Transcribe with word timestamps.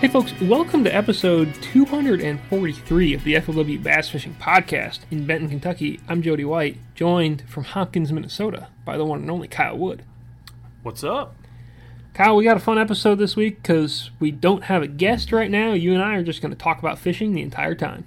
Hey, 0.00 0.08
folks, 0.08 0.32
welcome 0.40 0.82
to 0.84 0.94
episode 0.94 1.52
243 1.60 3.12
of 3.12 3.22
the 3.22 3.34
FLW 3.34 3.82
Bass 3.82 4.08
Fishing 4.08 4.34
Podcast 4.40 5.00
in 5.10 5.26
Benton, 5.26 5.50
Kentucky. 5.50 6.00
I'm 6.08 6.22
Jody 6.22 6.42
White, 6.42 6.78
joined 6.94 7.42
from 7.46 7.64
Hopkins, 7.64 8.10
Minnesota 8.10 8.68
by 8.86 8.96
the 8.96 9.04
one 9.04 9.20
and 9.20 9.30
only 9.30 9.46
Kyle 9.46 9.76
Wood. 9.76 10.02
What's 10.82 11.04
up? 11.04 11.36
Kyle, 12.14 12.34
we 12.34 12.44
got 12.44 12.56
a 12.56 12.60
fun 12.60 12.78
episode 12.78 13.16
this 13.16 13.36
week 13.36 13.62
because 13.62 14.10
we 14.18 14.30
don't 14.30 14.64
have 14.64 14.82
a 14.82 14.88
guest 14.88 15.32
right 15.32 15.50
now. 15.50 15.74
You 15.74 15.92
and 15.92 16.02
I 16.02 16.14
are 16.16 16.24
just 16.24 16.40
going 16.40 16.52
to 16.52 16.56
talk 16.56 16.78
about 16.78 16.98
fishing 16.98 17.32
the 17.32 17.42
entire 17.42 17.74
time. 17.74 18.06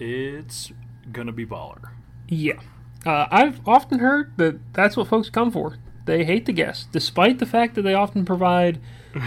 It's 0.00 0.72
gonna 1.12 1.30
be 1.30 1.46
baller. 1.46 1.90
Yeah. 2.28 2.58
Uh, 3.06 3.26
I've 3.30 3.60
often 3.66 4.00
heard 4.00 4.32
that 4.38 4.58
that's 4.72 4.96
what 4.96 5.06
folks 5.06 5.30
come 5.30 5.52
for. 5.52 5.78
They 6.04 6.24
hate 6.24 6.46
the 6.46 6.52
guests, 6.52 6.88
despite 6.90 7.38
the 7.38 7.46
fact 7.46 7.76
that 7.76 7.82
they 7.82 7.94
often 7.94 8.24
provide 8.24 8.80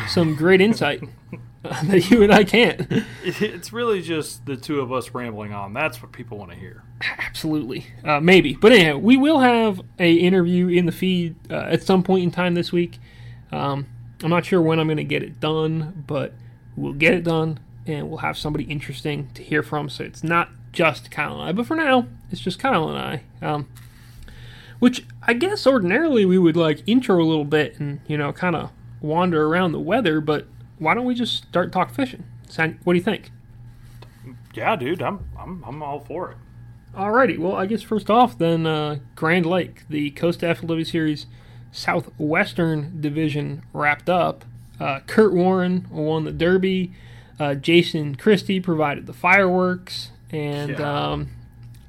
some 0.09 0.35
great 0.35 0.59
insight 0.59 1.01
that 1.85 2.09
you 2.09 2.23
and 2.23 2.33
I 2.33 2.43
can't. 2.43 2.87
It's 3.27 3.73
really 3.73 4.01
just 4.01 4.45
the 4.45 4.55
two 4.55 4.79
of 4.81 4.91
us 4.91 5.11
rambling 5.13 5.51
on. 5.51 5.73
That's 5.73 6.01
what 6.01 6.11
people 6.11 6.37
want 6.37 6.51
to 6.51 6.57
hear. 6.57 6.83
Absolutely, 7.01 7.87
uh, 8.03 8.19
maybe. 8.19 8.53
But 8.53 8.71
anyhow, 8.71 8.97
we 8.97 9.17
will 9.17 9.39
have 9.39 9.81
a 9.97 10.13
interview 10.13 10.67
in 10.67 10.85
the 10.85 10.91
feed 10.91 11.35
uh, 11.49 11.55
at 11.55 11.81
some 11.81 12.03
point 12.03 12.23
in 12.23 12.31
time 12.31 12.53
this 12.53 12.71
week. 12.71 12.99
Um, 13.51 13.87
I'm 14.23 14.29
not 14.29 14.45
sure 14.45 14.61
when 14.61 14.79
I'm 14.79 14.87
going 14.87 14.97
to 14.97 15.03
get 15.03 15.23
it 15.23 15.39
done, 15.39 16.03
but 16.05 16.33
we'll 16.75 16.93
get 16.93 17.15
it 17.15 17.23
done, 17.23 17.59
and 17.87 18.09
we'll 18.09 18.19
have 18.19 18.37
somebody 18.37 18.65
interesting 18.65 19.29
to 19.33 19.43
hear 19.43 19.63
from. 19.63 19.89
So 19.89 20.03
it's 20.03 20.23
not 20.23 20.49
just 20.71 21.09
Kyle 21.09 21.33
and 21.33 21.49
I, 21.49 21.51
but 21.51 21.65
for 21.65 21.75
now, 21.75 22.07
it's 22.31 22.41
just 22.41 22.59
Kyle 22.59 22.89
and 22.89 22.97
I. 22.97 23.23
Um, 23.45 23.67
which 24.79 25.05
I 25.23 25.33
guess 25.33 25.65
ordinarily 25.65 26.25
we 26.25 26.37
would 26.37 26.57
like 26.57 26.83
intro 26.85 27.21
a 27.21 27.25
little 27.25 27.45
bit 27.45 27.79
and 27.79 28.01
you 28.07 28.17
know 28.17 28.31
kind 28.31 28.55
of 28.55 28.71
wander 29.01 29.47
around 29.47 29.71
the 29.71 29.79
weather, 29.79 30.21
but 30.21 30.47
why 30.79 30.93
don't 30.93 31.05
we 31.05 31.15
just 31.15 31.35
start 31.37 31.71
talk 31.71 31.93
fishing? 31.93 32.23
What 32.57 32.93
do 32.93 32.97
you 32.97 33.03
think? 33.03 33.31
Yeah, 34.53 34.75
dude, 34.75 35.01
I'm 35.01 35.29
I'm 35.37 35.63
I'm 35.65 35.83
all 35.83 35.99
for 35.99 36.31
it. 36.31 36.37
Alrighty, 36.95 37.37
well, 37.37 37.55
I 37.55 37.65
guess 37.65 37.81
first 37.81 38.09
off, 38.09 38.37
then 38.37 38.65
uh, 38.65 38.99
Grand 39.15 39.45
Lake, 39.45 39.83
the 39.89 40.11
Costa 40.11 40.45
FLW 40.45 40.87
Series 40.87 41.25
Southwestern 41.71 43.01
Division 43.01 43.63
wrapped 43.73 44.09
up. 44.09 44.45
Uh, 44.79 44.99
Kurt 45.07 45.33
Warren 45.33 45.87
won 45.91 46.23
the 46.23 46.31
Derby. 46.31 46.93
Uh, 47.39 47.53
Jason 47.55 48.15
Christie 48.15 48.61
provided 48.61 49.07
the 49.07 49.13
fireworks, 49.13 50.11
and 50.31 50.71
Yeah. 50.71 51.09
um, 51.11 51.29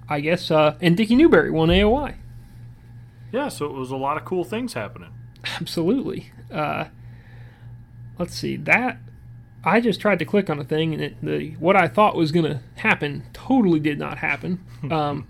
I 0.08 0.20
guess 0.20 0.50
uh, 0.50 0.76
and 0.80 0.96
Dickie 0.96 1.14
Newberry 1.16 1.50
won 1.50 1.68
AOY. 1.68 2.14
Yeah, 3.32 3.48
so 3.48 3.66
it 3.66 3.72
was 3.72 3.90
a 3.90 3.96
lot 3.96 4.16
of 4.16 4.24
cool 4.24 4.44
things 4.44 4.72
happening. 4.74 5.10
Absolutely. 5.60 6.30
Uh, 6.50 6.86
let's 8.19 8.34
see 8.34 8.56
that. 8.56 8.98
I 9.64 9.81
just 9.81 10.00
tried 10.00 10.20
to 10.20 10.25
click 10.25 10.48
on 10.48 10.61
a 10.61 10.64
thing, 10.64 10.92
and 10.92 11.03
it, 11.03 11.17
the 11.20 11.50
what 11.59 11.77
I 11.77 11.89
thought 11.89 12.14
was 12.14 12.31
going 12.31 12.45
to 12.45 12.61
happen 12.77 13.25
totally 13.33 13.81
did 13.81 13.98
not 13.98 14.19
happen. 14.19 14.64
Um, 14.91 15.27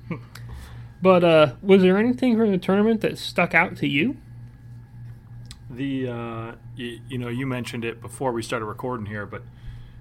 but 1.01 1.25
uh, 1.25 1.55
was 1.63 1.81
there 1.81 1.97
anything 1.97 2.37
from 2.37 2.51
the 2.51 2.59
tournament 2.59 3.01
that 3.01 3.17
stuck 3.17 3.55
out 3.55 3.77
to 3.79 3.87
you? 3.89 4.19
The 5.71 6.09
uh, 6.09 6.53
you, 6.75 7.01
you 7.09 7.17
know 7.17 7.29
you 7.29 7.47
mentioned 7.47 7.85
it 7.85 8.03
before 8.03 8.33
we 8.33 8.43
started 8.43 8.67
recording 8.67 9.07
here, 9.07 9.25
but 9.25 9.43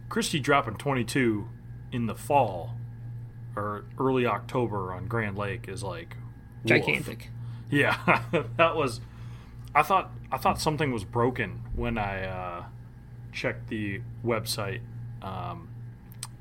Christie 0.09 0.39
dropping 0.39 0.75
22 0.75 1.47
in 1.91 2.08
the 2.08 2.16
fall 2.16 2.72
or 3.56 3.86
early 3.97 4.25
October 4.25 4.91
on 4.91 5.08
Grand 5.08 5.38
Lake 5.38 5.67
is 5.69 5.83
like 5.83 6.17
woof. 6.63 6.69
Gigantic. 6.69 7.30
Yeah, 7.69 8.23
that 8.57 8.75
was. 8.75 9.00
I 9.74 9.81
thought 9.81 10.12
I 10.31 10.38
thought 10.38 10.59
something 10.59 10.91
was 10.91 11.03
broken 11.03 11.63
when 11.75 11.97
I 11.97 12.25
uh, 12.25 12.63
checked 13.35 13.68
the 13.68 14.01
website. 14.25 14.81
Um, 15.22 15.69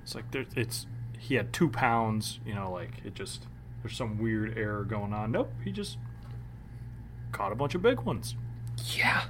it's 0.03 0.15
like 0.15 0.31
there, 0.31 0.47
it's 0.57 0.87
he 1.19 1.35
had 1.35 1.53
two 1.53 1.69
pounds. 1.69 2.41
You 2.47 2.55
know, 2.55 2.73
like 2.73 3.05
it 3.05 3.15
just 3.15 3.47
there's 3.83 3.97
some 3.97 4.19
weird 4.19 4.57
error 4.57 4.85
going 4.85 5.13
on. 5.13 5.33
Nope, 5.33 5.53
he 5.65 5.73
just 5.73 5.99
caught 7.33 7.53
a 7.53 7.57
bunch 7.57 7.75
of 7.75 7.83
big 7.83 8.01
ones. 8.01 8.37
Yeah. 8.97 9.25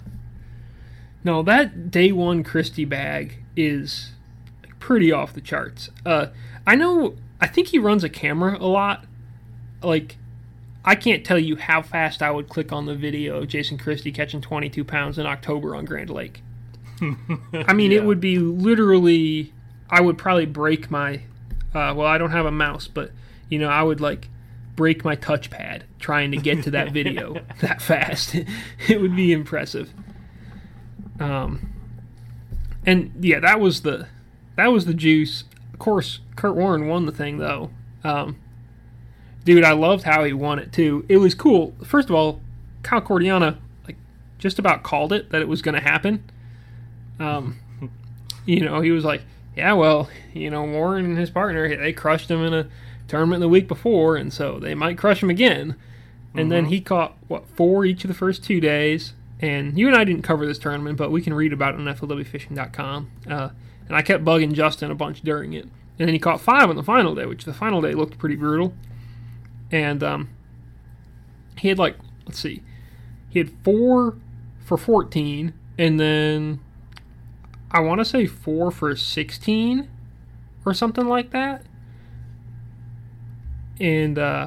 No, 1.24 1.42
that 1.42 1.90
day 1.90 2.12
one 2.12 2.44
Christie 2.44 2.84
bag 2.84 3.42
is 3.56 4.12
pretty 4.78 5.10
off 5.10 5.32
the 5.32 5.40
charts. 5.40 5.88
Uh, 6.04 6.26
I 6.66 6.76
know. 6.76 7.16
I 7.40 7.46
think 7.46 7.68
he 7.68 7.78
runs 7.78 8.04
a 8.04 8.08
camera 8.08 8.56
a 8.58 8.66
lot. 8.66 9.06
Like, 9.82 10.16
I 10.84 10.94
can't 10.94 11.24
tell 11.24 11.38
you 11.38 11.56
how 11.56 11.82
fast 11.82 12.22
I 12.22 12.30
would 12.30 12.48
click 12.48 12.72
on 12.72 12.86
the 12.86 12.94
video 12.94 13.38
of 13.38 13.48
Jason 13.48 13.76
Christie 13.76 14.12
catching 14.12 14.40
22 14.40 14.84
pounds 14.84 15.18
in 15.18 15.26
October 15.26 15.74
on 15.74 15.84
Grand 15.84 16.10
Lake. 16.10 16.42
I 17.00 17.72
mean, 17.72 17.92
it 17.92 18.04
would 18.04 18.20
be 18.20 18.38
literally. 18.38 19.52
I 19.90 20.00
would 20.00 20.18
probably 20.18 20.46
break 20.46 20.90
my. 20.90 21.22
Uh, 21.74 21.92
well, 21.96 22.06
I 22.06 22.18
don't 22.18 22.30
have 22.30 22.46
a 22.46 22.50
mouse, 22.50 22.88
but 22.88 23.10
you 23.48 23.58
know, 23.58 23.68
I 23.68 23.82
would 23.82 24.00
like 24.00 24.28
break 24.76 25.04
my 25.04 25.16
touchpad 25.16 25.82
trying 25.98 26.30
to 26.32 26.36
get 26.36 26.62
to 26.64 26.70
that 26.72 26.92
video 26.92 27.40
that 27.60 27.80
fast. 27.80 28.34
it 28.88 29.00
would 29.00 29.16
be 29.16 29.32
impressive. 29.32 29.92
Um, 31.20 31.72
and 32.86 33.12
yeah, 33.20 33.40
that 33.40 33.60
was 33.60 33.82
the 33.82 34.08
that 34.56 34.68
was 34.68 34.86
the 34.86 34.94
juice. 34.94 35.44
Of 35.72 35.78
course, 35.78 36.20
Kurt 36.36 36.54
Warren 36.54 36.86
won 36.88 37.06
the 37.06 37.12
thing 37.12 37.38
though. 37.38 37.70
Um, 38.02 38.36
dude, 39.44 39.64
I 39.64 39.72
loved 39.72 40.04
how 40.04 40.24
he 40.24 40.32
won 40.32 40.58
it 40.58 40.72
too. 40.72 41.04
It 41.08 41.18
was 41.18 41.34
cool. 41.34 41.74
First 41.84 42.08
of 42.08 42.14
all, 42.14 42.40
Kyle 42.82 43.00
Cortiana 43.00 43.58
like 43.86 43.96
just 44.38 44.58
about 44.58 44.82
called 44.82 45.12
it 45.12 45.30
that 45.30 45.40
it 45.40 45.48
was 45.48 45.62
going 45.62 45.74
to 45.74 45.80
happen. 45.80 46.30
Um, 47.18 47.58
you 48.46 48.60
know, 48.60 48.80
he 48.80 48.90
was 48.90 49.04
like, 49.04 49.22
"Yeah, 49.56 49.72
well, 49.74 50.08
you 50.32 50.50
know, 50.50 50.64
Warren 50.64 51.04
and 51.04 51.18
his 51.18 51.30
partner 51.30 51.76
they 51.76 51.92
crushed 51.92 52.30
him 52.30 52.42
in 52.44 52.54
a 52.54 52.68
tournament 53.08 53.40
the 53.40 53.48
week 53.48 53.68
before, 53.68 54.16
and 54.16 54.32
so 54.32 54.58
they 54.58 54.74
might 54.74 54.98
crush 54.98 55.22
him 55.22 55.30
again." 55.30 55.76
And 56.36 56.50
then 56.50 56.64
he 56.66 56.80
caught 56.80 57.16
what 57.28 57.46
four 57.46 57.84
each 57.84 58.04
of 58.04 58.08
the 58.08 58.14
first 58.14 58.42
two 58.42 58.60
days. 58.60 59.12
And 59.40 59.78
you 59.78 59.86
and 59.86 59.96
I 59.96 60.04
didn't 60.04 60.22
cover 60.22 60.46
this 60.46 60.58
tournament, 60.58 60.96
but 60.96 61.10
we 61.10 61.22
can 61.22 61.34
read 61.34 61.52
about 61.52 61.74
it 61.74 61.80
on 61.80 61.86
FLWFishing.com. 61.86 63.10
Uh, 63.28 63.50
and 63.86 63.96
I 63.96 64.02
kept 64.02 64.24
bugging 64.24 64.52
Justin 64.52 64.90
a 64.90 64.94
bunch 64.94 65.22
during 65.22 65.52
it. 65.52 65.64
And 65.64 66.08
then 66.08 66.08
he 66.08 66.18
caught 66.18 66.40
five 66.40 66.68
on 66.70 66.76
the 66.76 66.82
final 66.82 67.14
day, 67.14 67.26
which 67.26 67.44
the 67.44 67.54
final 67.54 67.80
day 67.80 67.92
looked 67.92 68.18
pretty 68.18 68.36
brutal. 68.36 68.74
And 69.70 70.02
um, 70.02 70.30
he 71.58 71.68
had 71.68 71.78
like, 71.78 71.96
let's 72.26 72.40
see, 72.40 72.62
he 73.30 73.38
had 73.38 73.50
four 73.62 74.16
for 74.64 74.76
14, 74.76 75.52
and 75.78 76.00
then 76.00 76.60
I 77.74 77.80
want 77.80 77.98
to 77.98 78.04
say 78.04 78.26
four 78.26 78.70
for 78.70 78.94
16 78.94 79.88
or 80.64 80.72
something 80.72 81.08
like 81.08 81.32
that. 81.32 81.64
And 83.80 84.16
uh, 84.16 84.46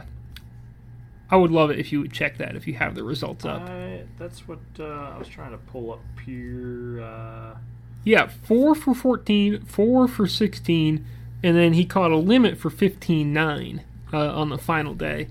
I 1.29 1.35
would 1.35 1.51
love 1.51 1.69
it 1.69 1.77
if 1.77 1.91
you 1.91 1.99
would 1.99 2.13
check 2.13 2.37
that 2.37 2.55
if 2.55 2.67
you 2.67 2.75
have 2.75 2.95
the 2.95 3.03
results 3.03 3.43
up. 3.43 3.63
I, 3.63 4.03
that's 4.17 4.47
what 4.47 4.61
uh, 4.79 4.85
I 4.85 5.17
was 5.17 5.27
trying 5.27 5.51
to 5.51 5.57
pull 5.57 5.91
up 5.91 5.99
here. 6.25 7.01
Uh, 7.03 7.57
Yeah, 8.05 8.27
four 8.27 8.73
for 8.73 8.95
14, 8.95 9.65
four 9.65 10.07
for 10.07 10.25
16, 10.25 11.05
and 11.43 11.57
then 11.57 11.73
he 11.73 11.83
caught 11.83 12.11
a 12.11 12.17
limit 12.17 12.57
for 12.57 12.69
15 12.69 13.33
9 13.33 13.83
uh, 14.13 14.17
on 14.17 14.47
the 14.47 14.57
final 14.57 14.93
day, 14.93 15.27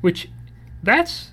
which 0.00 0.30
that's, 0.82 1.32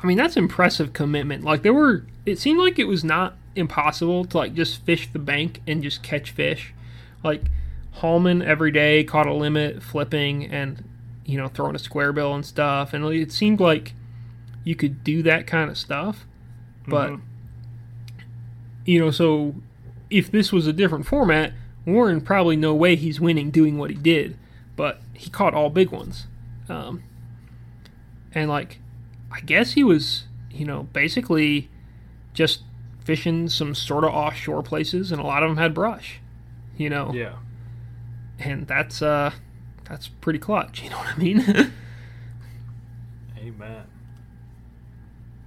I 0.00 0.08
mean, 0.08 0.18
that's 0.18 0.36
impressive 0.36 0.92
commitment. 0.92 1.44
Like, 1.44 1.62
there 1.62 1.72
were, 1.72 2.06
it 2.26 2.40
seemed 2.40 2.58
like 2.58 2.80
it 2.80 2.88
was 2.88 3.04
not 3.04 3.36
impossible 3.56 4.24
to, 4.26 4.36
like, 4.36 4.54
just 4.54 4.84
fish 4.84 5.08
the 5.12 5.18
bank 5.18 5.60
and 5.66 5.82
just 5.82 6.02
catch 6.02 6.30
fish. 6.30 6.74
Like, 7.22 7.44
Hallman 7.92 8.42
every 8.42 8.70
day 8.70 9.04
caught 9.04 9.26
a 9.26 9.32
limit, 9.32 9.82
flipping 9.82 10.46
and, 10.46 10.84
you 11.24 11.38
know, 11.38 11.48
throwing 11.48 11.76
a 11.76 11.78
square 11.78 12.12
bill 12.12 12.34
and 12.34 12.44
stuff. 12.44 12.92
And 12.92 13.04
it 13.06 13.32
seemed 13.32 13.60
like 13.60 13.94
you 14.64 14.74
could 14.74 15.04
do 15.04 15.22
that 15.22 15.46
kind 15.46 15.70
of 15.70 15.78
stuff. 15.78 16.26
But, 16.86 17.10
Mhm. 17.10 17.20
you 18.84 18.98
know, 18.98 19.10
so 19.10 19.54
if 20.10 20.30
this 20.30 20.52
was 20.52 20.66
a 20.66 20.72
different 20.72 21.06
format, 21.06 21.52
Warren 21.86 22.20
probably 22.20 22.56
no 22.56 22.74
way 22.74 22.96
he's 22.96 23.20
winning 23.20 23.50
doing 23.50 23.78
what 23.78 23.90
he 23.90 23.96
did, 23.96 24.36
but 24.76 25.00
he 25.12 25.30
caught 25.30 25.54
all 25.54 25.70
big 25.70 25.90
ones. 25.90 26.26
Um, 26.68 27.02
and 28.32 28.50
like, 28.50 28.80
I 29.30 29.40
guess 29.40 29.72
he 29.72 29.84
was, 29.84 30.24
you 30.50 30.64
know, 30.64 30.84
basically 30.92 31.68
just 32.32 32.62
fishing 33.04 33.48
some 33.48 33.74
sort 33.74 34.04
of 34.04 34.10
offshore 34.10 34.62
places, 34.62 35.12
and 35.12 35.20
a 35.20 35.24
lot 35.24 35.42
of 35.42 35.50
them 35.50 35.58
had 35.58 35.74
brush, 35.74 36.20
you 36.76 36.90
know, 36.90 37.12
yeah, 37.12 37.36
and 38.38 38.66
that's 38.66 39.02
uh, 39.02 39.32
that's 39.88 40.08
pretty 40.08 40.38
clutch. 40.38 40.82
You 40.82 40.90
know 40.90 40.98
what 40.98 41.08
I 41.08 41.18
mean? 41.18 41.72
amen. 43.38 43.84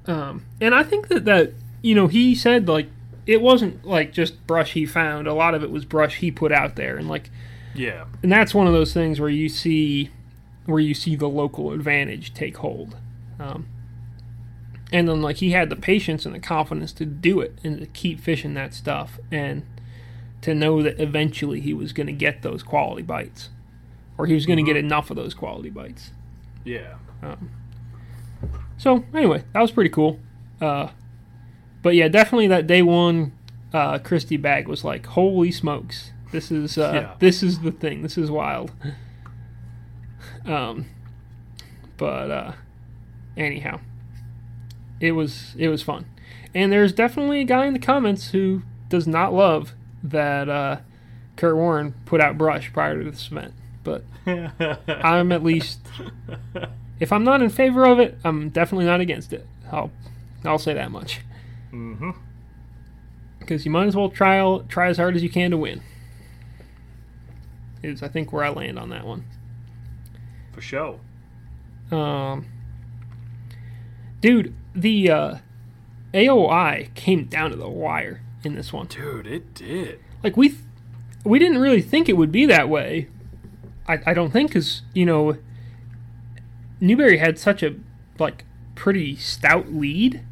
Um, 0.05 0.45
and 0.61 0.73
I 0.73 0.83
think 0.83 1.09
that 1.09 1.25
that 1.25 1.53
you 1.81 1.95
know 1.95 2.07
he 2.07 2.33
said 2.33 2.67
like 2.67 2.89
it 3.25 3.41
wasn't 3.41 3.85
like 3.85 4.13
just 4.13 4.45
brush 4.47 4.73
he 4.73 4.85
found. 4.85 5.27
A 5.27 5.33
lot 5.33 5.53
of 5.53 5.63
it 5.63 5.71
was 5.71 5.85
brush 5.85 6.17
he 6.17 6.31
put 6.31 6.51
out 6.51 6.75
there, 6.75 6.95
and 6.97 7.09
like 7.09 7.29
Yeah, 7.75 8.05
and 8.23 8.31
that's 8.31 8.53
one 8.53 8.67
of 8.67 8.73
those 8.73 8.93
things 8.93 9.19
where 9.19 9.29
you 9.29 9.49
see 9.49 10.11
where 10.65 10.79
you 10.79 10.93
see 10.93 11.15
the 11.15 11.29
local 11.29 11.71
advantage 11.71 12.33
take 12.33 12.57
hold. 12.57 12.95
Um, 13.39 13.67
and 14.91 15.07
then 15.07 15.21
like 15.21 15.37
he 15.37 15.51
had 15.51 15.69
the 15.69 15.75
patience 15.75 16.25
and 16.25 16.33
the 16.33 16.39
confidence 16.39 16.93
to 16.93 17.05
do 17.05 17.39
it 17.41 17.57
and 17.63 17.79
to 17.79 17.85
keep 17.87 18.19
fishing 18.19 18.53
that 18.53 18.73
stuff 18.73 19.19
and 19.31 19.65
to 20.41 20.53
know 20.53 20.81
that 20.83 20.99
eventually 20.99 21.59
he 21.59 21.73
was 21.73 21.91
going 21.93 22.07
to 22.07 22.13
get 22.13 22.41
those 22.41 22.63
quality 22.63 23.01
bites, 23.01 23.49
or 24.17 24.25
he 24.27 24.33
was 24.33 24.45
going 24.45 24.57
to 24.57 24.63
get 24.63 24.77
enough 24.77 25.09
of 25.09 25.15
those 25.17 25.33
quality 25.33 25.69
bites. 25.69 26.11
Yeah. 26.63 26.95
So 28.77 29.03
anyway, 29.13 29.43
that 29.53 29.61
was 29.61 29.71
pretty 29.71 29.89
cool. 29.89 30.19
Uh, 30.61 30.89
but 31.81 31.95
yeah, 31.95 32.07
definitely 32.07 32.47
that 32.47 32.67
day 32.67 32.81
one 32.81 33.31
uh, 33.73 33.97
Christie 33.99 34.37
bag 34.37 34.67
was 34.67 34.83
like, 34.83 35.05
holy 35.07 35.51
smokes, 35.51 36.11
this 36.31 36.51
is 36.51 36.77
uh, 36.77 36.91
Yeah. 36.93 37.13
this 37.19 37.41
is 37.41 37.59
the 37.59 37.71
thing. 37.71 38.03
This 38.03 38.17
is 38.17 38.29
wild. 38.29 38.71
um, 40.45 40.85
but 41.97 42.31
uh, 42.31 42.51
anyhow, 43.35 43.79
it 44.99 45.13
was 45.13 45.55
it 45.57 45.67
was 45.69 45.81
fun, 45.81 46.05
and 46.53 46.71
there's 46.71 46.93
definitely 46.93 47.41
a 47.41 47.45
guy 47.45 47.65
in 47.65 47.73
the 47.73 47.79
comments 47.79 48.31
who 48.31 48.63
does 48.89 49.07
not 49.07 49.33
love 49.33 49.73
that 50.03 50.49
uh, 50.49 50.77
Kurt 51.35 51.55
Warren 51.55 51.93
put 52.05 52.21
out 52.21 52.37
brush 52.37 52.71
prior 52.71 53.01
to 53.01 53.09
this 53.09 53.31
event, 53.31 53.53
but 53.83 54.03
I'm 54.87 55.31
at 55.31 55.43
least 55.43 55.79
if 56.99 57.11
I'm 57.11 57.23
not 57.23 57.41
in 57.41 57.49
favor 57.49 57.85
of 57.85 57.99
it, 57.99 58.17
I'm 58.23 58.49
definitely 58.49 58.85
not 58.85 59.01
against 59.01 59.33
it. 59.33 59.47
I'll 59.71 59.91
I'll 60.43 60.57
say 60.57 60.73
that 60.73 60.91
much. 60.91 61.21
mm-hmm. 61.71 62.11
Because 63.39 63.65
you 63.65 63.71
might 63.71 63.87
as 63.87 63.95
well 63.95 64.09
try 64.09 64.59
try 64.67 64.87
as 64.87 64.97
hard 64.97 65.15
as 65.15 65.23
you 65.23 65.29
can 65.29 65.51
to 65.51 65.57
win. 65.57 65.81
Is 67.83 68.01
I 68.01 68.07
think 68.07 68.33
where 68.33 68.43
I 68.43 68.49
land 68.49 68.79
on 68.79 68.89
that 68.89 69.05
one. 69.05 69.25
For 70.53 70.61
sure. 70.61 70.99
Um, 71.91 72.47
dude, 74.21 74.53
the 74.75 75.09
uh, 75.09 75.35
AOY 76.13 76.93
came 76.95 77.25
down 77.25 77.51
to 77.51 77.55
the 77.55 77.69
wire 77.69 78.21
in 78.43 78.55
this 78.55 78.71
one. 78.71 78.87
Dude, 78.87 79.27
it 79.27 79.53
did. 79.53 79.99
Like 80.23 80.37
we 80.37 80.49
th- 80.49 80.61
we 81.23 81.39
didn't 81.39 81.59
really 81.59 81.81
think 81.81 82.09
it 82.09 82.13
would 82.13 82.31
be 82.31 82.45
that 82.45 82.69
way. 82.69 83.09
I 83.87 83.99
I 84.05 84.13
don't 84.13 84.31
think 84.31 84.49
because 84.49 84.81
you 84.93 85.05
know 85.05 85.37
Newberry 86.79 87.17
had 87.17 87.39
such 87.39 87.63
a 87.63 87.75
like 88.19 88.45
pretty 88.75 89.15
stout 89.15 89.71
lead, 89.73 90.23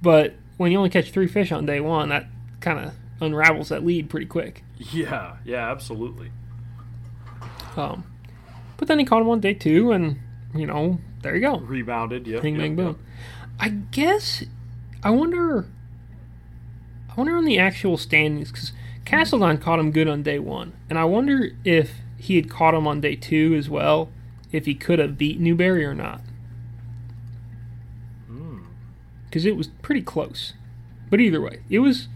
but 0.00 0.34
when 0.56 0.72
you 0.72 0.78
only 0.78 0.90
catch 0.90 1.10
three 1.10 1.26
fish 1.26 1.52
on 1.52 1.66
day 1.66 1.80
one, 1.80 2.08
that 2.10 2.26
kind 2.60 2.78
of 2.78 2.94
unravels 3.20 3.68
that 3.68 3.84
lead 3.84 4.10
pretty 4.10 4.26
quick. 4.26 4.64
Yeah, 4.78 5.36
yeah, 5.44 5.70
absolutely. 5.70 6.32
Um, 7.76 8.04
but 8.76 8.88
then 8.88 8.98
he 8.98 9.04
caught 9.04 9.22
him 9.22 9.28
on 9.28 9.40
day 9.40 9.54
two, 9.54 9.92
and 9.92 10.18
you 10.54 10.66
know 10.66 10.98
there 11.22 11.34
you 11.34 11.40
go, 11.40 11.58
Rebounded, 11.58 12.26
yep. 12.26 12.42
bing 12.42 12.54
yep, 12.56 12.62
bang 12.62 12.78
yep. 12.78 12.86
boom. 12.94 12.98
I 13.58 13.68
guess 13.68 14.44
I 15.02 15.10
wonder. 15.10 15.66
I 17.10 17.14
wonder 17.16 17.36
on 17.36 17.44
the 17.44 17.58
actual 17.58 17.96
standings 17.96 18.50
because 18.50 18.72
Castledine 19.04 19.60
caught 19.60 19.78
him 19.78 19.90
good 19.92 20.08
on 20.08 20.22
day 20.22 20.38
one, 20.38 20.72
and 20.88 20.98
I 20.98 21.04
wonder 21.04 21.50
if 21.64 21.92
he 22.18 22.36
had 22.36 22.48
caught 22.48 22.74
him 22.74 22.86
on 22.86 23.00
day 23.00 23.16
two 23.16 23.54
as 23.56 23.68
well, 23.68 24.10
if 24.52 24.64
he 24.66 24.74
could 24.74 24.98
have 24.98 25.18
beat 25.18 25.38
Newberry 25.40 25.84
or 25.84 25.94
not, 25.94 26.20
Mm. 28.30 28.62
because 29.26 29.44
it 29.44 29.56
was 29.56 29.68
pretty 29.82 30.02
close. 30.02 30.54
But 31.10 31.20
either 31.20 31.40
way, 31.40 31.60
it 31.68 31.80
was. 31.80 32.08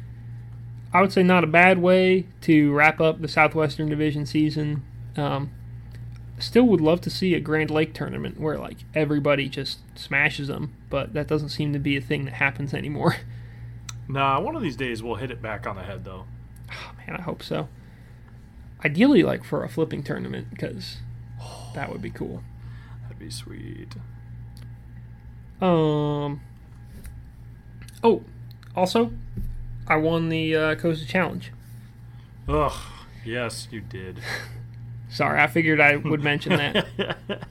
I 0.93 1.03
would 1.03 1.13
say 1.13 1.23
not 1.23 1.45
a 1.45 1.49
bad 1.49 1.79
way 1.79 2.27
to 2.43 2.73
wrap 2.73 3.01
up 3.01 3.21
the 3.21 3.29
Southwestern 3.29 3.89
Division 3.91 4.25
season. 4.25 4.83
Um, 5.17 5.51
still 6.39 6.65
would 6.65 6.81
love 6.81 7.01
to 7.03 7.11
see 7.11 7.35
a 7.35 7.41
Grand 7.41 7.71
Lake 7.71 7.95
tournament 7.95 8.39
where 8.39 8.59
like 8.59 8.79
everybody 8.95 9.49
just 9.49 9.79
smashes 9.99 10.49
them, 10.49 10.75
but 10.91 11.13
that 11.15 11.27
doesn't 11.27 11.49
seem 11.51 11.73
to 11.73 11.79
be 11.79 11.97
a 11.97 12.01
thing 12.01 12.25
that 12.27 12.35
happens 12.35 12.75
anymore. 12.75 13.17
Nah, 14.09 14.41
one 14.41 14.55
of 14.55 14.63
these 14.63 14.77
days 14.77 15.03
we'll 15.03 15.17
hit 15.17 15.31
it 15.31 15.43
back 15.43 15.67
on 15.67 15.77
the 15.77 15.83
head, 15.83 16.05
though. 16.05 16.27
Oh, 16.71 16.93
man, 16.99 17.17
I 17.19 17.23
hope 17.23 17.43
so. 17.43 17.69
Ideally, 18.85 19.23
like 19.23 19.43
for 19.43 19.65
a 19.65 19.69
flipping 19.69 20.03
tournament, 20.03 20.49
because 20.51 20.99
that 21.75 21.91
would 21.91 22.03
be 22.03 22.11
cool. 22.11 22.43
That'd 23.03 23.19
be 23.19 23.31
sweet. 23.31 23.95
Um. 25.61 26.41
Oh, 28.05 28.23
also, 28.77 29.13
I 29.89 29.97
won 29.97 30.29
the 30.29 30.55
uh, 30.55 30.75
Costa 30.77 31.07
Challenge. 31.07 31.51
Ugh, 32.49 32.79
yes, 33.25 33.67
you 33.71 33.81
did. 33.81 34.21
Sorry, 35.17 35.41
I 35.41 35.47
figured 35.47 35.81
I 35.81 35.97
would 35.97 36.23
mention 36.23 36.53
that. 36.57 36.87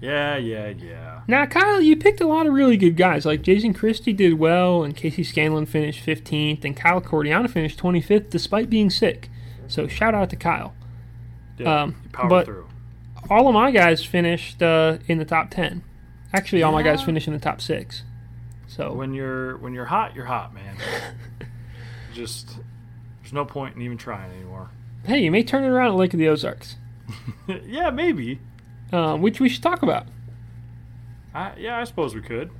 yeah, 0.00 0.36
yeah, 0.36 0.68
yeah. 0.70 1.20
Now, 1.28 1.46
Kyle, 1.46 1.80
you 1.80 1.96
picked 1.96 2.20
a 2.20 2.26
lot 2.26 2.46
of 2.48 2.52
really 2.52 2.76
good 2.76 2.96
guys. 2.96 3.24
Like 3.24 3.42
Jason 3.42 3.72
Christie 3.72 4.12
did 4.12 4.34
well, 4.34 4.82
and 4.82 4.96
Casey 4.96 5.22
Scanlon 5.22 5.66
finished 5.66 6.04
15th, 6.04 6.64
and 6.64 6.76
Kyle 6.76 7.00
Cortiana 7.00 7.48
finished 7.48 7.78
25th 7.78 8.30
despite 8.30 8.68
being 8.68 8.90
sick. 8.90 9.30
So 9.68 9.86
shout 9.86 10.12
out 10.14 10.28
to 10.30 10.36
Kyle. 10.36 10.74
yeah 11.56 11.82
Um, 11.82 11.96
you 12.02 12.10
powered 12.10 12.30
but- 12.30 12.44
through. 12.46 12.66
All 13.30 13.48
of 13.48 13.54
my 13.54 13.72
guys 13.72 14.04
finished 14.04 14.62
uh, 14.62 14.98
in 15.08 15.18
the 15.18 15.24
top 15.24 15.50
10. 15.50 15.82
Actually, 16.32 16.62
all 16.62 16.70
my 16.70 16.82
guys 16.82 17.02
finished 17.02 17.26
in 17.26 17.32
the 17.32 17.40
top 17.40 17.60
six. 17.60 18.02
So 18.68 18.92
When 18.92 19.14
you're 19.14 19.56
when 19.56 19.72
you're 19.74 19.84
hot, 19.86 20.14
you're 20.14 20.26
hot, 20.26 20.52
man. 20.54 20.76
Just 22.14 22.56
there's 23.20 23.32
no 23.32 23.44
point 23.44 23.74
in 23.74 23.82
even 23.82 23.96
trying 23.98 24.30
anymore. 24.32 24.70
Hey, 25.04 25.20
you 25.20 25.30
may 25.30 25.42
turn 25.42 25.62
it 25.64 25.68
around 25.68 25.88
at 25.92 25.94
Lake 25.96 26.12
of 26.14 26.18
the 26.18 26.28
Ozarks, 26.28 26.76
yeah, 27.66 27.90
maybe. 27.90 28.40
um, 28.92 29.22
which 29.22 29.38
we 29.40 29.48
should 29.48 29.62
talk 29.62 29.82
about. 29.82 30.06
I, 31.34 31.52
yeah, 31.58 31.78
I 31.78 31.84
suppose 31.84 32.14
we 32.14 32.22
could. 32.22 32.50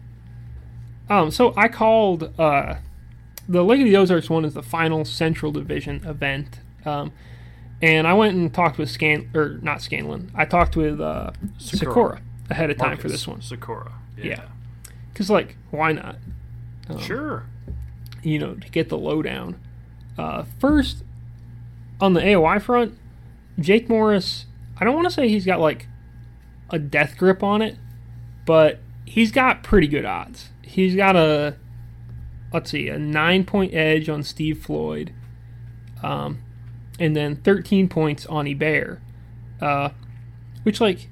Um, 1.08 1.30
so 1.30 1.52
I 1.56 1.68
called 1.68 2.32
uh, 2.38 2.76
the 3.48 3.64
Lake 3.64 3.80
of 3.80 3.86
the 3.86 3.96
Ozarks 3.96 4.28
one 4.30 4.44
is 4.44 4.54
the 4.54 4.62
final 4.62 5.04
Central 5.04 5.50
Division 5.50 6.04
event, 6.06 6.60
um, 6.84 7.12
and 7.82 8.06
I 8.06 8.14
went 8.14 8.36
and 8.36 8.52
talked 8.54 8.78
with 8.78 8.90
Scan 8.90 9.28
or 9.34 9.58
not 9.62 9.82
Scanlon. 9.82 10.30
I 10.34 10.44
talked 10.44 10.76
with 10.76 11.00
uh, 11.00 11.32
Sykora. 11.58 11.80
Sykora 11.80 12.20
ahead 12.50 12.70
of 12.70 12.78
time 12.78 12.96
for 12.96 13.08
this 13.08 13.26
one 13.26 13.40
Sykora. 13.40 13.90
Yeah. 14.16 14.24
Yeah. 14.24 14.42
because 15.12 15.28
like 15.30 15.56
why 15.70 15.92
not? 15.92 16.16
Um, 16.88 16.98
Sure. 17.00 17.44
you 18.22 18.38
know, 18.38 18.54
to 18.54 18.68
get 18.70 18.88
the 18.88 18.96
lowdown. 18.98 19.60
Uh, 20.16 20.44
first, 20.60 21.02
on 22.00 22.12
the 22.14 22.20
AOY 22.20 22.60
front, 22.60 22.96
Jake 23.58 23.88
Morris, 23.88 24.46
I 24.78 24.84
don't 24.84 24.94
want 24.94 25.06
to 25.06 25.12
say 25.12 25.28
he's 25.28 25.46
got 25.46 25.60
like 25.60 25.88
a 26.70 26.78
death 26.78 27.16
grip 27.16 27.42
on 27.42 27.62
it, 27.62 27.76
but 28.44 28.80
he's 29.04 29.32
got 29.32 29.62
pretty 29.62 29.86
good 29.86 30.04
odds. 30.04 30.50
He's 30.62 30.94
got 30.94 31.16
a, 31.16 31.56
let's 32.52 32.70
see, 32.70 32.88
a 32.88 32.98
nine 32.98 33.44
point 33.44 33.74
edge 33.74 34.08
on 34.08 34.22
Steve 34.22 34.62
Floyd, 34.62 35.12
um, 36.02 36.42
and 36.98 37.16
then 37.16 37.36
13 37.36 37.88
points 37.88 38.26
on 38.26 38.46
Eber, 38.46 39.00
uh, 39.60 39.90
which, 40.64 40.80
like, 40.80 41.08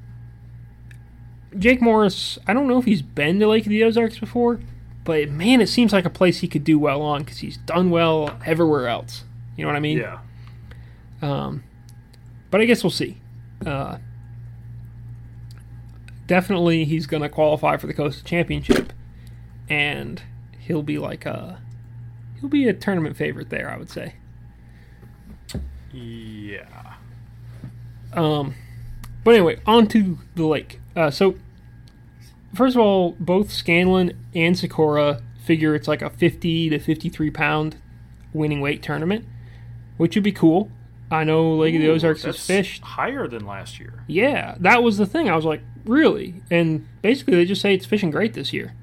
Jake 1.58 1.80
Morris, 1.80 2.38
I 2.46 2.52
don't 2.52 2.66
know 2.66 2.78
if 2.78 2.84
he's 2.84 3.02
been 3.02 3.38
to 3.40 3.48
Lake 3.48 3.64
of 3.64 3.70
the 3.70 3.84
Ozarks 3.84 4.18
before, 4.18 4.60
but 5.04 5.28
man, 5.30 5.60
it 5.60 5.68
seems 5.68 5.92
like 5.92 6.04
a 6.04 6.10
place 6.10 6.40
he 6.40 6.48
could 6.48 6.64
do 6.64 6.78
well 6.78 7.00
on 7.00 7.22
because 7.22 7.38
he's 7.38 7.56
done 7.58 7.90
well 7.90 8.36
everywhere 8.44 8.88
else. 8.88 9.24
You 9.56 9.64
know 9.64 9.68
what 9.68 9.76
I 9.76 9.80
mean? 9.80 9.98
Yeah. 9.98 10.18
Um, 11.22 11.64
but 12.50 12.60
I 12.60 12.64
guess 12.64 12.82
we'll 12.82 12.90
see. 12.90 13.20
Uh, 13.64 13.98
definitely, 16.26 16.84
he's 16.84 17.06
going 17.06 17.22
to 17.22 17.28
qualify 17.28 17.76
for 17.76 17.86
the 17.86 17.94
Costa 17.94 18.24
Championship, 18.24 18.92
and 19.68 20.22
he'll 20.58 20.82
be 20.82 20.98
like 20.98 21.26
a 21.26 21.60
he'll 22.40 22.48
be 22.48 22.68
a 22.68 22.72
tournament 22.72 23.16
favorite 23.16 23.50
there. 23.50 23.70
I 23.70 23.76
would 23.76 23.90
say. 23.90 24.14
Yeah. 25.92 26.94
Um, 28.12 28.54
but 29.22 29.34
anyway, 29.34 29.60
on 29.66 29.86
to 29.88 30.18
the 30.34 30.44
lake. 30.44 30.80
Uh, 30.96 31.10
so, 31.10 31.36
first 32.54 32.76
of 32.76 32.82
all, 32.82 33.16
both 33.18 33.50
Scanlon 33.50 34.12
and 34.34 34.54
Sykora 34.54 35.22
figure 35.44 35.74
it's 35.74 35.88
like 35.88 36.02
a 36.02 36.10
50 36.10 36.70
to 36.70 36.78
53 36.78 37.30
pound 37.30 37.76
winning 38.32 38.60
weight 38.60 38.82
tournament, 38.82 39.26
which 39.96 40.14
would 40.14 40.24
be 40.24 40.32
cool. 40.32 40.70
I 41.14 41.24
know 41.24 41.54
Lake 41.56 41.74
of 41.74 41.80
the 41.80 41.88
Ooh, 41.88 41.92
Ozarks 41.92 42.24
is 42.24 42.44
fished. 42.46 42.82
higher 42.82 43.26
than 43.28 43.46
last 43.46 43.78
year. 43.78 44.04
Yeah, 44.06 44.56
that 44.60 44.82
was 44.82 44.98
the 44.98 45.06
thing. 45.06 45.28
I 45.28 45.36
was 45.36 45.44
like, 45.44 45.62
really? 45.84 46.42
And 46.50 46.86
basically, 47.02 47.34
they 47.34 47.44
just 47.44 47.60
say 47.62 47.74
it's 47.74 47.86
fishing 47.86 48.10
great 48.10 48.34
this 48.34 48.52
year. 48.52 48.74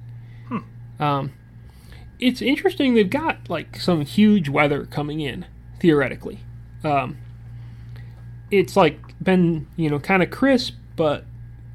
Um, 1.00 1.32
it's 2.20 2.42
interesting. 2.44 2.94
They've 2.94 3.10
got 3.10 3.50
like 3.50 3.78
some 3.80 4.02
huge 4.02 4.50
weather 4.50 4.86
coming 4.86 5.20
in 5.20 5.48
theoretically. 5.80 6.40
Um, 6.84 7.18
it's 8.52 8.76
like 8.76 9.00
been 9.24 9.68
you 9.76 9.90
know 9.90 9.98
kind 10.00 10.22
of 10.22 10.30
crisp, 10.30 10.76
but 10.96 11.26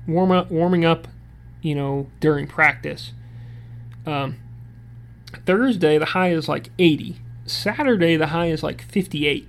warm 0.06 0.30
up, 0.30 0.50
warming 0.50 0.84
up, 0.84 1.08
you 1.60 1.74
know 1.74 2.08
during 2.20 2.46
practice. 2.46 3.12
Um, 4.06 4.36
Thursday 5.44 5.98
the 5.98 6.06
high 6.06 6.30
is 6.30 6.48
like 6.48 6.70
80. 6.78 7.16
Saturday 7.46 8.16
the 8.16 8.28
high 8.28 8.46
is 8.46 8.62
like 8.62 8.82
58. 8.82 9.48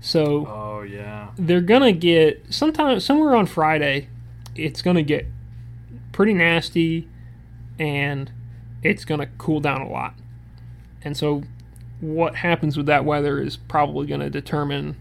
So 0.00 0.46
Oh 0.46 0.82
yeah. 0.82 1.28
they're 1.36 1.60
gonna 1.60 1.92
get 1.92 2.52
sometime 2.52 3.00
somewhere 3.00 3.34
on 3.34 3.46
Friday. 3.46 4.08
It's 4.54 4.82
gonna 4.82 5.02
get 5.02 5.26
pretty 6.12 6.34
nasty, 6.34 7.08
and 7.78 8.30
it's 8.82 9.04
gonna 9.04 9.28
cool 9.38 9.60
down 9.60 9.80
a 9.80 9.88
lot. 9.88 10.14
And 11.02 11.16
so, 11.16 11.42
what 12.00 12.36
happens 12.36 12.76
with 12.76 12.86
that 12.86 13.04
weather 13.04 13.40
is 13.40 13.56
probably 13.56 14.06
to 14.06 14.30
determine, 14.30 14.96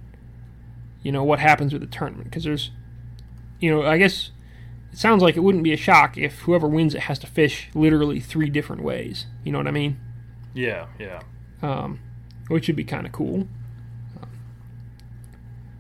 you 1.04 1.12
know, 1.12 1.24
what 1.24 1.40
happens 1.40 1.74
with 1.74 1.82
the 1.82 1.88
tournament. 1.88 2.26
Because 2.26 2.44
there's, 2.44 2.72
you 3.60 3.70
know, 3.72 3.84
I 3.84 3.98
guess 3.98 4.32
it 4.92 5.00
sounds 5.00 5.22
like 5.22 5.36
it 5.36 5.42
wouldn't 5.42 5.64
be 5.64 5.74
a 5.74 5.78
shock 5.78 6.18
if 6.18 6.40
whoever 6.42 6.68
wins 6.68 6.96
it 6.96 7.02
has 7.02 7.20
to 7.20 7.28
fish 7.28 7.70
literally 7.74 8.20
three 8.20 8.50
different 8.50 8.84
ways. 8.84 9.26
You 9.44 9.52
know 9.52 9.58
what 9.60 9.68
I 9.68 9.72
mean? 9.72 10.00
Yeah, 10.54 10.88
yeah. 11.00 11.22
Um, 11.62 12.00
which 12.48 12.68
would 12.68 12.76
be 12.76 12.84
kind 12.84 13.06
of 13.06 13.12
cool. 13.12 13.48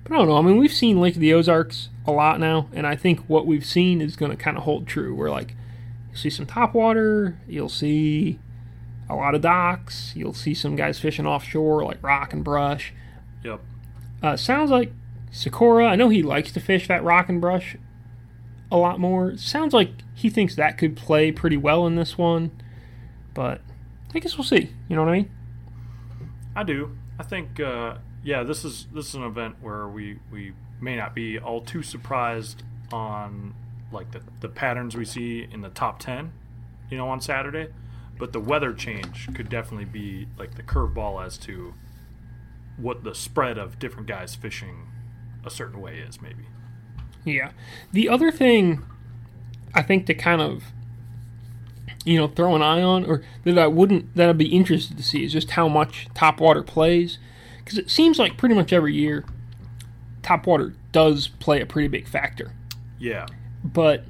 But 0.07 0.15
I 0.15 0.19
don't 0.19 0.27
know. 0.29 0.37
I 0.37 0.41
mean, 0.41 0.57
we've 0.57 0.71
seen 0.71 1.01
Lake 1.01 1.15
of 1.15 1.21
the 1.21 1.33
Ozarks 1.33 1.89
a 2.05 2.11
lot 2.11 2.39
now, 2.39 2.69
and 2.71 2.87
I 2.87 2.95
think 2.95 3.19
what 3.27 3.45
we've 3.45 3.65
seen 3.65 3.99
is 3.99 4.15
going 4.15 4.31
to 4.31 4.37
kind 4.37 4.55
of 4.55 4.63
hold 4.63 4.87
true. 4.87 5.13
Where 5.13 5.29
like 5.29 5.53
you'll 6.07 6.17
see 6.17 6.29
some 6.29 6.45
top 6.45 6.73
water, 6.73 7.37
you'll 7.45 7.67
see 7.67 8.39
a 9.09 9.15
lot 9.15 9.35
of 9.35 9.41
docks, 9.41 10.13
you'll 10.15 10.33
see 10.33 10.53
some 10.53 10.77
guys 10.77 10.97
fishing 10.97 11.27
offshore 11.27 11.83
like 11.83 12.01
rock 12.01 12.31
and 12.31 12.43
brush. 12.43 12.93
Yep. 13.43 13.59
Uh, 14.23 14.37
sounds 14.37 14.71
like 14.71 14.93
Sykora. 15.31 15.87
I 15.87 15.95
know 15.95 16.07
he 16.07 16.23
likes 16.23 16.53
to 16.53 16.61
fish 16.61 16.87
that 16.87 17.03
rock 17.03 17.27
and 17.27 17.41
brush 17.41 17.75
a 18.71 18.77
lot 18.77 18.99
more. 19.01 19.35
Sounds 19.35 19.73
like 19.73 19.91
he 20.15 20.29
thinks 20.29 20.55
that 20.55 20.77
could 20.77 20.95
play 20.95 21.33
pretty 21.33 21.57
well 21.57 21.85
in 21.85 21.95
this 21.95 22.17
one, 22.17 22.51
but 23.33 23.59
I 24.15 24.19
guess 24.19 24.37
we'll 24.37 24.45
see. 24.45 24.71
You 24.87 24.95
know 24.95 25.03
what 25.03 25.11
I 25.11 25.17
mean? 25.17 25.31
I 26.55 26.63
do. 26.63 26.97
I 27.19 27.23
think 27.23 27.59
uh, 27.59 27.97
yeah, 28.27 28.43
this 28.43 28.65
is 28.65 28.87
this 28.93 29.07
is 29.07 29.15
an 29.15 29.23
event 29.23 29.55
where 29.61 29.87
we 29.87 30.19
we 30.29 30.51
may 30.81 30.97
not 30.97 31.15
be 31.15 31.39
all 31.39 31.61
too 31.61 31.81
surprised 31.81 32.61
on 32.91 33.53
like 33.89 34.11
the 34.11 34.21
the 34.41 34.49
patterns 34.49 34.97
we 34.97 35.05
see 35.05 35.47
in 35.49 35.61
the 35.61 35.69
top 35.69 35.99
10, 35.99 36.33
you 36.91 36.97
know, 36.97 37.07
on 37.07 37.21
Saturday, 37.21 37.69
but 38.19 38.33
the 38.33 38.41
weather 38.41 38.73
change 38.73 39.33
could 39.33 39.47
definitely 39.47 39.85
be 39.85 40.27
like 40.37 40.55
the 40.55 40.61
curveball 40.61 41.25
as 41.25 41.37
to 41.37 41.73
what 42.75 43.05
the 43.05 43.15
spread 43.15 43.57
of 43.57 43.79
different 43.79 44.09
guys 44.09 44.35
fishing 44.35 44.89
a 45.45 45.49
certain 45.49 45.79
way 45.79 45.97
is 45.97 46.21
maybe. 46.21 46.47
Yeah. 47.23 47.51
The 47.93 48.09
other 48.09 48.29
thing 48.29 48.83
I 49.73 49.83
think 49.83 50.05
to 50.07 50.13
kind 50.13 50.41
of 50.41 50.65
you 52.03 52.17
know 52.17 52.27
throw 52.27 52.57
an 52.57 52.61
eye 52.61 52.81
on 52.81 53.05
or 53.05 53.23
that 53.45 53.57
I 53.57 53.67
wouldn't 53.67 54.13
that 54.17 54.27
I'd 54.27 54.37
be 54.37 54.53
interested 54.53 54.97
to 54.97 55.03
see 55.03 55.23
is 55.23 55.31
just 55.31 55.51
how 55.51 55.69
much 55.69 56.09
top 56.13 56.41
water 56.41 56.61
plays 56.61 57.19
because 57.67 57.77
it 57.77 57.89
seems 57.91 58.17
like 58.17 58.37
pretty 58.37 58.55
much 58.55 58.71
every 58.71 58.93
year 58.93 59.25
top 60.23 60.47
water 60.47 60.73
does 60.93 61.27
play 61.27 61.59
a 61.59 61.65
pretty 61.65 61.89
big 61.89 62.07
factor. 62.07 62.53
Yeah. 62.97 63.25
But 63.61 64.05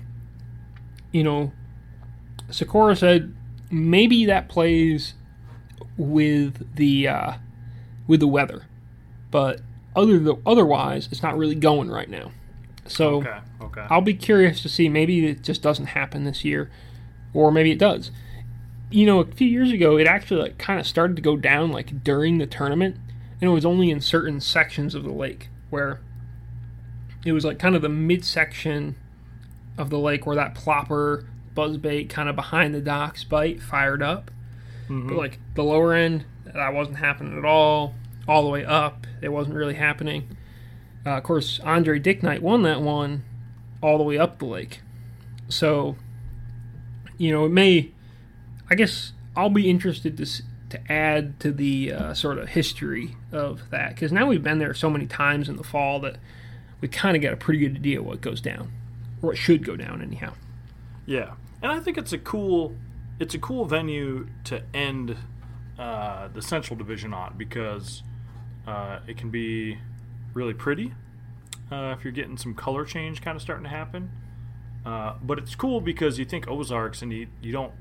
you 1.12 1.24
know 1.24 1.52
Sykora 2.50 2.96
said 2.96 3.36
maybe 3.72 4.26
that 4.26 4.48
plays 4.48 5.16
with 5.98 6.76
the 6.76 7.08
uh, 7.08 7.34
with 8.06 8.20
the 8.20 8.28
weather, 8.28 8.66
but 9.32 9.62
other 9.96 10.20
th- 10.20 10.38
otherwise 10.46 11.10
it's 11.12 11.24
not 11.24 11.36
really 11.36 11.56
going 11.56 11.90
right 11.90 12.10
now. 12.10 12.32
So 12.86 13.18
Okay. 13.18 13.40
Okay. 13.60 13.86
I'll 13.90 14.02
be 14.02 14.14
curious 14.14 14.62
to 14.62 14.70
see. 14.70 14.88
Maybe 14.88 15.26
it 15.26 15.42
just 15.42 15.64
doesn't 15.64 15.88
happen 15.88 16.26
this 16.26 16.46
year, 16.46 16.70
or 17.34 17.52
maybe 17.52 17.72
it 17.72 17.80
does. 17.80 18.12
You 18.92 19.08
know, 19.08 19.20
a 19.20 19.26
few 19.26 19.48
years 19.48 19.72
ago, 19.72 19.98
it 19.98 20.06
actually 20.06 20.42
like 20.42 20.60
kind 20.60 20.80
of 20.80 20.86
started 20.86 21.16
to 21.16 21.22
go 21.24 21.36
down 21.36 21.72
like 21.72 22.04
during 22.04 22.38
the 22.38 22.46
tournament, 22.46 22.98
and 23.42 23.50
it 23.50 23.54
was 23.54 23.66
only 23.66 23.90
in 23.92 24.02
certain 24.02 24.40
sections 24.40 24.96
of 24.96 25.04
the 25.04 25.12
lake 25.12 25.50
where 25.70 26.00
it 27.26 27.32
was 27.34 27.44
like 27.46 27.60
kind 27.60 27.76
of 27.76 27.82
the 27.82 27.90
midsection 27.90 28.96
of 29.78 29.90
the 29.90 30.00
lake 30.00 30.26
where 30.26 30.36
that 30.36 30.56
plopper 30.56 31.28
buzzbait 31.56 32.10
kind 32.10 32.30
of 32.30 32.36
behind 32.36 32.74
the 32.74 32.82
docks 32.82 33.24
bite 33.24 33.62
fired 33.62 34.02
up. 34.02 34.32
Mhm. 34.90 35.08
But 35.10 35.18
like 35.18 35.40
the 35.56 35.64
lower 35.64 35.94
end, 35.94 36.26
that 36.46 36.74
wasn't 36.74 36.98
happening 36.98 37.38
at 37.38 37.46
all. 37.46 37.94
All 38.28 38.44
the 38.44 38.50
way 38.50 38.64
up, 38.66 39.06
it 39.22 39.30
wasn't 39.30 39.56
really 39.56 39.74
happening. 39.76 40.36
Uh, 41.06 41.12
of 41.18 41.24
course, 41.24 41.60
Andre 41.62 42.00
Dick 42.00 42.22
Knight 42.24 42.42
won 42.42 42.64
that 42.64 42.82
one 42.82 43.24
all 43.82 43.98
the 43.98 44.04
way 44.04 44.18
up 44.18 44.40
the 44.40 44.46
lake. 44.46 44.82
So, 45.50 45.96
you 47.18 47.32
know, 47.32 47.46
it 47.46 47.52
may. 47.52 47.92
I 48.70 48.76
guess 48.76 49.14
I'll 49.36 49.50
be 49.50 49.70
interested 49.70 50.18
to 50.18 50.24
s- 50.24 50.42
to 50.70 50.92
add 50.92 51.40
to 51.40 51.52
the 51.52 51.94
uh, 51.94 52.14
sort 52.14 52.38
of 52.38 52.50
history 52.50 53.16
of 53.32 53.70
that 53.70 53.90
because 53.90 54.12
now 54.12 54.26
we've 54.26 54.44
been 54.44 54.60
there 54.60 54.74
so 54.74 54.90
many 54.90 55.06
times 55.06 55.48
in 55.48 55.56
the 55.56 55.64
fall 55.64 56.00
that 56.02 56.18
we 56.82 56.88
kind 56.88 57.16
of 57.16 57.24
got 57.24 57.34
a 57.34 57.38
pretty 57.38 57.60
good 57.60 57.76
idea 57.76 58.02
what 58.04 58.22
goes 58.22 58.42
down, 58.42 58.72
or 59.22 59.30
what 59.30 59.38
should 59.38 59.64
go 59.64 59.76
down 59.76 60.02
anyhow. 60.02 60.34
Yeah, 61.06 61.34
and 61.62 61.72
I 61.72 61.80
think 61.80 61.98
it's 61.98 62.14
a 62.14 62.18
cool, 62.18 62.76
it's 63.20 63.34
a 63.34 63.40
cool 63.40 63.66
venue 63.66 64.28
to 64.46 64.62
end 64.74 65.18
uh, 65.80 66.28
the 66.28 66.42
Central 66.42 66.78
Division 66.78 67.14
on 67.14 67.36
because 67.38 68.04
uh, 68.68 69.00
it 69.08 69.18
can 69.18 69.30
be 69.30 69.78
really 70.34 70.54
pretty 70.54 70.94
uh, 71.72 71.96
if 71.98 72.04
you're 72.04 72.14
getting 72.14 72.38
some 72.38 72.54
color 72.54 72.86
change 72.86 73.22
kind 73.22 73.36
of 73.36 73.42
starting 73.42 73.64
to 73.64 73.70
happen. 73.70 74.12
Uh, 74.86 75.16
but 75.22 75.38
it's 75.38 75.56
cool 75.56 75.82
because 75.82 76.18
you 76.18 76.26
think 76.26 76.48
Ozarks 76.48 77.02
and 77.02 77.12
you 77.12 77.28
you 77.42 77.52
don't 77.52 77.74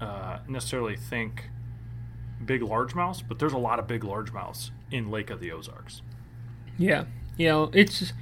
uh, 0.00 0.38
necessarily 0.48 0.96
think 0.96 1.50
big 2.44 2.60
largemouths, 2.62 3.22
but 3.26 3.38
there's 3.38 3.52
a 3.52 3.58
lot 3.58 3.78
of 3.78 3.86
big 3.86 4.02
largemouths 4.02 4.70
in 4.90 5.10
Lake 5.10 5.30
of 5.30 5.40
the 5.40 5.50
Ozarks. 5.52 6.02
Yeah, 6.78 7.04
you 7.36 7.48
know, 7.48 7.70
it's. 7.74 8.12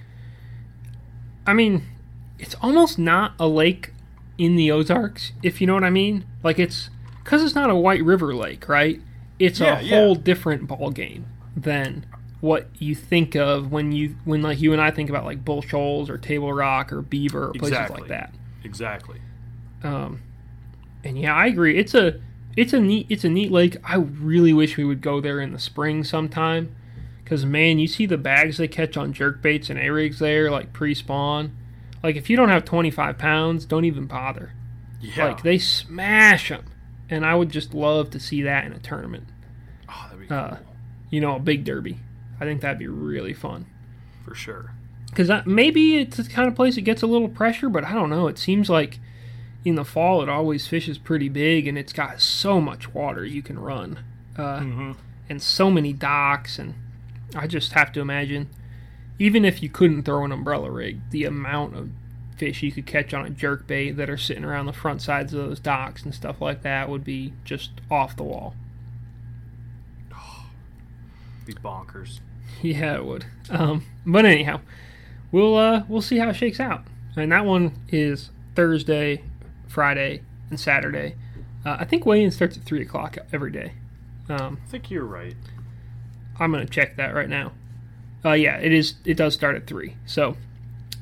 I 1.46 1.52
mean, 1.52 1.84
it's 2.38 2.54
almost 2.60 2.98
not 2.98 3.32
a 3.38 3.46
lake 3.46 3.92
in 4.38 4.56
the 4.56 4.70
Ozarks, 4.70 5.32
if 5.42 5.60
you 5.60 5.66
know 5.66 5.74
what 5.74 5.84
I 5.84 5.90
mean. 5.90 6.24
Like 6.42 6.58
it's 6.58 6.90
because 7.22 7.42
it's 7.42 7.54
not 7.54 7.70
a 7.70 7.74
White 7.74 8.04
River 8.04 8.34
lake, 8.34 8.68
right? 8.68 9.00
It's 9.38 9.60
Yeah, 9.60 9.78
a 9.78 9.82
yeah. 9.82 9.96
whole 9.96 10.14
different 10.14 10.66
ball 10.66 10.90
game 10.90 11.26
than 11.56 12.06
what 12.40 12.68
you 12.78 12.94
think 12.94 13.34
of 13.34 13.72
when 13.72 13.92
you 13.92 14.16
when 14.24 14.42
like 14.42 14.60
you 14.60 14.72
and 14.72 14.80
I 14.80 14.90
think 14.90 15.08
about 15.10 15.24
like 15.24 15.44
Bull 15.44 15.62
Shoals 15.62 16.10
or 16.10 16.18
Table 16.18 16.52
Rock 16.52 16.92
or 16.92 17.02
Beaver 17.02 17.48
or 17.48 17.52
places 17.52 17.68
Exactly. 17.78 18.00
like 18.00 18.08
that. 18.08 18.34
Exactly. 18.64 19.20
Um, 19.82 20.22
and 21.04 21.18
yeah, 21.18 21.34
I 21.34 21.46
agree. 21.46 21.78
It's 21.78 21.94
a 21.94 22.20
it's 22.56 22.72
a 22.72 22.80
neat 22.80 23.06
it's 23.08 23.24
a 23.24 23.28
neat 23.28 23.52
lake. 23.52 23.76
I 23.84 23.96
really 23.96 24.52
wish 24.52 24.76
we 24.76 24.84
would 24.84 25.00
go 25.00 25.20
there 25.20 25.40
in 25.40 25.52
the 25.52 25.58
spring 25.58 26.02
sometime. 26.04 26.74
Cause 27.24 27.44
man, 27.44 27.78
you 27.80 27.88
see 27.88 28.06
the 28.06 28.16
bags 28.18 28.56
they 28.56 28.68
catch 28.68 28.96
on 28.96 29.12
jerk 29.12 29.42
baits 29.42 29.68
and 29.68 29.78
a 29.80 29.88
rigs 29.90 30.20
there, 30.20 30.50
like 30.50 30.72
pre-spawn. 30.72 31.56
Like 32.02 32.14
if 32.16 32.30
you 32.30 32.36
don't 32.36 32.50
have 32.50 32.64
25 32.64 33.18
pounds, 33.18 33.64
don't 33.64 33.84
even 33.84 34.06
bother. 34.06 34.52
Yeah. 35.00 35.26
Like 35.26 35.42
they 35.42 35.58
smash 35.58 36.48
them, 36.50 36.64
and 37.10 37.26
I 37.26 37.34
would 37.34 37.50
just 37.50 37.74
love 37.74 38.10
to 38.10 38.20
see 38.20 38.42
that 38.42 38.64
in 38.64 38.72
a 38.72 38.78
tournament. 38.78 39.24
oh, 39.88 40.04
that'd 40.04 40.20
be 40.20 40.26
cool 40.28 40.36
Uh, 40.38 40.56
you 41.10 41.20
know, 41.20 41.36
a 41.36 41.40
big 41.40 41.64
derby. 41.64 41.98
I 42.40 42.44
think 42.44 42.60
that'd 42.60 42.78
be 42.78 42.86
really 42.86 43.32
fun. 43.34 43.66
for 44.24 44.34
sure. 44.34 44.72
Because 45.10 45.30
maybe 45.46 45.96
it's 45.96 46.16
the 46.18 46.24
kind 46.24 46.46
of 46.48 46.54
place 46.54 46.74
that 46.76 46.82
gets 46.82 47.02
a 47.02 47.06
little 47.06 47.28
pressure, 47.28 47.68
but 47.68 47.84
I 47.84 47.92
don't 47.94 48.10
know. 48.10 48.28
It 48.28 48.38
seems 48.38 48.68
like 48.70 48.98
in 49.66 49.74
the 49.74 49.84
fall 49.84 50.22
it 50.22 50.28
always 50.28 50.66
fishes 50.68 50.96
pretty 50.96 51.28
big, 51.28 51.66
and 51.66 51.76
it's 51.76 51.92
got 51.92 52.20
so 52.20 52.60
much 52.60 52.94
water 52.94 53.24
you 53.24 53.42
can 53.42 53.58
run, 53.58 53.98
uh, 54.38 54.60
hmm 54.60 54.92
and 55.28 55.42
so 55.42 55.72
many 55.72 55.92
docks, 55.92 56.56
and 56.56 56.74
I 57.34 57.48
just 57.48 57.72
have 57.72 57.90
to 57.94 58.00
imagine, 58.00 58.48
even 59.18 59.44
if 59.44 59.60
you 59.60 59.68
couldn't 59.68 60.04
throw 60.04 60.24
an 60.24 60.30
umbrella 60.30 60.70
rig, 60.70 61.00
the 61.10 61.24
amount 61.24 61.74
of 61.74 61.90
fish 62.36 62.62
you 62.62 62.70
could 62.70 62.86
catch 62.86 63.12
on 63.12 63.26
a 63.26 63.30
jerk 63.30 63.66
bait 63.66 63.92
that 63.92 64.08
are 64.08 64.16
sitting 64.16 64.44
around 64.44 64.66
the 64.66 64.72
front 64.72 65.02
sides 65.02 65.34
of 65.34 65.44
those 65.44 65.58
docks 65.58 66.04
and 66.04 66.14
stuff 66.14 66.40
like 66.40 66.62
that 66.62 66.88
would 66.88 67.02
be 67.02 67.32
just 67.44 67.72
off 67.90 68.14
the 68.14 68.22
wall. 68.22 68.54
Be 71.44 71.54
bonkers. 71.54 72.20
Yeah, 72.62 72.94
it 72.94 73.04
would. 73.04 73.26
Um, 73.50 73.84
but 74.06 74.24
anyhow, 74.24 74.60
we'll 75.30 75.56
uh, 75.58 75.82
we'll 75.88 76.00
see 76.00 76.16
how 76.18 76.30
it 76.30 76.36
shakes 76.36 76.58
out. 76.60 76.84
And 77.16 77.32
that 77.32 77.44
one 77.44 77.72
is 77.88 78.30
Thursday, 78.54 79.22
Friday, 79.76 80.22
and 80.48 80.58
Saturday. 80.58 81.16
Uh, 81.62 81.76
I 81.80 81.84
think 81.84 82.06
weigh-in 82.06 82.30
starts 82.30 82.56
at 82.56 82.62
three 82.62 82.80
o'clock 82.80 83.18
every 83.30 83.50
day. 83.50 83.74
Um, 84.26 84.58
I 84.64 84.70
think 84.70 84.90
you're 84.90 85.04
right. 85.04 85.36
I'm 86.40 86.50
gonna 86.50 86.64
check 86.64 86.96
that 86.96 87.14
right 87.14 87.28
now. 87.28 87.52
Uh, 88.24 88.32
yeah, 88.32 88.56
it 88.56 88.72
is. 88.72 88.94
It 89.04 89.18
does 89.18 89.34
start 89.34 89.54
at 89.54 89.66
three. 89.66 89.96
So 90.06 90.38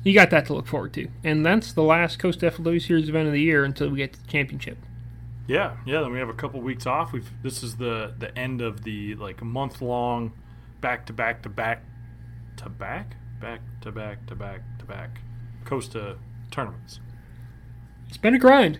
you 0.03 0.13
got 0.13 0.29
that 0.31 0.47
to 0.47 0.53
look 0.53 0.67
forward 0.67 0.91
to. 0.95 1.07
And 1.23 1.45
that's 1.45 1.71
the 1.71 1.83
last 1.83 2.19
Costa 2.19 2.51
FLW 2.51 2.85
Series 2.85 3.07
event 3.07 3.27
of 3.27 3.31
the 3.31 3.39
year 3.39 3.63
until 3.63 3.89
we 3.89 3.99
get 3.99 4.11
to 4.11 4.21
the 4.21 4.27
championship. 4.27 4.77
Yeah, 5.47 5.77
yeah. 5.85 6.01
Then 6.01 6.11
we 6.11 6.19
have 6.19 6.27
a 6.27 6.33
couple 6.33 6.59
weeks 6.59 6.85
off. 6.85 7.13
We've 7.13 7.31
this 7.43 7.63
is 7.63 7.77
the 7.77 8.13
the 8.19 8.37
end 8.37 8.59
of 8.59 8.83
the 8.83 9.15
like 9.15 9.41
month 9.41 9.81
long, 9.81 10.33
back 10.81 11.05
to 11.05 11.13
back 11.13 11.43
to 11.43 11.49
back 11.49 11.81
to 12.57 12.67
back 12.67 13.15
back 13.39 13.61
to 13.83 13.91
back 13.93 14.25
to 14.25 14.35
back 14.35 14.61
to 14.79 14.85
back 14.85 15.21
Costa 15.63 16.17
tournaments. 16.51 16.99
It's 18.15 18.21
been 18.21 18.33
a 18.33 18.39
grind. 18.39 18.79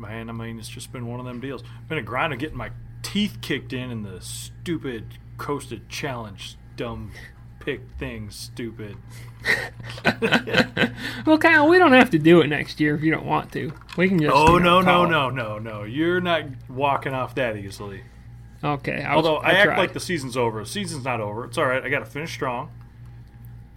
Man, 0.00 0.28
I 0.28 0.32
mean, 0.32 0.58
it's 0.58 0.68
just 0.68 0.92
been 0.92 1.06
one 1.06 1.20
of 1.20 1.26
them 1.26 1.38
deals. 1.38 1.62
Been 1.88 1.96
a 1.96 2.02
grind 2.02 2.32
of 2.32 2.40
getting 2.40 2.56
my 2.56 2.72
teeth 3.04 3.38
kicked 3.40 3.72
in 3.72 3.92
in 3.92 4.02
the 4.02 4.20
stupid 4.20 5.16
Costa 5.38 5.78
challenge, 5.88 6.56
dumb 6.74 7.12
pick 7.60 7.82
thing, 7.96 8.30
stupid. 8.30 8.96
Well, 11.24 11.38
Kyle, 11.38 11.68
we 11.68 11.78
don't 11.78 11.92
have 11.92 12.10
to 12.10 12.18
do 12.18 12.40
it 12.40 12.48
next 12.48 12.80
year 12.80 12.96
if 12.96 13.02
you 13.02 13.12
don't 13.12 13.24
want 13.24 13.52
to. 13.52 13.72
We 13.96 14.08
can 14.08 14.18
just. 14.18 14.34
Oh 14.34 14.58
you 14.58 14.64
know, 14.64 14.80
no 14.80 15.04
no 15.04 15.30
no 15.30 15.30
no 15.30 15.58
no! 15.58 15.82
You're 15.84 16.20
not 16.20 16.44
walking 16.68 17.14
off 17.14 17.36
that 17.36 17.56
easily. 17.56 18.02
Okay. 18.62 19.02
I 19.02 19.14
was, 19.14 19.24
Although 19.24 19.40
I, 19.40 19.52
act 19.52 19.64
tried. 19.66 19.78
like 19.78 19.92
the 19.92 20.00
season's 20.00 20.36
over. 20.36 20.60
The 20.60 20.68
season's 20.68 21.04
not 21.04 21.20
over. 21.20 21.44
It's 21.44 21.56
all 21.56 21.66
right. 21.66 21.82
I 21.82 21.88
got 21.88 22.00
to 22.00 22.06
finish 22.06 22.32
strong. 22.32 22.70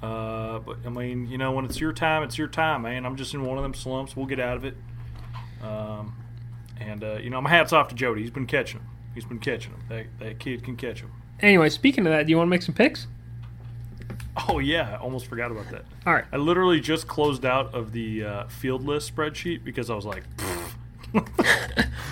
Uh, 0.01 0.59
but 0.59 0.77
I 0.85 0.89
mean, 0.89 1.27
you 1.27 1.37
know, 1.37 1.51
when 1.51 1.65
it's 1.65 1.79
your 1.79 1.93
time, 1.93 2.23
it's 2.23 2.37
your 2.37 2.47
time, 2.47 2.83
man. 2.83 3.05
I'm 3.05 3.15
just 3.15 3.33
in 3.33 3.43
one 3.45 3.57
of 3.57 3.63
them 3.63 3.73
slumps. 3.73 4.15
We'll 4.15 4.27
get 4.27 4.39
out 4.39 4.57
of 4.57 4.65
it. 4.65 4.75
Um, 5.63 6.15
and 6.79 7.03
uh, 7.03 7.15
you 7.15 7.29
know, 7.29 7.41
my 7.41 7.49
hats 7.49 7.73
off 7.73 7.87
to 7.89 7.95
Jody. 7.95 8.21
He's 8.21 8.29
been 8.31 8.45
catching 8.45 8.79
them. 8.79 8.89
He's 9.15 9.25
been 9.25 9.39
catching 9.39 9.71
them. 9.71 9.81
That, 9.89 10.05
that 10.19 10.39
kid 10.39 10.63
can 10.63 10.75
catch 10.75 11.01
them. 11.01 11.11
Anyway, 11.39 11.69
speaking 11.69 12.05
of 12.05 12.11
that, 12.13 12.27
do 12.27 12.29
you 12.29 12.37
want 12.37 12.47
to 12.47 12.51
make 12.51 12.61
some 12.61 12.75
picks? 12.75 13.07
Oh 14.49 14.59
yeah, 14.59 14.91
I 14.93 14.97
almost 14.97 15.25
forgot 15.25 15.49
about 15.49 15.69
that. 15.71 15.83
All 16.05 16.13
right. 16.13 16.25
I 16.31 16.37
literally 16.37 16.79
just 16.79 17.07
closed 17.07 17.43
out 17.43 17.73
of 17.73 17.91
the 17.91 18.23
uh, 18.23 18.47
field 18.47 18.85
list 18.85 19.15
spreadsheet 19.15 19.63
because 19.63 19.89
I 19.89 19.95
was 19.95 20.05
like, 20.05 20.23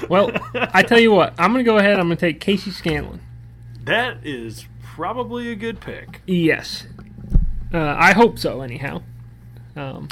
Well, 0.09 0.31
I 0.73 0.83
tell 0.83 0.99
you 0.99 1.11
what, 1.11 1.33
I'm 1.37 1.51
going 1.53 1.63
to 1.63 1.69
go 1.69 1.77
ahead. 1.77 1.99
I'm 1.99 2.07
going 2.07 2.17
to 2.17 2.21
take 2.21 2.39
Casey 2.39 2.71
Scanlon. 2.71 3.21
that 3.83 4.17
is 4.25 4.65
probably 4.83 5.51
a 5.51 5.55
good 5.55 5.79
pick. 5.79 6.21
Yes. 6.25 6.85
Uh, 7.73 7.95
I 7.97 8.13
hope 8.13 8.39
so, 8.39 8.61
anyhow. 8.61 9.01
Um, 9.75 10.07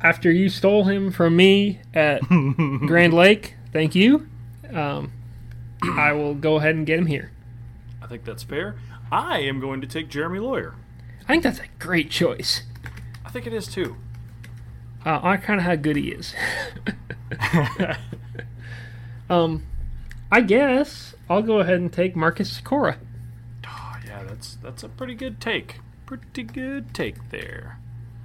after 0.00 0.30
you 0.30 0.48
stole 0.48 0.84
him 0.84 1.10
from 1.10 1.36
me 1.36 1.80
at 1.94 2.20
Grand 2.28 3.14
Lake, 3.14 3.54
thank 3.72 3.94
you. 3.94 4.28
Um, 4.72 5.12
I 5.82 6.12
will 6.12 6.34
go 6.34 6.56
ahead 6.56 6.74
and 6.74 6.86
get 6.86 6.98
him 6.98 7.06
here. 7.06 7.30
I 8.02 8.06
think 8.06 8.24
that's 8.24 8.42
fair. 8.42 8.76
I 9.10 9.40
am 9.40 9.60
going 9.60 9.80
to 9.80 9.86
take 9.86 10.08
Jeremy 10.08 10.38
Lawyer. 10.38 10.74
I 11.22 11.32
think 11.32 11.42
that's 11.42 11.60
a 11.60 11.66
great 11.78 12.10
choice. 12.10 12.62
I 13.24 13.30
think 13.30 13.46
it 13.46 13.52
is 13.52 13.66
too. 13.66 13.96
Uh, 15.04 15.20
I 15.22 15.36
kind 15.36 15.60
of 15.60 15.66
how 15.66 15.76
good 15.76 15.96
he 15.96 16.08
is. 16.08 16.34
um, 19.30 19.64
I 20.30 20.40
guess 20.40 21.14
I'll 21.28 21.42
go 21.42 21.60
ahead 21.60 21.78
and 21.78 21.92
take 21.92 22.16
Marcus 22.16 22.60
Sykora. 22.60 22.96
Oh, 23.66 23.96
yeah, 24.06 24.22
that's 24.24 24.56
that's 24.56 24.82
a 24.82 24.88
pretty 24.88 25.14
good 25.14 25.40
take. 25.40 25.80
Pretty 26.06 26.44
good 26.44 26.94
take 26.94 27.30
there. 27.30 27.78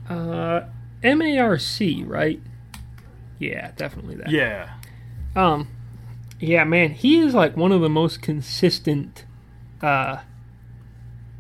Uh, 0.08 0.62
MARC, 1.04 2.04
right? 2.06 2.40
Yeah, 3.40 3.72
definitely 3.76 4.16
that. 4.16 4.30
Yeah. 4.30 4.76
Um, 5.36 5.68
yeah, 6.40 6.64
man, 6.64 6.92
he 6.92 7.20
is 7.20 7.34
like 7.34 7.58
one 7.58 7.72
of 7.72 7.82
the 7.82 7.90
most 7.90 8.22
consistent 8.22 9.26
uh, 9.82 10.18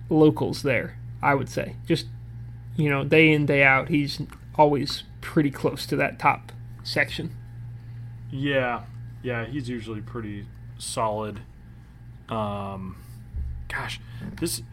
locals 0.09 0.63
there. 0.63 0.97
I 1.21 1.35
would 1.35 1.49
say, 1.49 1.75
just 1.85 2.07
you 2.75 2.89
know, 2.89 3.03
day 3.03 3.31
in 3.31 3.45
day 3.45 3.63
out, 3.63 3.89
he's 3.89 4.21
always 4.55 5.03
pretty 5.21 5.51
close 5.51 5.85
to 5.87 5.95
that 5.97 6.17
top 6.17 6.51
section. 6.83 7.35
Yeah. 8.31 8.83
Yeah, 9.23 9.45
he's 9.45 9.69
usually 9.69 10.01
pretty 10.01 10.47
solid. 10.79 11.41
Um, 12.27 12.97
gosh, 13.67 13.99
this 14.39 14.63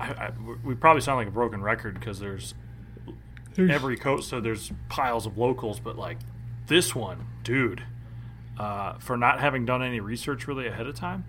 I, 0.00 0.04
I, 0.04 0.32
we 0.64 0.74
probably 0.74 1.02
sound 1.02 1.18
like 1.18 1.28
a 1.28 1.32
broken 1.32 1.62
record 1.62 1.94
because 1.94 2.18
there's 2.18 2.54
every 3.58 3.96
coast, 3.96 4.28
so 4.28 4.40
there's 4.40 4.72
piles 4.88 5.26
of 5.26 5.36
locals, 5.36 5.80
but 5.80 5.96
like 5.96 6.18
this 6.66 6.94
one, 6.94 7.26
dude, 7.44 7.82
uh, 8.58 8.94
for 8.98 9.16
not 9.16 9.40
having 9.40 9.66
done 9.66 9.82
any 9.82 10.00
research 10.00 10.46
really 10.46 10.66
ahead 10.66 10.86
of 10.86 10.94
time. 10.94 11.24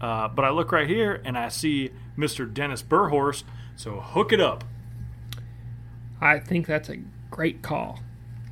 Uh, 0.00 0.28
but 0.28 0.44
I 0.44 0.50
look 0.50 0.72
right 0.72 0.88
here 0.88 1.20
and 1.24 1.36
I 1.36 1.48
see 1.48 1.90
Mr. 2.16 2.52
Dennis 2.52 2.82
Berhorst, 2.82 3.44
so 3.76 4.00
hook 4.00 4.32
it 4.32 4.40
up. 4.40 4.64
I 6.20 6.38
think 6.38 6.66
that's 6.66 6.88
a 6.88 6.98
great 7.30 7.62
call. 7.62 8.00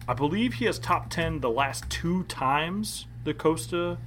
I 0.09 0.15
believe 0.15 0.55
he 0.55 0.67
has 0.67 0.79
top 0.79 1.11
10 1.11 1.41
the 1.41 1.51
last 1.51 1.89
two 1.91 2.23
times 2.25 3.07
the 3.25 3.35
Costa 3.35 3.99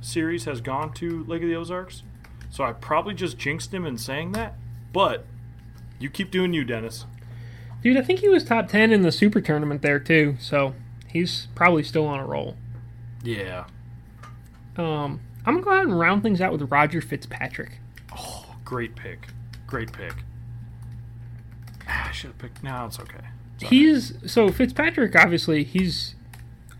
series 0.00 0.44
has 0.44 0.60
gone 0.60 0.92
to 0.94 1.24
Lake 1.24 1.42
of 1.42 1.48
the 1.48 1.56
Ozarks. 1.56 2.02
So 2.50 2.64
I 2.64 2.72
probably 2.72 3.14
just 3.14 3.36
jinxed 3.38 3.72
him 3.72 3.84
in 3.84 3.98
saying 3.98 4.32
that, 4.32 4.54
but 4.92 5.24
you 5.98 6.10
keep 6.10 6.30
doing 6.30 6.52
you, 6.52 6.64
Dennis. 6.64 7.06
Dude, 7.82 7.96
I 7.96 8.02
think 8.02 8.20
he 8.20 8.28
was 8.28 8.44
top 8.44 8.68
10 8.68 8.92
in 8.92 9.02
the 9.02 9.12
super 9.12 9.40
tournament 9.40 9.82
there 9.82 9.98
too, 9.98 10.36
so 10.38 10.74
he's 11.06 11.48
probably 11.54 11.82
still 11.82 12.06
on 12.06 12.20
a 12.20 12.26
roll. 12.26 12.56
Yeah. 13.22 13.64
Um, 14.76 15.20
I'm 15.46 15.54
going 15.54 15.58
to 15.58 15.64
go 15.64 15.70
ahead 15.72 15.86
and 15.86 15.98
round 15.98 16.22
things 16.22 16.40
out 16.40 16.52
with 16.52 16.70
Roger 16.70 17.00
Fitzpatrick. 17.00 17.78
Oh, 18.16 18.54
great 18.64 18.96
pick. 18.96 19.28
Great 19.66 19.92
pick. 19.92 20.12
Ah, 21.88 22.08
I 22.08 22.12
should 22.12 22.30
have 22.30 22.38
picked. 22.38 22.62
No, 22.62 22.86
it's 22.86 22.98
okay. 23.00 23.18
It's 23.54 23.64
right. 23.64 23.70
He's 23.70 24.14
so 24.26 24.50
Fitzpatrick. 24.50 25.16
Obviously, 25.16 25.64
he's 25.64 26.14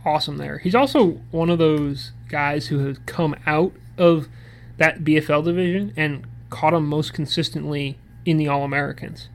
awesome 0.04 0.36
there. 0.36 0.58
He's 0.58 0.74
also 0.74 1.20
one 1.30 1.50
of 1.50 1.58
those 1.58 2.12
guys 2.28 2.68
who 2.68 2.78
has 2.86 2.98
come 3.06 3.34
out 3.46 3.72
of 3.98 4.28
that 4.76 5.00
BFL 5.00 5.44
division 5.44 5.92
and 5.96 6.26
caught 6.50 6.74
him 6.74 6.86
most 6.86 7.12
consistently 7.14 7.98
in 8.24 8.36
the 8.36 8.48
All 8.48 8.64
Americans. 8.64 9.28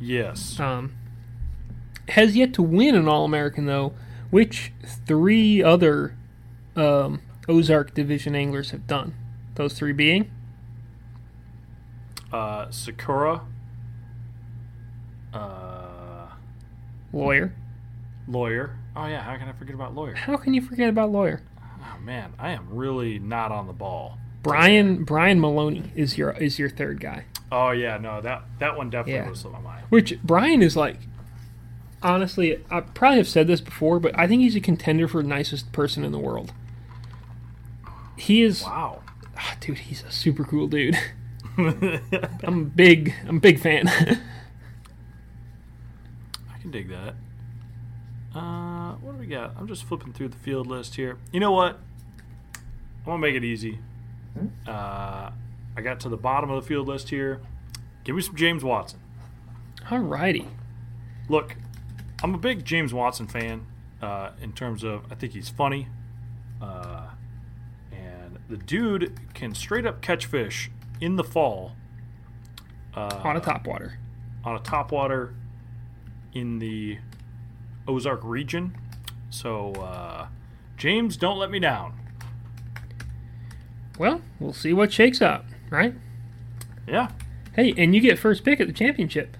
Yes. 0.00 0.58
Um, 0.60 0.94
has 2.08 2.36
yet 2.36 2.52
to 2.54 2.62
win 2.62 2.94
an 2.94 3.08
All 3.08 3.24
American 3.24 3.66
though, 3.66 3.92
which 4.30 4.72
three 5.06 5.62
other 5.62 6.16
um, 6.76 7.20
Ozark 7.48 7.94
division 7.94 8.34
anglers 8.34 8.70
have 8.70 8.86
done. 8.86 9.14
Those 9.54 9.74
three 9.74 9.92
being 9.92 10.30
Uh, 12.32 12.66
Sykora. 12.66 13.42
Uh, 15.32 16.26
Lawyer. 17.12 17.54
lawyer. 18.28 18.78
Oh 18.96 19.06
yeah, 19.06 19.22
how 19.22 19.36
can 19.36 19.48
I 19.48 19.52
forget 19.52 19.74
about 19.74 19.94
lawyer? 19.94 20.14
How 20.14 20.36
can 20.36 20.52
you 20.54 20.60
forget 20.62 20.88
about 20.88 21.10
Lawyer? 21.10 21.42
Oh 21.80 21.98
man, 22.00 22.34
I 22.38 22.50
am 22.50 22.68
really 22.70 23.18
not 23.18 23.50
on 23.52 23.66
the 23.66 23.72
ball. 23.72 24.18
Brian 24.42 25.04
Brian 25.04 25.40
Maloney 25.40 25.92
is 25.94 26.18
your 26.18 26.30
is 26.32 26.58
your 26.58 26.68
third 26.70 27.00
guy. 27.00 27.24
Oh 27.50 27.70
yeah, 27.70 27.98
no 27.98 28.20
that 28.20 28.42
that 28.58 28.76
one 28.76 28.90
definitely 28.90 29.14
Yeah. 29.24 29.28
was 29.30 29.44
on 29.44 29.52
my 29.52 29.60
mind. 29.60 29.84
Which 29.88 30.18
Brian 30.22 30.62
is 30.62 30.76
like, 30.76 30.96
honestly, 32.02 32.62
I 32.70 32.80
probably 32.80 33.18
have 33.18 33.28
said 33.28 33.46
this 33.46 33.60
before, 33.60 34.00
but 34.00 34.18
I 34.18 34.26
think 34.26 34.42
he's 34.42 34.56
a 34.56 34.60
contender 34.60 35.06
for 35.06 35.22
nicest 35.22 35.70
person 35.72 36.02
in 36.04 36.12
the 36.12 36.18
world. 36.18 36.52
He 38.16 38.42
is, 38.42 38.62
Wow. 38.62 39.02
ah, 39.36 39.56
dude. 39.60 39.78
He's 39.78 40.02
a 40.04 40.10
super 40.12 40.44
cool 40.44 40.66
dude. 40.68 40.96
I'm 41.58 42.66
big, 42.74 43.14
I'm 43.28 43.36
a 43.36 43.40
big 43.40 43.60
fan. 43.60 43.88
I 43.88 44.18
can 46.60 46.70
dig 46.70 46.88
that. 46.88 47.14
Uh, 48.34 48.92
what 48.94 49.12
do 49.12 49.18
we 49.18 49.26
got? 49.26 49.54
I'm 49.58 49.66
just 49.68 49.84
flipping 49.84 50.12
through 50.12 50.28
the 50.28 50.38
field 50.38 50.66
list 50.66 50.94
here. 50.94 51.18
You 51.32 51.40
know 51.40 51.52
what? 51.52 51.78
I'm 53.00 53.04
gonna 53.06 53.18
make 53.18 53.34
it 53.34 53.44
easy. 53.44 53.78
Uh, 54.66 55.30
I 55.76 55.80
got 55.82 56.00
to 56.00 56.08
the 56.08 56.16
bottom 56.16 56.50
of 56.50 56.62
the 56.62 56.66
field 56.68 56.88
list 56.88 57.10
here. 57.10 57.40
Give 58.04 58.16
me 58.16 58.22
some 58.22 58.34
James 58.36 58.64
Watson. 58.64 59.00
All 59.90 59.98
righty. 59.98 60.48
Look, 61.28 61.56
I'm 62.22 62.34
a 62.34 62.38
big 62.38 62.64
James 62.64 62.92
Watson 62.92 63.26
fan. 63.26 63.66
Uh, 64.00 64.32
in 64.40 64.52
terms 64.52 64.82
of, 64.82 65.04
I 65.12 65.14
think 65.14 65.32
he's 65.32 65.48
funny, 65.48 65.86
uh, 66.60 67.06
and 67.92 68.38
the 68.48 68.56
dude 68.56 69.20
can 69.32 69.54
straight 69.54 69.86
up 69.86 70.02
catch 70.02 70.26
fish 70.26 70.72
in 71.00 71.14
the 71.14 71.22
fall 71.22 71.72
uh, 72.96 73.20
On 73.22 73.36
a 73.36 73.40
top 73.40 73.64
water. 73.66 73.98
on 74.44 74.56
a 74.56 74.58
topwater 74.58 75.34
in 76.32 76.58
the 76.58 76.98
Ozark 77.86 78.20
region. 78.24 78.76
So, 79.30 79.70
uh, 79.74 80.26
James, 80.76 81.16
don't 81.16 81.38
let 81.38 81.50
me 81.50 81.60
down. 81.60 81.94
Well, 83.98 84.20
we'll 84.40 84.52
see 84.52 84.72
what 84.72 84.92
shakes 84.92 85.20
up, 85.22 85.44
right? 85.70 85.94
Yeah. 86.86 87.10
Hey, 87.54 87.74
and 87.76 87.94
you 87.94 88.00
get 88.00 88.18
first 88.18 88.44
pick 88.44 88.60
at 88.60 88.66
the 88.66 88.72
championship. 88.72 89.36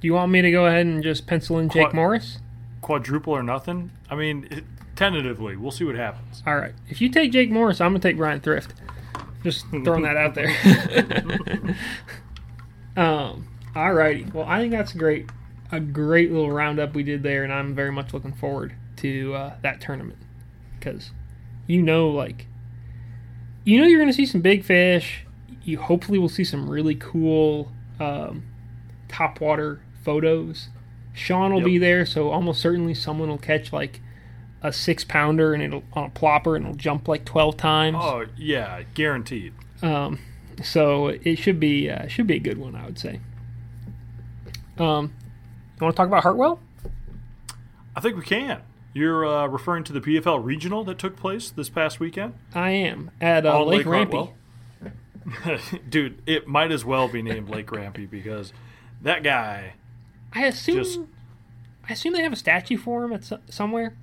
Do 0.00 0.06
you 0.08 0.12
want 0.14 0.32
me 0.32 0.42
to 0.42 0.50
go 0.50 0.66
ahead 0.66 0.84
and 0.86 1.02
just 1.02 1.26
pencil 1.26 1.58
in 1.58 1.68
Jake 1.68 1.84
Quite- 1.84 1.94
Morris? 1.94 2.38
Quadruple 2.82 3.32
or 3.32 3.42
nothing. 3.42 3.90
I 4.10 4.14
mean, 4.16 4.46
it, 4.50 4.64
tentatively, 4.96 5.56
we'll 5.56 5.70
see 5.70 5.84
what 5.84 5.94
happens. 5.94 6.42
All 6.46 6.56
right. 6.56 6.74
If 6.90 7.00
you 7.00 7.08
take 7.08 7.32
Jake 7.32 7.50
Morris, 7.50 7.80
I'm 7.80 7.92
gonna 7.92 8.00
take 8.00 8.18
Brian 8.18 8.40
Thrift. 8.40 8.74
Just 9.42 9.66
throwing 9.70 10.02
that 10.02 10.16
out 10.16 10.34
there. 10.34 11.76
um. 12.96 13.48
All 13.76 13.92
righty. 13.92 14.24
Well, 14.32 14.44
I 14.46 14.60
think 14.60 14.72
that's 14.72 14.92
great. 14.92 15.28
A 15.72 15.80
great 15.80 16.30
little 16.30 16.52
roundup 16.52 16.94
we 16.94 17.02
did 17.02 17.22
there, 17.22 17.42
and 17.42 17.52
I'm 17.52 17.74
very 17.74 17.90
much 17.90 18.12
looking 18.14 18.32
forward 18.32 18.74
to 18.98 19.34
uh, 19.34 19.54
that 19.62 19.80
tournament 19.80 20.18
because 20.78 21.10
you 21.66 21.82
know, 21.82 22.08
like, 22.10 22.46
you 23.64 23.78
know, 23.80 23.86
you're 23.86 23.98
gonna 24.00 24.12
see 24.12 24.26
some 24.26 24.40
big 24.40 24.64
fish. 24.64 25.24
You 25.62 25.78
hopefully 25.78 26.18
will 26.18 26.28
see 26.28 26.44
some 26.44 26.68
really 26.68 26.94
cool 26.94 27.72
um, 27.98 28.44
top 29.08 29.40
water 29.40 29.80
photos. 30.02 30.68
Sean 31.14 31.52
will 31.52 31.60
Yep. 31.60 31.66
be 31.66 31.78
there, 31.78 32.04
so 32.04 32.30
almost 32.30 32.60
certainly 32.60 32.92
someone 32.94 33.28
will 33.28 33.38
catch 33.38 33.72
like 33.72 34.00
a 34.62 34.72
six 34.72 35.04
pounder 35.04 35.54
and 35.54 35.62
it'll 35.62 35.84
on 35.92 36.04
a 36.04 36.10
plopper 36.10 36.56
and 36.56 36.64
it'll 36.66 36.76
jump 36.76 37.06
like 37.08 37.24
twelve 37.24 37.56
times. 37.56 37.96
Oh, 38.00 38.26
yeah, 38.36 38.82
guaranteed. 38.94 39.52
Um, 39.82 40.18
so 40.62 41.08
it 41.08 41.36
should 41.36 41.60
be 41.60 41.88
uh, 41.88 42.06
should 42.08 42.26
be 42.26 42.34
a 42.34 42.40
good 42.40 42.58
one, 42.58 42.74
I 42.74 42.84
would 42.86 42.98
say. 42.98 43.20
Um, 44.78 45.12
you 45.78 45.84
want 45.84 45.94
to 45.94 45.96
talk 45.96 46.08
about 46.08 46.22
Hartwell? 46.24 46.60
I 47.96 48.00
think 48.00 48.16
we 48.16 48.22
can. 48.22 48.60
You're 48.94 49.26
uh, 49.26 49.46
referring 49.48 49.82
to 49.84 49.92
the 49.92 50.00
BFL 50.00 50.42
regional 50.42 50.84
that 50.84 50.98
took 50.98 51.16
place 51.16 51.50
this 51.50 51.68
past 51.68 51.98
weekend? 51.98 52.34
I 52.54 52.70
am 52.70 53.10
at 53.20 53.44
uh, 53.44 53.64
Lake, 53.64 53.84
Lake 53.84 53.86
Rampy. 53.86 54.30
Dude, 55.88 56.22
it 56.26 56.46
might 56.46 56.70
as 56.70 56.84
well 56.84 57.08
be 57.08 57.20
named 57.20 57.48
Lake 57.48 57.72
Rampy 57.72 58.06
because 58.06 58.52
that 59.02 59.22
guy. 59.22 59.74
I 60.32 60.46
assume. 60.46 60.76
Just- 60.76 61.00
I 61.88 61.92
assume 61.92 62.14
they 62.14 62.22
have 62.22 62.32
a 62.32 62.36
statue 62.36 62.78
for 62.78 63.04
him 63.04 63.12
at 63.12 63.24
so- 63.24 63.40
somewhere. 63.50 63.94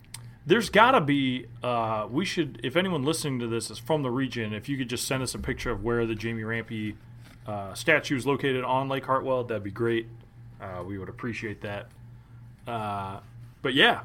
There's 0.45 0.69
got 0.69 0.91
to 0.91 1.01
be. 1.01 1.45
Uh, 1.63 2.07
we 2.09 2.25
should, 2.25 2.59
if 2.63 2.75
anyone 2.75 3.03
listening 3.03 3.39
to 3.39 3.47
this 3.47 3.71
is 3.71 3.79
from 3.79 4.03
the 4.03 4.11
region, 4.11 4.53
if 4.53 4.67
you 4.67 4.77
could 4.77 4.89
just 4.89 5.07
send 5.07 5.23
us 5.23 5.33
a 5.35 5.39
picture 5.39 5.71
of 5.71 5.83
where 5.83 6.05
the 6.05 6.15
Jamie 6.15 6.43
Rampy 6.43 6.95
uh, 7.47 7.73
statue 7.73 8.15
is 8.17 8.25
located 8.25 8.63
on 8.63 8.89
Lake 8.89 9.05
Hartwell, 9.05 9.43
that'd 9.43 9.63
be 9.63 9.71
great. 9.71 10.07
Uh, 10.59 10.83
we 10.85 10.97
would 10.97 11.09
appreciate 11.09 11.61
that. 11.61 11.87
Uh, 12.67 13.19
but 13.61 13.73
yeah, 13.73 14.01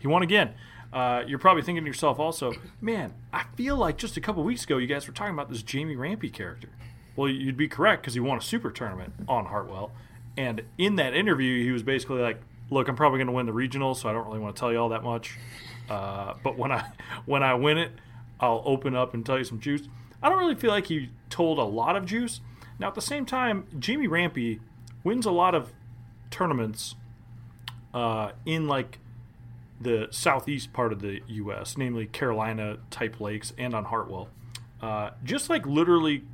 he 0.00 0.08
won 0.08 0.22
again. 0.22 0.54
Uh, 0.92 1.22
you're 1.26 1.38
probably 1.38 1.62
thinking 1.62 1.84
to 1.84 1.88
yourself 1.88 2.18
also, 2.18 2.52
man, 2.80 3.14
I 3.32 3.44
feel 3.54 3.76
like 3.76 3.96
just 3.96 4.16
a 4.16 4.20
couple 4.20 4.42
weeks 4.42 4.64
ago 4.64 4.78
you 4.78 4.88
guys 4.88 5.06
were 5.06 5.14
talking 5.14 5.34
about 5.34 5.48
this 5.48 5.62
Jamie 5.62 5.94
Rampy 5.94 6.30
character. 6.30 6.68
Well, 7.14 7.28
you'd 7.28 7.56
be 7.56 7.68
correct 7.68 8.02
because 8.02 8.14
he 8.14 8.20
won 8.20 8.38
a 8.38 8.40
super 8.40 8.70
tournament 8.70 9.12
on 9.28 9.46
Hartwell. 9.46 9.92
And 10.36 10.62
in 10.78 10.96
that 10.96 11.14
interview, 11.14 11.62
he 11.62 11.70
was 11.70 11.82
basically 11.82 12.20
like, 12.20 12.40
look, 12.70 12.88
I'm 12.88 12.96
probably 12.96 13.18
going 13.18 13.26
to 13.26 13.32
win 13.32 13.46
the 13.46 13.52
regional, 13.52 13.94
so 13.94 14.08
I 14.08 14.12
don't 14.12 14.26
really 14.26 14.38
want 14.38 14.56
to 14.56 14.60
tell 14.60 14.72
you 14.72 14.78
all 14.78 14.88
that 14.88 15.04
much. 15.04 15.38
Uh, 15.88 16.34
but 16.42 16.56
when 16.56 16.72
I 16.72 16.86
when 17.26 17.42
I 17.42 17.54
win 17.54 17.78
it, 17.78 17.92
I'll 18.40 18.62
open 18.64 18.96
up 18.96 19.12
and 19.12 19.24
tell 19.24 19.38
you 19.38 19.44
some 19.44 19.60
juice. 19.60 19.82
I 20.22 20.28
don't 20.28 20.38
really 20.38 20.54
feel 20.54 20.70
like 20.70 20.86
he 20.86 21.10
told 21.28 21.58
a 21.58 21.64
lot 21.64 21.96
of 21.96 22.06
juice. 22.06 22.40
Now 22.78 22.88
at 22.88 22.94
the 22.94 23.02
same 23.02 23.26
time, 23.26 23.66
Jamie 23.78 24.06
Rampy 24.06 24.60
wins 25.04 25.26
a 25.26 25.30
lot 25.30 25.54
of 25.54 25.72
tournaments 26.30 26.94
uh, 27.92 28.32
in 28.46 28.66
like 28.66 28.98
the 29.80 30.08
southeast 30.10 30.72
part 30.72 30.92
of 30.92 31.00
the 31.00 31.20
U.S., 31.26 31.78
namely 31.78 32.06
Carolina 32.06 32.78
type 32.90 33.20
lakes 33.20 33.52
and 33.56 33.74
on 33.74 33.86
Hartwell. 33.86 34.28
Uh, 34.80 35.10
just 35.24 35.48
like 35.48 35.66
literally 35.66 36.24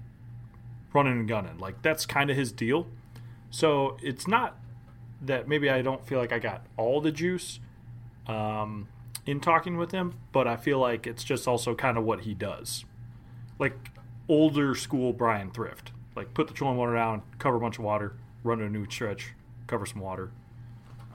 running 0.92 1.12
and 1.12 1.28
gunning, 1.28 1.58
like 1.58 1.82
that's 1.82 2.06
kind 2.06 2.30
of 2.30 2.36
his 2.36 2.52
deal. 2.52 2.86
So 3.50 3.96
it's 4.02 4.26
not 4.26 4.58
that 5.22 5.48
maybe 5.48 5.70
I 5.70 5.82
don't 5.82 6.06
feel 6.06 6.18
like 6.18 6.32
I 6.32 6.38
got 6.38 6.66
all 6.76 7.00
the 7.00 7.12
juice 7.12 7.60
um, 8.26 8.88
in 9.24 9.40
talking 9.40 9.76
with 9.76 9.92
him, 9.92 10.14
but 10.32 10.46
I 10.46 10.56
feel 10.56 10.78
like 10.78 11.06
it's 11.06 11.24
just 11.24 11.46
also 11.46 11.74
kind 11.74 11.96
of 11.96 12.04
what 12.04 12.22
he 12.22 12.34
does. 12.34 12.84
Like 13.58 13.90
older 14.28 14.74
school 14.74 15.12
Brian 15.12 15.50
Thrift. 15.50 15.92
Like 16.14 16.34
put 16.34 16.48
the 16.48 16.54
trolling 16.54 16.78
motor 16.78 16.94
down, 16.94 17.22
cover 17.38 17.56
a 17.56 17.60
bunch 17.60 17.78
of 17.78 17.84
water, 17.84 18.16
run 18.42 18.60
a 18.60 18.68
new 18.68 18.88
stretch, 18.90 19.34
cover 19.66 19.86
some 19.86 20.00
water. 20.00 20.30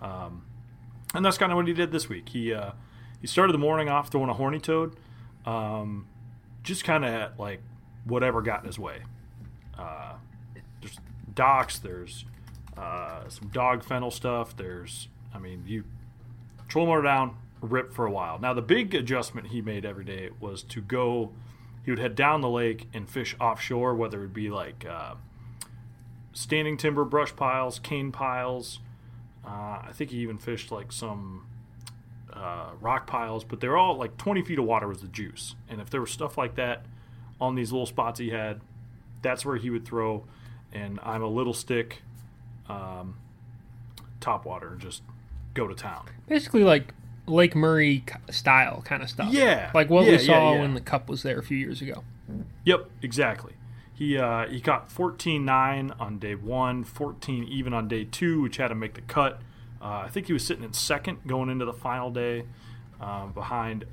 Um, 0.02 0.44
and 1.14 1.26
that's 1.26 1.38
kind 1.38 1.52
of 1.52 1.56
what 1.56 1.68
he 1.68 1.74
did 1.74 1.92
this 1.92 2.10
week. 2.10 2.30
He 2.30 2.54
uh, 2.54 2.72
he 3.20 3.28
started 3.28 3.54
the 3.54 3.60
morning 3.60 3.90
off 3.90 4.10
throwing 4.10 4.30
a 4.30 4.34
horny 4.34 4.60
toad, 4.60 4.96
um, 5.46 6.08
just 6.64 6.84
kind 6.84 7.06
of 7.06 7.12
at 7.14 7.40
like 7.40 7.62
whatever 8.06 8.42
got 8.42 8.62
in 8.62 8.68
his 8.68 8.80
way. 8.80 9.04
Uh, 9.78 10.14
there's 10.82 10.98
docks, 11.34 11.78
there's 11.80 12.26
uh, 12.78 13.28
some 13.30 13.50
dog 13.50 13.84
fennel 13.84 14.12
stuff. 14.12 14.56
There's, 14.56 15.08
I 15.34 15.40
mean, 15.40 15.64
you 15.68 15.84
troll 16.68 16.88
motor 16.88 17.02
down, 17.02 17.38
rip 17.62 17.94
for 17.94 18.06
a 18.06 18.12
while. 18.12 18.40
Now 18.40 18.54
the 18.54 18.62
big 18.62 18.96
adjustment 18.96 19.48
he 19.48 19.62
made 19.62 19.86
every 19.86 20.06
day 20.06 20.30
was 20.40 20.64
to 20.64 20.82
go. 20.82 21.32
He 21.84 21.92
would 21.92 22.00
head 22.00 22.16
down 22.16 22.42
the 22.42 22.50
lake 22.50 22.88
and 22.94 23.10
fish 23.10 23.36
offshore, 23.40 23.96
whether 23.96 24.24
it 24.24 24.34
be 24.34 24.50
like 24.50 24.86
uh, 24.88 25.16
standing 26.32 26.78
timber 26.78 27.04
brush 27.04 27.36
piles, 27.36 27.80
cane 27.80 28.12
piles. 28.12 28.80
Uh, 29.46 29.82
I 29.88 29.90
think 29.94 30.12
he 30.12 30.18
even 30.20 30.38
fished 30.38 30.72
like 30.72 30.92
some 30.92 31.46
uh, 32.32 32.70
rock 32.80 33.08
piles, 33.08 33.44
but 33.44 33.60
they're 33.60 33.78
all 33.78 33.96
like 33.98 34.18
20 34.18 34.42
feet 34.44 34.60
of 34.60 34.66
water 34.66 34.88
was 34.88 35.02
the 35.02 35.08
juice. 35.08 35.56
And 35.70 35.82
if 35.82 35.90
there 35.90 36.02
was 36.02 36.12
stuff 36.12 36.38
like 36.38 36.56
that 36.56 36.86
on 37.40 37.56
these 37.56 37.72
little 37.72 37.88
spots 37.88 38.20
he 38.20 38.30
had, 38.30 38.62
that's 39.22 39.46
where 39.46 39.58
he 39.58 39.70
would 39.70 39.86
throw. 39.86 40.26
And 40.72 41.00
I'm 41.04 41.22
a 41.22 41.28
little 41.28 41.54
stick, 41.54 42.02
um, 42.70 43.16
top 44.20 44.46
water, 44.46 44.70
and 44.70 44.80
just 44.80 45.02
go 45.54 45.68
to 45.68 45.76
town. 45.76 46.06
Basically, 46.28 46.64
like 46.64 46.94
Lake 47.28 47.56
Murray 47.56 48.04
style 48.30 48.82
kind 48.86 49.04
of 49.04 49.10
stuff. 49.10 49.34
Yeah. 49.34 49.72
Like 49.74 49.90
what 49.90 50.06
Yeah, 50.06 50.12
we 50.12 50.18
yeah, 50.18 50.26
saw 50.26 50.54
yeah. 50.54 50.62
when 50.62 50.74
the 50.76 50.82
Cup 50.82 51.10
was 51.10 51.24
there 51.24 51.40
a 51.40 51.44
few 51.44 51.58
years 51.58 51.82
ago. 51.82 52.04
Yep, 52.64 52.90
exactly. 53.02 53.54
He 53.94 54.18
uh, 54.18 54.48
he 54.48 54.60
caught 54.62 54.90
14-9 54.90 56.00
on 56.00 56.18
day 56.20 56.36
one, 56.36 56.84
14 56.84 57.44
even 57.46 57.74
on 57.74 57.88
day 57.88 58.06
two, 58.06 58.42
which 58.42 58.58
had 58.58 58.70
to 58.70 58.76
make 58.76 58.94
the 58.96 59.02
cut. 59.02 59.42
Uh, 59.82 60.04
I 60.06 60.10
think 60.10 60.28
he 60.28 60.34
was 60.34 60.44
sitting 60.46 60.64
in 60.64 60.74
second 60.74 61.20
going 61.28 61.50
into 61.50 61.66
the 61.66 61.74
final 61.74 62.10
day, 62.12 62.46
um, 63.00 63.32
behind 63.34 63.86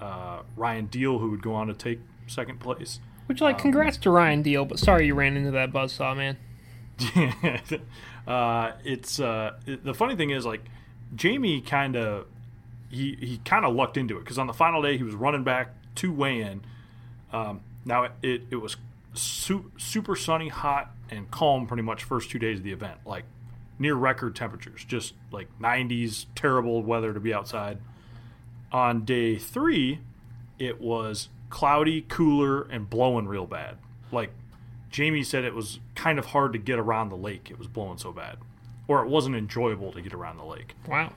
uh, 0.00 0.42
Ryan 0.56 0.86
Deal, 0.86 1.18
who 1.18 1.30
would 1.30 1.42
go 1.42 1.54
on 1.54 1.68
to 1.68 1.74
take 1.74 2.00
second 2.26 2.60
place. 2.60 2.98
Which, 3.26 3.40
like, 3.40 3.56
congrats 3.58 3.96
to 3.98 4.10
Ryan 4.10 4.42
Deal, 4.42 4.64
but 4.64 4.78
sorry 4.80 5.06
you 5.06 5.14
ran 5.14 5.36
into 5.36 5.52
that 5.52 5.72
buzzsaw, 5.72 6.16
man. 6.16 6.36
uh, 8.26 8.72
it's 8.84 9.20
uh, 9.20 9.52
it- 9.66 9.84
the 9.84 9.94
funny 9.94 10.16
thing 10.16 10.30
is 10.30 10.44
like 10.44 10.60
Jamie 11.14 11.60
kind 11.60 11.96
of 11.96 12.26
he 12.90 13.16
he 13.20 13.38
kind 13.44 13.64
of 13.64 13.74
lucked 13.74 13.96
into 13.96 14.16
it 14.16 14.20
because 14.20 14.38
on 14.38 14.46
the 14.46 14.52
final 14.52 14.82
day 14.82 14.96
he 14.96 15.02
was 15.02 15.14
running 15.14 15.44
back 15.44 15.68
to 15.96 16.12
weigh 16.12 16.40
in. 16.40 16.62
Um, 17.32 17.60
now 17.84 18.04
it, 18.04 18.12
it, 18.22 18.42
it 18.50 18.56
was 18.56 18.76
su- 19.14 19.70
super 19.76 20.16
sunny, 20.16 20.48
hot, 20.48 20.90
and 21.10 21.30
calm 21.30 21.66
pretty 21.66 21.82
much 21.82 22.04
first 22.04 22.30
two 22.30 22.38
days 22.38 22.58
of 22.58 22.64
the 22.64 22.72
event, 22.72 22.98
like 23.04 23.24
near 23.78 23.94
record 23.94 24.34
temperatures, 24.36 24.84
just 24.84 25.14
like 25.30 25.48
90s, 25.60 26.26
terrible 26.34 26.82
weather 26.82 27.12
to 27.12 27.20
be 27.20 27.32
outside. 27.34 27.78
On 28.70 29.04
day 29.04 29.36
three, 29.36 30.00
it 30.58 30.80
was 30.80 31.28
cloudy, 31.50 32.02
cooler, 32.08 32.62
and 32.62 32.88
blowing 32.88 33.26
real 33.26 33.46
bad. 33.46 33.76
Like 34.10 34.30
Jamie 34.90 35.22
said, 35.24 35.44
it 35.44 35.54
was 35.54 35.80
kind 35.94 36.18
of 36.18 36.26
hard 36.26 36.52
to 36.52 36.58
get 36.58 36.78
around 36.78 37.08
the 37.10 37.16
lake. 37.16 37.50
It 37.50 37.58
was 37.58 37.66
blowing 37.66 37.98
so 37.98 38.12
bad, 38.12 38.38
or 38.88 39.04
it 39.04 39.08
wasn't 39.08 39.36
enjoyable 39.36 39.92
to 39.92 40.00
get 40.00 40.14
around 40.14 40.38
the 40.38 40.44
lake. 40.44 40.74
Wow. 40.86 41.12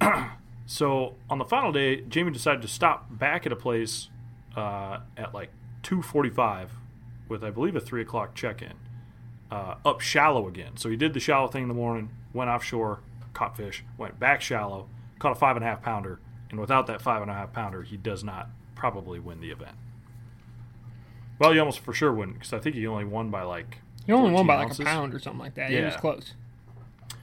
Um, 0.00 0.30
So 0.66 1.14
on 1.30 1.38
the 1.38 1.44
final 1.44 1.70
day, 1.72 2.00
Jamie 2.02 2.32
decided 2.32 2.60
to 2.62 2.68
stop 2.68 3.06
back 3.08 3.46
at 3.46 3.52
a 3.52 3.56
place 3.56 4.08
uh, 4.56 4.98
at 5.16 5.32
like 5.32 5.50
2:45 5.86 6.70
with 7.28 7.44
I 7.44 7.50
believe 7.50 7.76
a 7.76 7.80
three 7.80 8.02
o'clock 8.02 8.34
check-in, 8.34 8.74
uh, 9.50 9.76
up 9.84 10.00
shallow 10.00 10.48
again. 10.48 10.76
So 10.76 10.88
he 10.88 10.96
did 10.96 11.14
the 11.14 11.20
shallow 11.20 11.46
thing 11.48 11.62
in 11.62 11.68
the 11.68 11.74
morning, 11.74 12.10
went 12.32 12.50
offshore, 12.50 13.00
caught 13.32 13.56
fish, 13.56 13.84
went 13.96 14.18
back 14.18 14.40
shallow, 14.40 14.88
caught 15.18 15.32
a 15.32 15.34
five 15.36 15.56
and 15.56 15.64
a 15.64 15.68
half 15.68 15.82
pounder, 15.82 16.18
and 16.50 16.58
without 16.60 16.86
that 16.88 17.00
five 17.00 17.22
and 17.22 17.30
a 17.30 17.34
half 17.34 17.52
pounder, 17.52 17.82
he 17.82 17.96
does 17.96 18.24
not 18.24 18.48
probably 18.74 19.18
win 19.20 19.40
the 19.40 19.50
event. 19.50 19.76
Well, 21.38 21.52
he 21.52 21.58
almost 21.58 21.80
for 21.80 21.92
sure 21.92 22.12
wouldn't 22.12 22.38
because 22.38 22.52
I 22.52 22.58
think 22.58 22.74
he 22.76 22.86
only 22.86 23.04
won 23.04 23.30
by 23.30 23.42
like 23.42 23.80
you 24.06 24.14
only 24.14 24.30
won 24.32 24.46
14 24.46 24.46
by 24.46 24.64
like 24.64 24.78
a 24.78 24.82
pound 24.84 25.14
or 25.14 25.18
something 25.18 25.40
like 25.40 25.54
that. 25.54 25.70
It 25.70 25.84
was 25.84 25.94
Yeah. 25.94 26.00
close. 26.00 26.34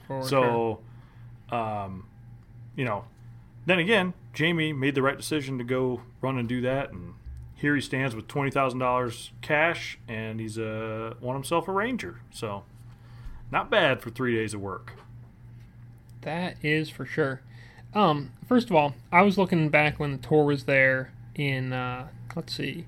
For 0.06 0.20
sure. 0.20 0.80
So, 1.50 1.56
um, 1.56 2.06
you 2.76 2.84
know, 2.84 3.04
then 3.66 3.78
again, 3.78 4.12
Jamie 4.32 4.72
made 4.72 4.94
the 4.94 5.02
right 5.02 5.16
decision 5.16 5.58
to 5.58 5.64
go 5.64 6.02
run 6.20 6.38
and 6.38 6.48
do 6.48 6.60
that, 6.60 6.90
and 6.92 7.14
here 7.54 7.74
he 7.74 7.80
stands 7.80 8.14
with 8.14 8.28
twenty 8.28 8.50
thousand 8.50 8.78
dollars 8.78 9.30
cash, 9.40 9.98
and 10.08 10.40
he's 10.40 10.58
uh, 10.58 11.14
won 11.20 11.34
himself 11.34 11.68
a 11.68 11.72
Ranger. 11.72 12.20
So, 12.30 12.64
not 13.50 13.70
bad 13.70 14.02
for 14.02 14.10
three 14.10 14.34
days 14.34 14.54
of 14.54 14.60
work. 14.60 14.94
That 16.22 16.56
is 16.62 16.90
for 16.90 17.04
sure. 17.04 17.42
Um, 17.94 18.32
first 18.48 18.70
of 18.70 18.76
all, 18.76 18.94
I 19.12 19.22
was 19.22 19.38
looking 19.38 19.68
back 19.68 20.00
when 20.00 20.12
the 20.12 20.18
tour 20.18 20.44
was 20.44 20.64
there 20.64 21.12
in 21.34 21.72
uh, 21.72 22.08
let's 22.36 22.54
see, 22.54 22.86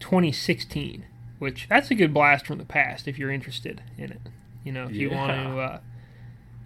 2016, 0.00 1.04
which 1.38 1.66
that's 1.68 1.90
a 1.90 1.94
good 1.94 2.14
blast 2.14 2.46
from 2.46 2.58
the 2.58 2.64
past 2.64 3.06
if 3.06 3.18
you're 3.18 3.30
interested 3.30 3.82
in 3.98 4.12
it. 4.12 4.20
You 4.64 4.72
know, 4.72 4.84
if 4.84 4.92
you 4.92 5.10
want 5.10 5.32
to, 5.32 5.58
uh, 5.58 5.80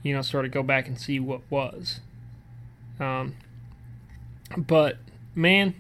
you 0.03 0.15
know, 0.15 0.23
sort 0.23 0.45
of 0.45 0.53
go 0.53 0.63
back 0.63 0.87
and 0.87 0.99
see 0.99 1.19
what 1.19 1.41
was. 1.51 2.01
Um, 3.01 3.35
but 4.57 4.99
man, 5.35 5.75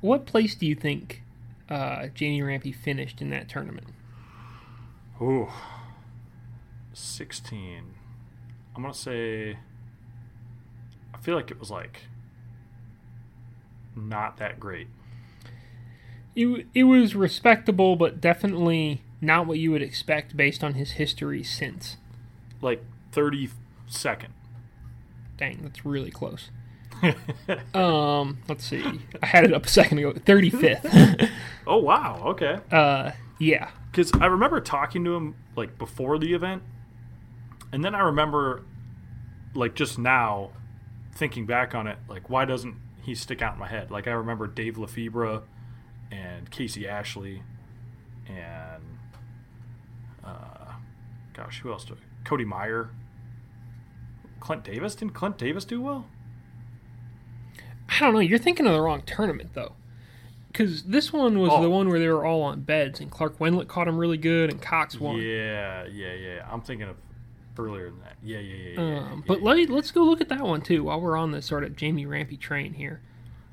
what 0.00 0.26
place 0.26 0.54
do 0.54 0.66
you 0.66 0.74
think 0.74 1.22
uh, 1.68 2.08
Jamie 2.14 2.42
Rampy 2.42 2.72
finished 2.72 3.20
in 3.20 3.30
that 3.30 3.48
tournament? 3.48 3.88
Ooh, 5.20 5.48
sixteen. 6.92 7.94
I'm 8.74 8.82
gonna 8.82 8.94
say. 8.94 9.58
I 11.12 11.18
feel 11.18 11.34
like 11.34 11.50
it 11.50 11.60
was 11.60 11.70
like 11.70 12.02
not 13.94 14.38
that 14.38 14.58
great. 14.58 14.88
It, 16.34 16.66
it 16.74 16.84
was 16.84 17.14
respectable, 17.14 17.96
but 17.96 18.20
definitely 18.20 19.02
not 19.20 19.46
what 19.46 19.58
you 19.58 19.70
would 19.72 19.82
expect 19.82 20.36
based 20.36 20.64
on 20.64 20.74
his 20.74 20.92
history 20.92 21.42
since. 21.42 21.96
Like 22.62 22.82
thirty 23.12 23.50
second. 23.86 24.32
Dang, 25.36 25.60
that's 25.62 25.84
really 25.84 26.10
close. 26.10 26.50
Um, 27.74 28.38
let's 28.48 28.64
see. 28.64 28.84
I 29.22 29.26
had 29.26 29.44
it 29.44 29.52
up 29.52 29.66
a 29.66 29.68
second 29.68 29.98
ago. 29.98 30.12
35th. 30.12 31.30
oh 31.66 31.78
wow. 31.78 32.22
Okay. 32.26 32.58
uh, 32.70 33.12
yeah. 33.38 33.70
because 33.90 34.12
I 34.20 34.26
remember 34.26 34.60
talking 34.60 35.04
to 35.04 35.14
him 35.14 35.34
like 35.56 35.78
before 35.78 36.18
the 36.18 36.34
event, 36.34 36.62
and 37.72 37.84
then 37.84 37.94
I 37.94 38.00
remember 38.00 38.64
like 39.54 39.74
just 39.74 39.98
now 39.98 40.50
thinking 41.14 41.46
back 41.46 41.74
on 41.74 41.86
it, 41.86 41.98
like 42.08 42.28
why 42.30 42.44
doesn't 42.44 42.76
he 43.02 43.14
stick 43.14 43.42
out 43.42 43.54
in 43.54 43.60
my 43.60 43.68
head? 43.68 43.90
Like 43.90 44.06
I 44.06 44.12
remember 44.12 44.46
Dave 44.46 44.78
Lefebvre 44.78 45.42
and 46.10 46.50
Casey 46.50 46.88
Ashley 46.88 47.42
and 48.28 48.82
uh, 50.24 50.72
gosh, 51.32 51.60
who 51.60 51.70
else 51.72 51.84
do 51.84 51.96
Cody 52.24 52.44
Meyer, 52.44 52.90
Clint 54.40 54.64
Davis. 54.64 54.94
Didn't 54.94 55.14
Clint 55.14 55.38
Davis 55.38 55.64
do 55.64 55.80
well? 55.80 56.06
I 57.90 57.98
don't 58.00 58.14
know. 58.14 58.20
You're 58.20 58.38
thinking 58.38 58.66
of 58.66 58.72
the 58.72 58.80
wrong 58.80 59.02
tournament 59.02 59.50
though, 59.54 59.72
because 60.48 60.84
this 60.84 61.12
one 61.12 61.38
was 61.38 61.50
Oh. 61.52 61.60
the 61.62 61.70
one 61.70 61.88
where 61.88 61.98
they 61.98 62.08
were 62.08 62.24
all 62.24 62.42
on 62.42 62.60
beds, 62.60 63.00
and 63.00 63.10
Clark 63.10 63.38
Wendlandt 63.38 63.68
caught 63.68 63.88
him 63.88 63.96
really 63.98 64.16
good, 64.18 64.50
and 64.50 64.60
Cox 64.62 64.98
won. 65.00 65.16
Yeah, 65.16 65.86
yeah, 65.86 66.12
yeah. 66.14 66.48
I'm 66.50 66.60
thinking 66.60 66.88
of 66.88 66.96
earlier 67.58 67.90
than 67.90 68.00
that. 68.00 68.16
Yeah, 68.22 68.38
yeah, 68.38 68.54
yeah. 68.56 68.70
yeah, 68.70 68.80
Um, 68.80 69.04
yeah, 69.18 69.20
but 69.26 69.38
yeah. 69.40 69.44
let 69.44 69.70
let's 69.70 69.90
go 69.90 70.02
look 70.04 70.20
at 70.20 70.28
that 70.30 70.40
one 70.42 70.62
too 70.62 70.84
while 70.84 71.00
we're 71.00 71.16
on 71.16 71.32
this 71.32 71.44
sort 71.46 71.64
of 71.64 71.76
Jamie 71.76 72.06
Rampy 72.06 72.36
train 72.38 72.74
here. 72.74 73.00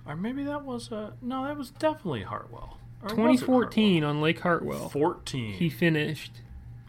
or 0.05 0.15
maybe 0.15 0.43
that 0.45 0.63
was 0.63 0.89
uh 0.91 1.11
no, 1.21 1.43
that 1.45 1.57
was 1.57 1.71
definitely 1.71 2.23
Hartwell. 2.23 2.77
Or 3.01 3.09
was 3.09 3.11
it 3.13 3.15
2014 3.45 4.03
on 4.05 4.21
Lake 4.21 4.39
Hartwell. 4.39 4.79
Hartwell? 4.79 4.89
14. 4.89 5.53
He 5.55 5.69
finished. 5.69 6.31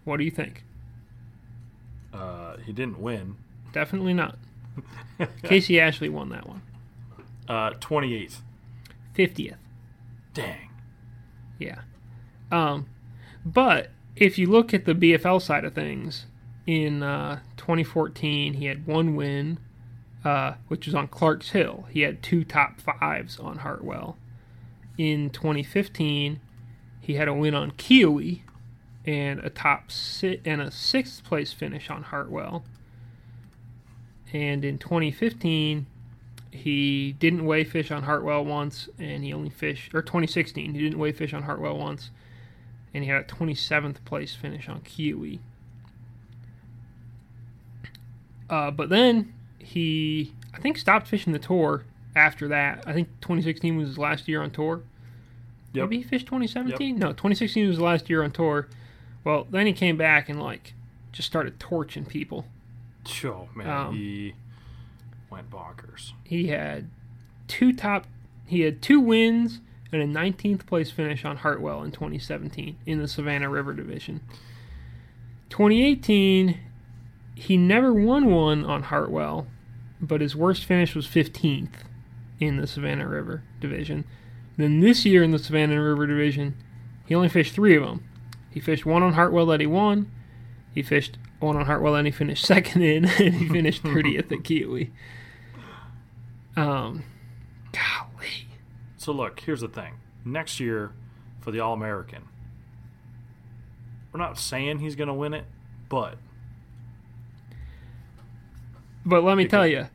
What 0.05 0.19
do 0.19 0.25
you 0.25 0.31
think? 0.31 0.65
uh, 2.15 2.57
he 2.65 2.73
didn't 2.73 2.99
win. 3.01 3.37
Definitely 3.73 4.15
not. 4.15 4.39
Casey 5.43 5.79
Ashley 5.81 6.09
won 6.09 6.29
that 6.31 6.49
one. 6.49 6.63
Uh, 7.49 7.71
28th. 7.71 8.41
50th. 9.17 9.57
Dang. 10.35 10.71
Yeah. 11.59 11.81
Um, 12.53 12.87
but 13.45 13.91
if 14.17 14.39
you 14.39 14.47
look 14.47 14.75
at 14.75 14.85
the 14.85 14.95
BFL 14.95 15.41
side 15.41 15.65
of 15.65 15.75
things, 15.75 16.27
in 16.67 17.03
uh, 17.03 17.41
2014 17.57 18.55
he 18.55 18.67
had 18.67 18.87
one 18.87 19.17
win, 19.17 19.59
uh, 20.25 20.55
which 20.69 20.87
was 20.87 20.95
on 20.95 21.09
Clark's 21.09 21.51
Hill. 21.51 21.87
He 21.91 22.03
had 22.03 22.23
two 22.23 22.45
top 22.45 22.81
fives 22.81 23.39
on 23.39 23.59
Hartwell. 23.59 24.17
In 24.99 25.31
2015, 25.31 26.41
he 27.01 27.15
had 27.15 27.29
a 27.29 27.33
win 27.33 27.55
on 27.55 27.71
Keowee 27.73 28.43
and 29.07 29.41
a 29.41 29.49
top 29.49 29.91
si- 29.91 30.41
and 30.45 30.61
a 30.61 30.71
sixth 30.71 31.25
place 31.25 31.53
finish 31.53 31.89
on 31.89 32.03
Hartwell. 32.03 32.65
And 34.33 34.65
in 34.65 34.77
2015, 34.77 35.87
he 36.51 37.13
didn't 37.13 37.45
weigh 37.45 37.65
fish 37.65 37.91
on 37.91 38.05
Hartwell 38.05 38.45
once, 38.45 38.89
and 38.99 39.25
he 39.25 39.33
only 39.33 39.51
fished, 39.51 39.95
or 39.95 40.03
2016, 40.03 40.75
he 40.75 40.81
didn't 40.81 40.99
weigh 40.99 41.13
fish 41.13 41.35
on 41.35 41.43
Hartwell 41.43 41.79
once, 41.79 42.11
and 42.95 43.05
he 43.05 43.11
had 43.11 43.21
a 43.23 43.25
27th 43.25 44.05
place 44.05 44.35
finish 44.35 44.69
on 44.69 44.81
Keowee. 44.81 45.41
Uh, 48.49 48.71
but 48.71 48.89
then 48.89 49.35
he, 49.59 50.33
I 50.55 50.59
think, 50.59 50.79
stopped 50.79 51.07
fishing 51.07 51.33
the 51.33 51.39
tour 51.39 51.85
after 52.17 52.49
that. 52.49 52.83
I 52.87 52.93
think 52.95 53.09
2016 53.21 53.77
was 53.77 53.89
his 53.89 53.99
last 53.99 54.27
year 54.27 54.43
on 54.43 54.51
tour. 54.51 54.83
Yep. 55.75 55.91
Maybe 55.91 55.99
he 55.99 56.03
fished 56.03 56.27
2017? 56.27 56.99
No, 56.99 57.09
2016 57.09 57.67
was 57.67 57.77
his 57.77 57.81
last 57.81 58.09
year 58.09 58.23
on 58.23 58.31
tour. 58.31 58.69
Well, 59.23 59.47
then 59.51 59.67
he 59.67 59.75
came 59.75 59.99
back 59.99 60.31
and, 60.31 60.41
like, 60.41 60.73
just 61.13 61.29
started 61.29 61.61
torching 61.61 62.07
people. 62.07 62.47
Oh, 63.25 63.49
man. 63.55 63.69
Um, 63.69 63.95
he 63.95 64.35
went 65.31 65.51
bonkers. 65.51 66.13
he 66.25 66.49
had 66.49 66.89
two 67.47 67.73
top 67.73 68.07
he 68.47 68.61
had 68.63 68.81
two 68.81 69.01
wins 69.01 69.61
and 69.93 70.03
a 70.03 70.07
19th 70.07 70.67
place 70.67 70.91
finish 70.91 71.25
on 71.25 71.39
Hartwell 71.39 71.83
in 71.83 71.91
2017 71.91 72.77
in 72.85 72.99
the 72.99 73.09
Savannah 73.09 73.49
River 73.49 73.73
division. 73.73 74.21
2018 75.51 76.61
he 77.35 77.57
never 77.57 77.95
won 77.95 78.27
one 78.27 78.65
on 78.65 78.83
Hartwell, 78.85 79.47
but 80.01 80.21
his 80.21 80.35
worst 80.35 80.65
finish 80.65 80.95
was 80.95 81.07
15th 81.07 81.85
in 82.41 82.57
the 82.57 82.67
Savannah 82.67 83.07
River 83.07 83.45
division. 83.61 84.05
Then 84.57 84.81
this 84.81 85.05
year 85.07 85.23
in 85.23 85.31
the 85.31 85.39
Savannah 85.39 85.81
River 85.81 86.07
division, 86.07 86.57
he 87.07 87.15
only 87.15 87.29
fished 87.29 87.55
3 87.55 87.77
of 87.77 87.85
them. 87.85 88.05
He 88.51 88.61
fished 88.61 88.85
one 88.85 89.05
on 89.05 89.13
Hartwell 89.13 89.47
that 89.47 89.61
he 89.61 89.67
won. 89.67 90.11
He 90.75 90.83
fished 90.83 91.17
one 91.41 91.57
on 91.57 91.67
Hartwell 91.67 91.95
and 91.95 92.07
he 92.07 92.11
finished 92.11 92.45
second 92.47 92.83
in, 92.83 93.05
and 93.05 93.35
he 93.35 93.49
finished 93.49 93.83
30th 93.83 94.19
at 94.33 94.39
Keowee. 94.45 94.91
Um, 96.57 97.05
golly. 97.73 98.49
So, 98.97 99.13
look, 99.13 99.39
here's 99.41 99.61
the 99.61 99.69
thing. 99.69 99.95
Next 100.25 100.59
year, 100.61 100.93
for 101.41 101.51
the 101.53 101.61
All 101.61 101.73
American, 101.75 102.25
we're 104.13 104.19
not 104.21 104.39
saying 104.39 104.81
he's 104.81 104.97
going 104.97 105.09
to 105.09 105.15
win 105.15 105.35
it, 105.35 105.45
but 105.89 106.17
But 109.07 109.23
let 109.25 109.37
me 109.37 109.47
tell 109.47 109.63
could- 109.63 109.89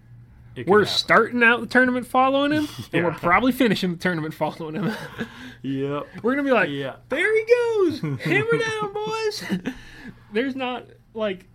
you, 0.56 0.64
we're 0.66 0.80
happen. 0.86 0.94
starting 0.94 1.44
out 1.44 1.60
the 1.62 1.68
tournament 1.68 2.08
following 2.08 2.52
him, 2.52 2.68
and 2.94 3.04
we're 3.06 3.12
probably 3.12 3.52
finishing 3.52 3.92
the 3.92 3.98
tournament 3.98 4.34
following 4.34 4.76
him. 4.76 4.92
Yep. 5.64 6.08
we're 6.24 6.32
gonna 6.36 6.44
be 6.48 6.52
like, 6.52 6.70
Yeah. 6.70 6.96
there 7.10 7.36
he 7.36 7.46
goes, 7.46 8.00
hammer 8.00 8.58
down, 8.58 8.94
boys. 8.94 9.44
There's 10.34 10.56
not 10.56 10.86
like 11.14 11.46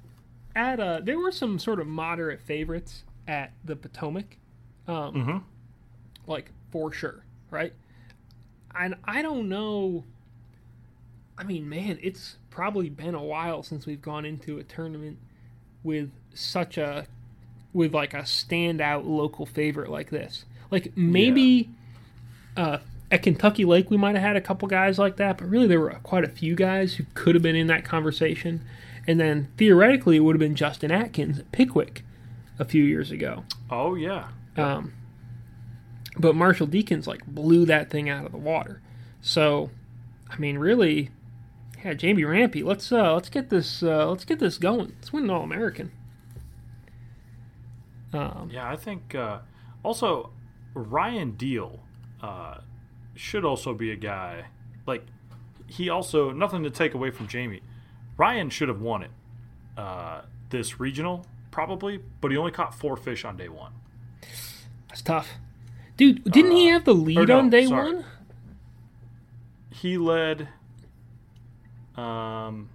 at 0.56 0.80
uh 0.80 1.00
there 1.00 1.18
were 1.18 1.32
some 1.32 1.58
sort 1.58 1.80
of 1.80 1.86
moderate 1.86 2.40
favorites 2.40 3.04
at 3.26 3.52
the 3.64 3.76
Potomac, 3.76 4.36
um, 4.86 5.14
Mm-hmm. 5.14 5.38
like 6.26 6.50
for 6.70 6.92
sure, 6.92 7.24
right? 7.50 7.72
And 8.74 8.94
I 9.04 9.22
don't 9.22 9.48
know. 9.48 10.04
I 11.36 11.44
mean, 11.44 11.68
man, 11.68 11.98
it's 12.02 12.36
probably 12.50 12.88
been 12.88 13.14
a 13.14 13.22
while 13.22 13.62
since 13.62 13.86
we've 13.86 14.02
gone 14.02 14.24
into 14.24 14.58
a 14.58 14.64
tournament 14.64 15.18
with 15.82 16.10
such 16.34 16.78
a 16.78 17.06
with 17.72 17.94
like 17.94 18.14
a 18.14 18.22
standout 18.22 19.04
local 19.06 19.46
favorite 19.46 19.90
like 19.90 20.10
this. 20.10 20.44
Like 20.70 20.96
maybe 20.96 21.70
uh, 22.56 22.78
at 23.10 23.22
Kentucky 23.22 23.64
Lake 23.64 23.90
we 23.90 23.96
might 23.96 24.14
have 24.14 24.24
had 24.24 24.36
a 24.36 24.40
couple 24.40 24.68
guys 24.68 24.98
like 24.98 25.16
that, 25.16 25.38
but 25.38 25.48
really 25.48 25.66
there 25.66 25.80
were 25.80 25.90
quite 26.02 26.24
a 26.24 26.28
few 26.28 26.54
guys 26.54 26.94
who 26.94 27.04
could 27.14 27.34
have 27.34 27.42
been 27.42 27.56
in 27.56 27.66
that 27.68 27.84
conversation. 27.84 28.64
And 29.06 29.18
then 29.18 29.48
theoretically 29.56 30.16
it 30.16 30.20
would 30.20 30.34
have 30.34 30.40
been 30.40 30.54
Justin 30.54 30.90
Atkins 30.90 31.38
at 31.38 31.50
Pickwick 31.52 32.04
a 32.58 32.64
few 32.64 32.84
years 32.84 33.10
ago. 33.10 33.44
Oh, 33.70 33.94
yeah. 33.94 34.28
Um, 34.56 34.92
but 36.18 36.34
Marshall 36.34 36.66
Deacons 36.66 37.06
like 37.06 37.24
blew 37.26 37.64
that 37.66 37.90
thing 37.90 38.10
out 38.10 38.26
of 38.26 38.32
the 38.32 38.38
water. 38.38 38.82
So, 39.22 39.70
I 40.28 40.36
mean, 40.36 40.58
really, 40.58 41.10
yeah, 41.84 41.94
Jamie 41.94 42.24
Rampy. 42.24 42.62
Let's 42.62 42.90
uh, 42.92 43.14
let's 43.14 43.30
get 43.30 43.50
this 43.50 43.82
uh, 43.82 44.08
let's 44.08 44.24
get 44.24 44.38
this 44.40 44.58
going. 44.58 44.92
Let's 44.96 45.12
win 45.12 45.24
an 45.24 45.30
All 45.30 45.42
American. 45.42 45.92
Um, 48.12 48.50
Yeah, 48.52 48.68
I 48.68 48.76
think 48.76 49.14
uh, 49.14 49.38
also 49.82 50.30
Ryan 50.74 51.32
Deal 51.32 51.80
uh, 52.22 52.58
should 53.18 53.44
also 53.44 53.74
be 53.74 53.90
a 53.90 53.96
guy. 53.96 54.46
Like, 54.87 55.04
he 55.66 55.88
also, 55.90 56.31
nothing 56.31 56.62
to 56.62 56.70
take 56.70 56.94
away 56.94 57.11
from 57.11 57.26
Jamie. 57.28 57.61
Ryan 58.16 58.48
should 58.50 58.68
have 58.68 58.81
won 58.81 59.02
it 59.02 59.11
uh, 59.76 60.22
this 60.50 60.81
regional, 60.81 61.26
probably, 61.50 62.00
but 62.20 62.31
he 62.31 62.37
only 62.37 62.52
caught 62.52 62.74
four 62.74 62.96
fish 62.96 63.24
on 63.24 63.37
day 63.37 63.48
one. 63.48 63.72
that's 64.88 65.02
tough, 65.02 65.28
dude. 65.96 66.24
Didn't 66.24 66.52
he 66.52 66.68
Uh, 66.70 66.74
have 66.74 66.85
the 66.85 66.94
lead 66.94 67.28
no, 67.28 67.38
on 67.38 67.50
day 67.50 67.66
sorry. 67.66 67.94
one? 67.96 68.04
he 69.70 69.96
led 69.96 70.48
um 71.96 72.68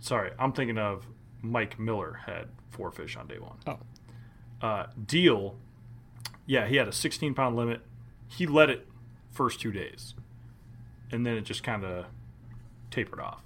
sorry 0.00 0.30
i'm 0.38 0.52
thinking 0.52 0.76
of 0.76 1.06
mike 1.40 1.78
miller 1.78 2.20
had 2.26 2.48
four 2.70 2.90
fish 2.90 3.16
on 3.16 3.26
day 3.26 3.38
one 3.38 3.56
Oh. 3.66 3.78
uh 4.66 4.86
deal 5.06 5.56
yeah 6.44 6.66
he 6.66 6.76
had 6.76 6.86
a 6.88 6.92
16 6.92 7.32
pound 7.34 7.56
limit 7.56 7.80
he 8.36 8.46
led 8.46 8.70
it 8.70 8.86
first 9.30 9.60
two 9.60 9.72
days 9.72 10.14
and 11.10 11.24
then 11.26 11.36
it 11.36 11.42
just 11.42 11.62
kind 11.62 11.84
of 11.84 12.06
tapered 12.90 13.20
off 13.20 13.42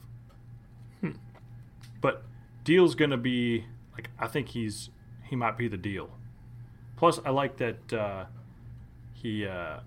but 2.01 2.23
deal's 2.65 2.95
gonna 2.95 3.17
be 3.17 3.65
like 3.95 4.11
i 4.19 4.27
think 4.27 4.49
he's 4.49 4.91
he 5.25 5.37
might 5.37 5.57
be 5.57 5.69
the 5.69 5.77
deal 5.77 6.11
plus 6.97 7.21
i 7.25 7.31
like 7.31 7.57
that 7.57 7.93
uh 7.93 8.25
he 9.15 9.47
uh 9.47 9.79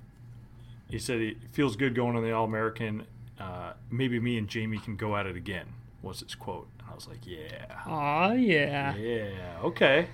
he 0.90 0.98
said 0.98 1.20
he 1.20 1.38
feels 1.52 1.76
good 1.76 1.94
going 1.94 2.16
on 2.16 2.24
the 2.24 2.32
All 2.32 2.46
American. 2.46 3.06
Uh, 3.40 3.74
maybe 3.92 4.20
me 4.20 4.40
and 4.40 4.48
Jamie 4.48 4.80
can 4.80 4.96
go 4.96 5.16
at 5.16 5.28
it 5.28 5.36
again. 5.36 5.68
Was 6.02 6.22
his 6.22 6.34
quote? 6.34 6.68
And 6.80 6.90
I 6.90 6.96
was 6.96 7.08
like, 7.08 7.20
yeah, 7.28 7.82
Oh 7.86 8.34
yeah. 8.34 8.96
yeah, 8.96 9.60
okay, 9.64 10.08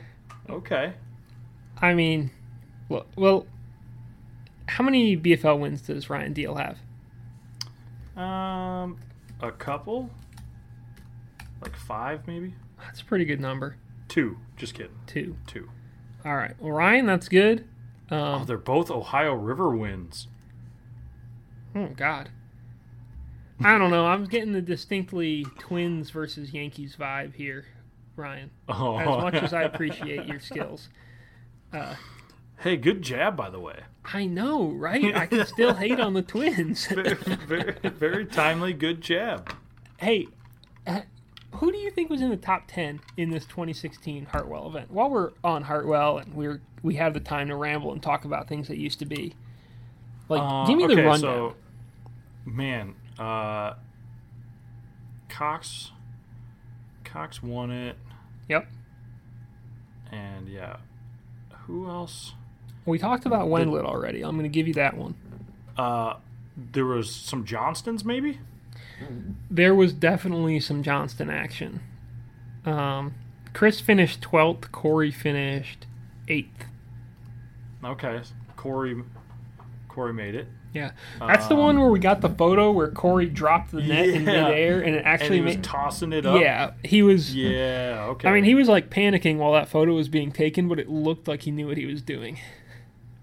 okay. 0.50 0.94
I 1.82 1.94
mean, 1.94 2.30
well, 2.90 3.06
well, 3.16 3.48
how 4.68 4.84
many 4.84 5.16
BFL 5.18 5.60
wins 5.60 5.82
does 5.82 6.10
Ryan 6.10 6.34
Deal 6.34 6.56
have? 6.56 6.78
Um, 8.18 8.98
a 9.42 9.52
couple, 9.52 10.10
like 11.62 11.76
five, 11.76 12.26
maybe 12.28 12.54
That's 12.80 13.02
a 13.02 13.06
pretty 13.06 13.26
good 13.26 13.42
number. 13.42 13.78
two. 14.08 14.38
Just 14.58 14.74
kidding, 14.74 14.96
Two. 15.06 15.36
two. 15.48 15.70
All 16.24 16.36
right. 16.36 16.54
Well, 16.60 16.72
Ryan, 16.72 17.06
that's 17.06 17.28
good. 17.28 17.68
Oh, 18.10 18.18
Um, 18.18 18.46
they're 18.46 18.58
both 18.58 18.90
Ohio 18.90 19.34
River 19.34 19.76
wins. 19.76 20.28
oh 21.76 21.88
God. 21.96 22.30
I 23.62 23.78
don't 23.78 23.90
know. 23.92 24.06
I'm 24.06 24.26
getting 24.26 24.52
the 24.54 24.62
distinctly 24.62 25.46
Twins 25.60 26.10
versus 26.10 26.54
Yankees 26.54 26.96
vibe 27.00 27.36
here, 27.36 27.66
Ryan. 28.16 28.52
Oh, 28.70 28.98
As 28.98 29.08
much 29.24 29.34
as 29.36 29.54
I 29.54 29.64
appreciate 29.64 30.26
your 30.26 30.40
skills, 30.40 30.90
Hey, 32.60 32.78
good 32.78 33.02
jab, 33.02 33.36
by 33.36 33.50
the 33.50 33.60
way. 33.60 33.82
I 34.06 34.26
know, 34.26 34.70
right? 34.70 35.16
I 35.16 35.26
can 35.28 35.46
still 35.46 35.74
hate 35.74 36.00
on 36.00 36.14
the 36.14 36.22
twins. 36.34 36.88
Very, 36.88 37.14
very, 37.16 37.76
very 37.90 38.26
timely, 38.26 38.74
good 38.74 39.02
jab. 39.02 39.54
hey, 39.98 40.28
uh, 40.88 41.02
who 41.54 41.72
do 41.72 41.78
you 41.78 41.90
think 41.92 42.10
was 42.10 42.22
in 42.22 42.30
the 42.30 42.38
top 42.38 42.64
ten 42.68 43.00
in 43.18 43.30
this 43.30 43.46
2016 43.46 44.26
Hartwell 44.28 44.68
event? 44.68 44.92
While 44.92 45.10
we're 45.10 45.32
on 45.44 45.64
Hartwell 45.64 46.18
and 46.18 46.34
we're 46.34 46.62
we 46.84 46.96
have 46.96 47.14
the 47.14 47.20
time 47.20 47.48
to 47.48 47.56
ramble 47.56 47.92
and 47.94 48.02
talk 48.04 48.26
about 48.26 48.48
things 48.48 48.68
that 48.68 48.78
used 48.78 49.00
to 49.00 49.06
be, 49.06 49.34
like 50.30 50.42
Uh, 50.42 50.66
give 50.68 50.78
me 50.78 50.86
the 50.86 50.94
okay, 50.94 51.02
rundown. 51.04 51.22
So, 51.22 51.56
man, 52.46 52.94
uh, 53.18 53.74
Cox, 55.30 55.92
Cox 57.04 57.42
won 57.42 57.72
it, 57.72 57.98
Yep, 58.50 58.68
and 60.12 60.48
yeah, 60.48 60.78
who 61.66 61.88
else? 61.90 62.34
We 62.86 62.98
talked 63.00 63.26
about 63.26 63.48
Wendlandt 63.48 63.86
already. 63.86 64.22
I'm 64.24 64.32
going 64.38 64.44
to 64.44 64.50
give 64.50 64.68
you 64.68 64.74
that 64.76 64.96
one. 64.96 65.16
Uh, 65.78 66.16
there 66.56 66.86
was 66.86 67.14
some 67.14 67.46
Johnstons, 67.46 68.06
maybe. 68.06 68.40
There 69.50 69.76
was 69.76 69.92
definitely 69.92 70.60
some 70.60 70.84
Johnston 70.84 71.30
action. 71.30 71.82
Um, 72.66 73.14
Chris 73.54 73.80
finished 73.82 74.22
12th. 74.22 74.72
Corey 74.72 75.12
finished 75.12 75.86
8th. 76.28 76.46
Okay, 77.84 78.22
Corey, 78.56 79.04
Corey 79.90 80.14
made 80.14 80.34
it, 80.34 80.48
Yeah, 80.74 80.92
that's 81.20 81.46
the 81.48 81.56
one 81.56 81.80
where 81.80 81.90
we 81.90 82.00
got 82.00 82.22
the 82.22 82.30
photo 82.30 82.72
where 82.72 82.90
Corey 82.90 83.28
dropped 83.28 83.72
the 83.72 83.82
net 83.82 84.10
in 84.10 84.28
Um, 84.28 84.34
Yeah. 84.34 84.44
midair 84.48 84.80
and 84.82 84.96
it 84.96 84.98
and 85.00 85.06
actually 85.06 85.38
he 85.38 85.42
was 85.44 85.56
made. 85.56 85.64
tossing 85.64 86.12
it 86.12 86.26
up. 86.26 86.42
Yeah, 86.42 86.72
he 86.84 87.04
was. 87.04 87.36
yeah. 87.36 88.08
Okay. 88.10 88.28
I 88.28 88.34
mean, 88.34 88.44
he 88.44 88.56
was 88.56 88.68
like 88.68 88.90
panicking 88.90 89.38
while 89.38 89.52
that 89.54 89.70
photo 89.70 89.94
was 89.94 90.10
being 90.10 90.32
taken, 90.32 90.68
but 90.68 90.80
it 90.80 90.90
looked 90.90 91.28
like 91.28 91.44
he 91.44 91.52
knew 91.52 91.68
what 91.68 91.78
he 91.78 91.86
was 91.86 92.02
doing. 92.02 92.40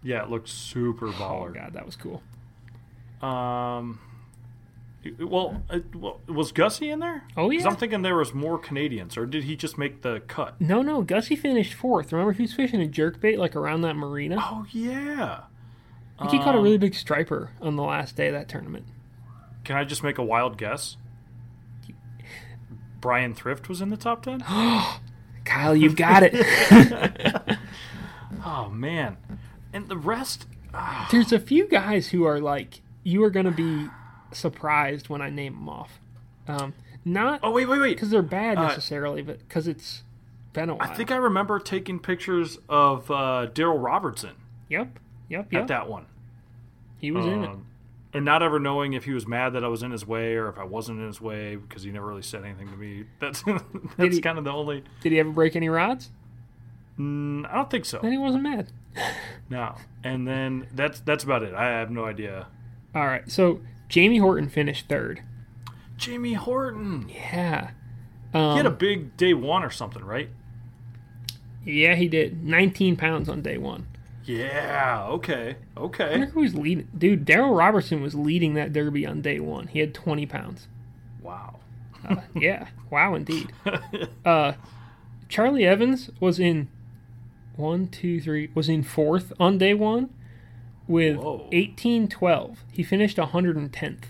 Yeah, 0.02 0.22
it 0.22 0.30
looked 0.30 0.48
super 0.48 1.08
baller. 1.08 1.50
Oh 1.50 1.52
god, 1.52 1.72
that 1.74 1.86
was 1.86 1.96
cool. 1.96 2.22
Um, 3.26 4.00
well, 5.18 5.62
it, 5.70 5.94
well, 5.94 6.20
was 6.26 6.52
Gussie 6.52 6.90
in 6.90 6.98
there? 7.00 7.24
Oh 7.36 7.50
yeah. 7.50 7.66
I'm 7.66 7.76
thinking 7.76 8.02
there 8.02 8.16
was 8.16 8.34
more 8.34 8.58
Canadians, 8.58 9.16
or 9.16 9.26
did 9.26 9.44
he 9.44 9.56
just 9.56 9.78
make 9.78 10.02
the 10.02 10.20
cut? 10.26 10.60
No, 10.60 10.82
no, 10.82 11.02
Gussie 11.02 11.36
finished 11.36 11.74
fourth. 11.74 12.12
Remember, 12.12 12.32
he 12.32 12.42
was 12.42 12.52
fishing 12.54 12.82
a 12.82 12.86
jerkbait 12.86 13.38
like 13.38 13.54
around 13.56 13.82
that 13.82 13.94
marina. 13.94 14.36
Oh 14.38 14.66
yeah. 14.70 15.42
I 16.18 16.28
think 16.28 16.32
he 16.32 16.38
caught 16.38 16.54
a 16.54 16.58
Um, 16.58 16.64
really 16.64 16.78
big 16.78 16.94
striper 16.94 17.50
on 17.60 17.74
the 17.76 17.82
last 17.82 18.16
day 18.16 18.28
of 18.28 18.34
that 18.34 18.48
tournament. 18.48 18.84
Can 19.64 19.76
I 19.76 19.84
just 19.84 20.02
make 20.04 20.18
a 20.18 20.22
wild 20.24 20.56
guess? 20.58 20.96
Bryan 23.00 23.34
Thrift 23.34 23.68
was 23.68 23.80
in 23.80 23.90
the 23.90 23.96
top 23.96 24.22
ten. 24.22 24.40
Kyle, 25.44 25.74
you've 25.74 25.96
got 25.96 26.22
it. 26.24 26.34
oh 28.44 28.68
man, 28.70 29.16
and 29.72 29.88
the 29.88 29.96
rest. 29.96 30.46
ah, 30.74 31.08
There's 31.10 31.32
a 31.32 31.38
few 31.40 31.66
guys 31.68 32.08
who 32.08 32.24
are 32.24 32.40
like 32.40 32.80
you 33.04 33.22
are 33.24 33.30
going 33.30 33.46
to 33.46 33.50
be 33.52 33.88
surprised 34.32 35.08
when 35.08 35.20
I 35.22 35.30
name 35.30 35.54
them 35.54 35.68
off. 35.68 36.00
Um, 36.48 36.74
not 37.04 37.40
oh 37.42 37.50
wait, 37.50 37.66
wait, 37.66 37.80
wait. 37.80 37.94
because 37.94 38.10
they're 38.10 38.22
bad 38.22 38.58
Uh, 38.58 38.68
necessarily, 38.68 39.22
but 39.22 39.38
because 39.40 39.66
it's 39.68 40.02
been 40.52 40.70
a 40.70 40.74
while. 40.74 40.88
I 40.90 40.94
think 40.94 41.10
I 41.10 41.16
remember 41.16 41.58
taking 41.58 41.98
pictures 41.98 42.58
of 42.68 43.10
uh, 43.10 43.46
Darrel 43.54 43.78
Robertson 43.78 44.36
Yep, 44.68 44.98
yep, 45.28 45.46
at 45.46 45.52
yep. 45.52 45.66
that 45.68 45.88
one. 45.88 46.06
He 46.98 47.10
was 47.10 47.26
in 47.26 47.44
it. 47.44 47.48
Um, 47.50 47.66
and 48.14 48.24
not 48.24 48.42
ever 48.42 48.60
knowing 48.60 48.92
if 48.92 49.04
he 49.04 49.12
was 49.12 49.26
mad 49.26 49.54
that 49.54 49.64
I 49.64 49.68
was 49.68 49.82
in 49.82 49.90
his 49.90 50.06
way 50.06 50.34
or 50.34 50.48
if 50.48 50.58
I 50.58 50.64
wasn't 50.64 51.00
in 51.00 51.06
his 51.06 51.20
way 51.20 51.56
because 51.56 51.82
he 51.82 51.90
never 51.90 52.06
really 52.06 52.22
said 52.22 52.44
anything 52.44 52.68
to 52.70 52.76
me. 52.76 53.04
That's 53.20 53.42
that's 53.96 54.16
he- 54.16 54.20
kind 54.20 54.36
of 54.38 54.44
the 54.44 54.52
only. 54.52 54.84
Did 55.00 55.12
he 55.12 55.18
ever 55.20 55.30
break 55.30 55.56
any 55.56 55.68
rods? 55.68 56.10
Mm, 56.98 57.46
I 57.50 57.54
don't 57.56 57.70
think 57.70 57.84
so. 57.84 57.98
Then 58.02 58.12
he 58.12 58.18
wasn't 58.18 58.42
mad. 58.42 58.70
No. 59.48 59.74
And 60.04 60.26
then 60.28 60.66
that's 60.74 61.00
that's 61.00 61.24
about 61.24 61.42
it. 61.42 61.54
I 61.54 61.64
have 61.66 61.90
no 61.90 62.04
idea. 62.04 62.46
All 62.94 63.06
right, 63.06 63.28
so 63.30 63.60
Jamie 63.88 64.18
Horton 64.18 64.48
finished 64.50 64.88
third. 64.88 65.22
Jamie 65.96 66.34
Horton. 66.34 67.08
Yeah. 67.08 67.70
He 68.32 68.38
had 68.38 68.66
a 68.66 68.70
Um, 68.70 68.76
big 68.76 69.16
day 69.16 69.34
one 69.34 69.62
or 69.62 69.70
something, 69.70 70.04
right? 70.04 70.28
yeah, 71.64 71.94
he 71.94 72.08
did. 72.08 72.42
19 72.44 72.96
pounds 72.96 73.28
on 73.28 73.40
day 73.42 73.56
one. 73.58 73.86
Yeah. 74.24 75.04
Okay. 75.08 75.56
I 75.76 75.80
Okay. 75.80 76.10
wonder 76.10 76.26
who 76.26 76.40
was 76.40 76.54
leading. 76.54 76.88
Dude, 76.96 77.24
Darrel 77.24 77.54
Robertson 77.54 78.00
was 78.02 78.14
leading 78.14 78.54
that 78.54 78.72
derby 78.72 79.06
on 79.06 79.20
day 79.20 79.38
one. 79.40 79.66
He 79.68 79.78
had 79.80 79.94
20 79.94 80.26
pounds. 80.26 80.68
Wow. 81.20 81.60
Uh, 82.08 82.16
yeah. 82.34 82.68
Wow, 82.90 83.14
indeed. 83.14 83.52
Uh, 84.24 84.52
Charlie 85.28 85.64
Evans 85.66 86.10
was 86.20 86.38
in 86.38 86.68
one, 87.56 87.88
two, 87.88 88.20
three, 88.20 88.50
was 88.54 88.68
in 88.68 88.82
fourth 88.82 89.32
on 89.38 89.58
day 89.58 89.74
one 89.74 90.10
with 90.86 91.16
Whoa. 91.16 91.48
1812. 91.52 92.64
He 92.72 92.82
finished 92.82 93.16
110th. 93.16 94.04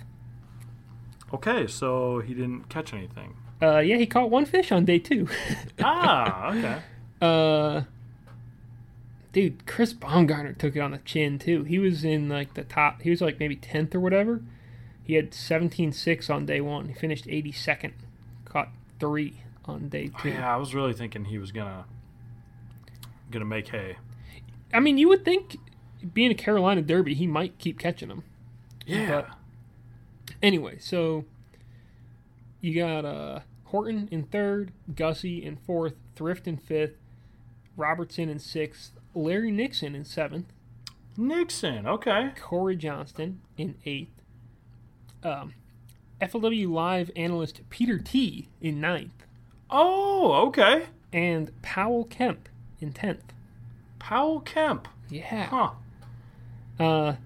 Okay. 1.32 1.66
So 1.66 2.20
he 2.20 2.34
didn't 2.34 2.68
catch 2.68 2.92
anything. 2.92 3.34
Uh, 3.60 3.78
yeah, 3.78 3.96
he 3.96 4.06
caught 4.06 4.28
one 4.30 4.44
fish 4.44 4.72
on 4.72 4.84
day 4.84 4.98
two. 4.98 5.28
Ah. 5.82 6.50
Okay. 6.52 6.78
uh, 7.20 7.82
dude, 9.32 9.66
Chris 9.66 9.94
Baumgardner 9.94 10.56
took 10.56 10.74
it 10.76 10.80
on 10.80 10.90
the 10.90 10.98
chin 10.98 11.38
too. 11.38 11.62
He 11.64 11.78
was 11.78 12.04
in 12.04 12.28
like 12.28 12.54
the 12.54 12.64
top. 12.64 13.02
He 13.02 13.10
was 13.10 13.20
like 13.20 13.38
maybe 13.38 13.56
10th 13.56 13.94
or 13.94 14.00
whatever. 14.00 14.42
He 15.04 15.14
had 15.14 15.32
17.6 15.32 16.30
on 16.30 16.46
day 16.46 16.60
one. 16.60 16.88
He 16.88 16.94
finished 16.94 17.26
82nd. 17.26 17.92
Caught 18.44 18.68
three 19.00 19.42
on 19.64 19.88
day 19.88 20.10
two. 20.20 20.30
Yeah, 20.30 20.52
I 20.52 20.56
was 20.56 20.74
really 20.74 20.92
thinking 20.92 21.26
he 21.26 21.38
was 21.38 21.52
gonna 21.52 21.84
gonna 23.32 23.44
make 23.44 23.68
hay. 23.68 23.96
I 24.72 24.80
mean, 24.80 24.98
you 24.98 25.08
would 25.08 25.24
think, 25.24 25.56
being 26.14 26.30
a 26.30 26.34
Carolina 26.34 26.82
Derby, 26.82 27.14
he 27.14 27.26
might 27.26 27.58
keep 27.58 27.78
catching 27.78 28.08
them. 28.08 28.22
Yeah. 28.86 29.26
Anyway, 30.42 30.78
so 30.78 31.24
you 32.60 32.74
got 32.74 33.04
uh, 33.04 33.40
Horton 33.64 34.08
in 34.10 34.24
third, 34.24 34.72
Gussie 34.94 35.44
in 35.44 35.56
fourth, 35.56 35.94
Thrift 36.16 36.46
in 36.48 36.56
fifth, 36.56 36.96
Robertson 37.76 38.28
in 38.28 38.38
sixth, 38.38 38.92
Larry 39.14 39.50
Nixon 39.50 39.94
in 39.94 40.04
seventh, 40.04 40.46
Nixon. 41.16 41.86
Okay. 41.86 42.32
Corey 42.40 42.76
Johnston 42.76 43.40
in 43.56 43.74
eighth, 43.84 44.22
um, 45.22 45.52
FLW 46.20 46.70
Live 46.70 47.10
analyst 47.16 47.60
Peter 47.70 47.98
T 47.98 48.48
in 48.60 48.80
ninth, 48.80 49.26
Oh. 49.70 50.46
Okay. 50.48 50.86
and 51.12 51.50
Powell 51.62 52.04
Kemp 52.04 52.48
in 52.82 52.92
tenth. 52.92 53.32
Powell 53.98 54.40
Kemp. 54.40 54.88
Yeah. 55.08 55.46
Huh. 55.46 55.70
Uh, 56.82 57.16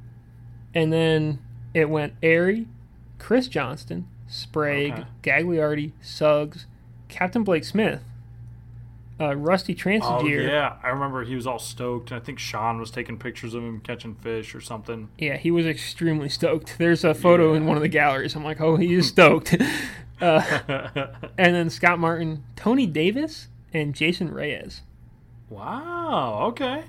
and 0.75 0.93
then 0.93 1.39
it 1.73 1.89
went 1.89 2.15
Airy, 2.23 2.67
Chris 3.19 3.49
Johnston, 3.49 4.09
Sprague, 4.29 4.93
Okay. 4.93 5.07
Gagliardi, 5.23 5.93
Suggs, 6.03 6.67
Captain 7.09 7.45
Blake 7.45 7.65
Smith, 7.65 8.03
uh, 9.19 9.35
Rusty 9.35 9.75
Oh 10.03 10.27
yeah, 10.27 10.77
I 10.83 10.89
remember 10.89 11.25
he 11.25 11.35
was 11.35 11.47
all 11.47 11.59
stoked. 11.59 12.11
And 12.11 12.21
I 12.21 12.25
think 12.25 12.39
Sean 12.39 12.79
was 12.79 12.91
taking 12.91 13.19
pictures 13.19 13.55
of 13.55 13.63
him 13.63 13.81
catching 13.81 14.15
fish 14.15 14.55
or 14.55 14.61
something. 14.61 15.09
Yeah, 15.19 15.37
he 15.37 15.51
was 15.51 15.65
extremely 15.65 16.29
stoked. 16.29 16.77
There's 16.79 17.05
a 17.05 17.15
photo 17.15 17.55
in 17.55 17.67
one 17.67 17.77
of 17.77 17.83
the 17.83 17.89
galleries. 17.89 18.35
I'm 18.37 18.45
like, 18.45 18.61
oh, 18.61 18.77
he 18.77 18.93
is 18.93 19.09
stoked. 19.09 19.57
uh, 20.21 20.61
and 21.39 21.55
then 21.55 21.71
Scott 21.71 21.99
Martin, 21.99 22.45
Tony 22.57 22.87
Davis, 22.87 23.49
and 23.73 23.95
Jason 23.95 24.33
Reyes. 24.33 24.83
Wow. 25.49 26.47
Okay. 26.49 26.85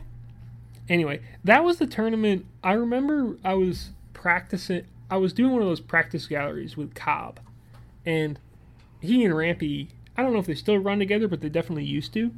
Anyway, 0.89 1.22
that 1.43 1.64
was 1.64 1.78
the 1.78 1.88
tournament. 1.88 2.45
I 2.64 2.74
remember 2.74 3.38
I 3.43 3.53
was 3.55 3.91
practicing. 4.14 4.86
I 5.10 5.18
was 5.18 5.34
doing 5.34 5.51
one 5.51 5.62
of 5.62 5.68
those 5.68 5.82
practice 5.82 6.28
galleries 6.28 6.78
with 6.78 6.93
Cobb, 6.95 7.39
and 8.05 8.39
he 9.01 9.24
and 9.24 9.36
Rampy. 9.36 9.89
I 10.18 10.24
don't 10.24 10.34
know 10.34 10.39
if 10.39 10.47
they 10.47 10.55
still 10.55 10.78
run 10.78 10.99
together, 10.99 11.28
but 11.28 11.41
they 11.41 11.49
definitely 11.49 11.84
used 11.86 12.14
to. 12.14 12.32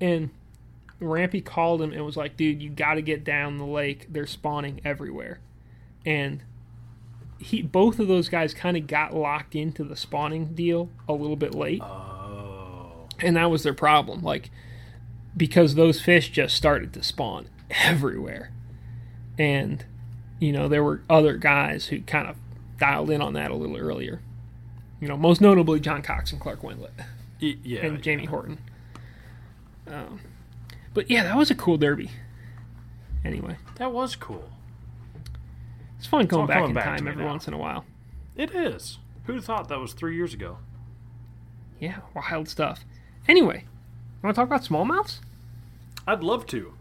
And 0.00 0.30
Rampy 1.00 1.40
called 1.40 1.82
him 1.82 1.92
and 1.92 2.04
was 2.04 2.16
like, 2.16 2.36
"Dude, 2.36 2.62
you 2.62 2.70
got 2.70 2.94
to 2.94 3.02
get 3.02 3.24
down 3.24 3.58
the 3.58 3.64
lake. 3.66 4.06
They're 4.10 4.26
spawning 4.26 4.80
everywhere." 4.84 5.40
And 6.04 6.42
he, 7.38 7.62
both 7.62 7.98
of 7.98 8.06
those 8.08 8.28
guys, 8.28 8.54
kind 8.54 8.76
of 8.76 8.86
got 8.86 9.14
locked 9.14 9.54
into 9.56 9.82
the 9.82 9.96
spawning 9.96 10.54
deal 10.54 10.90
a 11.08 11.12
little 11.12 11.36
bit 11.36 11.54
late 11.54 11.80
Oh. 11.82 13.06
and 13.20 13.36
that 13.36 13.50
was 13.50 13.62
their 13.64 13.74
problem 13.74 14.22
like 14.22 14.50
because 15.36 15.74
those 15.74 16.00
fish 16.00 16.30
just 16.30 16.56
started 16.56 16.92
to 16.92 17.02
spawn 17.02 17.46
everywhere 17.84 18.50
and 19.38 19.84
you 20.38 20.52
know 20.52 20.68
there 20.68 20.84
were 20.84 21.00
other 21.08 21.36
guys 21.36 21.86
who 21.86 22.00
kind 22.02 22.28
of 22.28 22.36
dialed 22.78 23.10
in 23.10 23.22
on 23.22 23.32
that 23.32 23.50
a 23.50 23.54
little 23.54 23.76
earlier 23.76 24.20
you 25.00 25.08
know 25.08 25.16
most 25.16 25.40
notably 25.40 25.80
john 25.80 26.02
cox 26.02 26.32
and 26.32 26.40
clark 26.40 26.60
wendlandt 26.62 26.90
yeah. 27.40 27.80
and 27.86 28.02
jamie 28.02 28.26
horton 28.26 28.58
um, 29.88 30.20
but 30.94 31.10
yeah 31.10 31.22
that 31.22 31.36
was 31.36 31.50
a 31.50 31.54
cool 31.54 31.76
derby 31.78 32.10
anyway 33.24 33.56
That 33.76 33.90
was 33.92 34.14
cool. 34.16 34.50
it's 35.98 36.06
fun 36.06 36.26
going 36.26 36.42
all 36.42 36.46
back 36.46 36.64
in 36.64 36.74
back 36.74 36.84
time 36.84 37.08
every 37.08 37.22
now. 37.24 37.30
once 37.30 37.48
in 37.48 37.54
a 37.54 37.58
while 37.58 37.84
It 38.36 38.54
is. 38.54 38.98
Who'd 39.24 39.36
have 39.36 39.44
thought 39.44 39.68
that 39.68 39.78
was 39.78 39.92
three 39.92 40.16
years 40.16 40.34
ago? 40.34 40.58
yeah 41.80 41.98
wild 42.14 42.48
stuff 42.48 42.84
anyway 43.26 43.64
want 44.22 44.34
to 44.34 44.40
talk 44.40 44.46
about 44.46 44.62
smallmouths 44.62 45.20
I'd 46.06 46.22
love 46.22 46.46
to. 46.46 46.74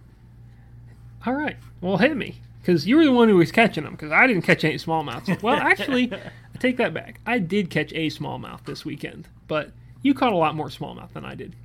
All 1.25 1.33
right. 1.33 1.57
Well, 1.79 1.97
hit 1.97 2.17
me 2.17 2.41
because 2.61 2.87
you 2.87 2.97
were 2.97 3.05
the 3.05 3.11
one 3.11 3.29
who 3.29 3.37
was 3.37 3.51
catching 3.51 3.83
them 3.83 3.93
because 3.93 4.11
I 4.11 4.25
didn't 4.27 4.43
catch 4.43 4.63
any 4.63 4.75
smallmouths. 4.75 5.41
Well, 5.41 5.55
actually, 5.59 6.11
I 6.11 6.57
take 6.59 6.77
that 6.77 6.93
back. 6.93 7.19
I 7.25 7.39
did 7.39 7.69
catch 7.69 7.91
a 7.93 8.09
smallmouth 8.09 8.65
this 8.65 8.83
weekend, 8.85 9.27
but 9.47 9.71
you 10.01 10.13
caught 10.13 10.33
a 10.33 10.37
lot 10.37 10.55
more 10.55 10.67
smallmouth 10.67 11.13
than 11.13 11.25
I 11.25 11.35
did. 11.35 11.55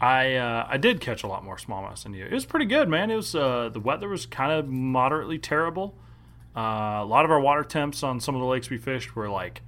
I 0.00 0.34
uh, 0.34 0.66
I 0.68 0.76
did 0.76 1.00
catch 1.00 1.22
a 1.22 1.26
lot 1.26 1.42
more 1.44 1.56
smallmouth 1.56 2.02
than 2.02 2.12
you. 2.12 2.26
It 2.26 2.32
was 2.32 2.44
pretty 2.44 2.66
good, 2.66 2.88
man. 2.88 3.10
It 3.10 3.16
was 3.16 3.34
uh, 3.34 3.70
the 3.72 3.80
weather 3.80 4.08
was 4.08 4.26
kind 4.26 4.52
of 4.52 4.68
moderately 4.68 5.38
terrible. 5.38 5.94
Uh, 6.54 7.00
a 7.00 7.04
lot 7.04 7.24
of 7.24 7.30
our 7.30 7.40
water 7.40 7.64
temps 7.64 8.02
on 8.02 8.20
some 8.20 8.34
of 8.34 8.40
the 8.40 8.46
lakes 8.46 8.68
we 8.70 8.78
fished 8.78 9.14
were 9.16 9.28
like 9.28 9.62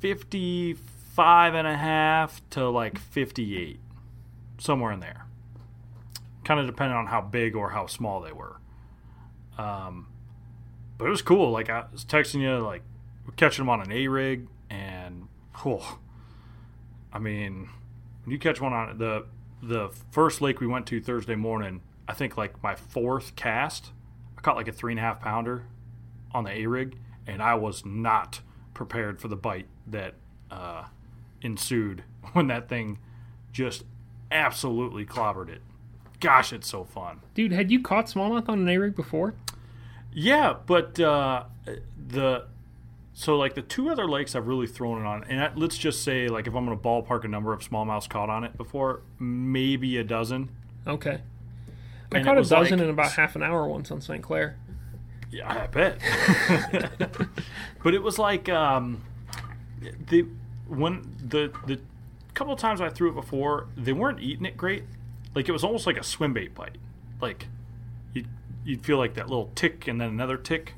55 0.00 1.54
and 1.54 1.66
a 1.66 1.76
half 1.76 2.40
to 2.50 2.68
like 2.68 2.98
58, 2.98 3.78
somewhere 4.62 4.92
in 4.92 5.00
there. 5.00 5.26
Kind 6.44 6.60
of 6.60 6.66
depending 6.66 6.96
on 6.96 7.06
how 7.06 7.20
big 7.20 7.54
or 7.54 7.70
how 7.70 7.86
small 7.86 8.20
they 8.20 8.32
were. 8.32 8.56
Um, 9.58 10.06
but 10.98 11.06
it 11.06 11.10
was 11.10 11.22
cool. 11.22 11.50
Like 11.50 11.68
I 11.68 11.84
was 11.92 12.04
texting 12.04 12.40
you, 12.40 12.58
like 12.58 12.82
we're 13.26 13.34
catching 13.34 13.64
them 13.64 13.68
on 13.68 13.80
an 13.80 13.92
A 13.92 14.08
rig, 14.08 14.46
and 14.70 15.28
oh, 15.64 15.98
I 17.12 17.18
mean, 17.18 17.68
when 18.24 18.32
you 18.32 18.38
catch 18.38 18.60
one 18.60 18.72
on 18.72 18.98
the 18.98 19.26
the 19.62 19.90
first 20.10 20.40
lake 20.40 20.60
we 20.60 20.66
went 20.66 20.86
to 20.86 21.00
Thursday 21.00 21.36
morning, 21.36 21.82
I 22.08 22.14
think 22.14 22.36
like 22.36 22.62
my 22.62 22.74
fourth 22.74 23.36
cast, 23.36 23.90
I 24.36 24.40
caught 24.40 24.56
like 24.56 24.68
a 24.68 24.72
three 24.72 24.92
and 24.92 24.98
a 24.98 25.02
half 25.02 25.20
pounder 25.20 25.64
on 26.32 26.44
the 26.44 26.50
A 26.50 26.66
rig, 26.66 26.96
and 27.26 27.42
I 27.42 27.54
was 27.54 27.84
not 27.84 28.40
prepared 28.74 29.20
for 29.20 29.28
the 29.28 29.36
bite 29.36 29.66
that 29.86 30.14
uh, 30.50 30.84
ensued 31.42 32.04
when 32.32 32.46
that 32.48 32.68
thing 32.68 32.98
just 33.52 33.84
absolutely 34.32 35.04
clobbered 35.04 35.48
it. 35.48 35.60
Gosh, 36.20 36.52
it's 36.52 36.68
so 36.68 36.84
fun. 36.84 37.20
Dude, 37.34 37.52
had 37.52 37.70
you 37.70 37.80
caught 37.82 38.06
smallmouth 38.06 38.48
on 38.48 38.60
an 38.60 38.68
A 38.68 38.78
rig 38.78 38.94
before? 38.96 39.34
Yeah, 40.12 40.54
but 40.66 40.98
uh, 41.00 41.44
the 42.08 42.46
so 43.14 43.36
like 43.36 43.54
the 43.54 43.62
two 43.62 43.88
other 43.90 44.06
lakes 44.08 44.34
I've 44.34 44.46
really 44.46 44.66
thrown 44.66 45.00
it 45.02 45.06
on, 45.06 45.24
and 45.24 45.40
I, 45.42 45.50
let's 45.54 45.76
just 45.76 46.02
say 46.02 46.28
like 46.28 46.46
if 46.46 46.54
I'm 46.54 46.64
going 46.64 46.76
to 46.78 46.82
ballpark 46.82 47.24
a 47.24 47.28
number 47.28 47.52
of 47.52 47.60
smallmouths 47.60 48.08
caught 48.08 48.30
on 48.30 48.44
it 48.44 48.56
before, 48.56 49.02
maybe 49.18 49.96
a 49.98 50.04
dozen. 50.04 50.50
Okay. 50.86 51.20
I 52.12 52.16
And 52.16 52.24
caught 52.26 52.38
a 52.38 52.42
dozen 52.42 52.78
like- 52.78 52.84
in 52.84 52.90
about 52.90 53.12
half 53.12 53.36
an 53.36 53.42
hour 53.42 53.66
once 53.66 53.90
on 53.90 54.00
St. 54.00 54.22
Clair. 54.22 54.56
Yeah, 55.30 55.50
I 55.50 55.66
bet. 55.66 55.98
but 57.82 57.94
it 57.94 58.02
was 58.02 58.18
like 58.18 58.48
um, 58.50 59.00
the 60.08 60.26
when 60.68 61.02
the 61.26 61.50
the 61.66 61.80
couple 62.34 62.52
of 62.52 62.58
times 62.58 62.80
I 62.80 62.88
threw 62.88 63.10
it 63.10 63.14
before, 63.14 63.68
they 63.76 63.92
weren't 63.92 64.20
eating 64.20 64.46
it 64.46 64.56
great. 64.56 64.84
Like 65.34 65.48
it 65.48 65.52
was 65.52 65.64
almost 65.64 65.86
like 65.86 65.96
a 65.96 66.02
swim 66.04 66.32
bait 66.32 66.54
bite. 66.54 66.76
Like 67.20 67.46
you'd 68.12 68.28
you'd 68.64 68.84
feel 68.84 68.98
like 68.98 69.14
that 69.14 69.28
little 69.28 69.50
tick 69.54 69.86
and 69.88 70.00
then 70.00 70.08
another 70.08 70.36
tick. 70.36 70.74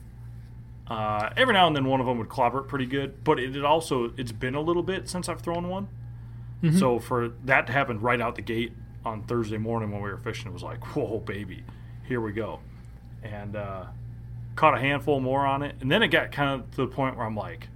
Uh, 0.87 1.31
every 1.37 1.55
now 1.55 1.67
and 1.67 1.75
then 1.75 1.87
one 1.87 2.01
of 2.01 2.07
them 2.07 2.19
would 2.19 2.29
clobber 2.29 2.59
it 2.61 2.65
pretty 2.65 2.87
good, 2.87 3.25
but 3.25 3.39
it 3.41 3.55
had 3.55 3.65
also 3.65 4.13
it's 4.17 4.33
been 4.33 4.55
a 4.55 4.61
little 4.61 4.83
bit 4.83 5.09
since 5.09 5.29
I've 5.29 5.41
thrown 5.41 5.69
one. 5.69 5.89
So 6.79 6.99
for 6.99 7.29
that 7.45 7.67
to 7.67 7.73
happen 7.73 8.01
right 8.01 8.21
out 8.21 8.37
the 8.37 8.43
gate 8.43 8.73
on 9.05 9.23
Thursday 9.25 9.59
morning 9.59 9.91
when 9.91 10.01
we 10.03 10.09
were 10.11 10.17
fishing, 10.19 10.49
it 10.49 10.55
was 10.55 10.63
like, 10.63 10.97
whoa, 10.97 11.19
baby, 11.21 11.63
here 12.05 12.21
we 12.21 12.33
go. 12.33 12.61
And 13.23 13.55
uh, 13.57 13.85
caught 14.57 14.75
a 14.75 14.81
handful 14.81 15.21
more 15.21 15.45
on 15.47 15.63
it, 15.63 15.75
and 15.81 15.91
then 15.91 16.03
it 16.03 16.09
got 16.09 16.33
kind 16.33 16.61
of 16.61 16.71
to 16.73 16.77
the 16.79 16.87
point 16.87 17.17
where 17.17 17.27
I'm 17.27 17.37
like, 17.37 17.69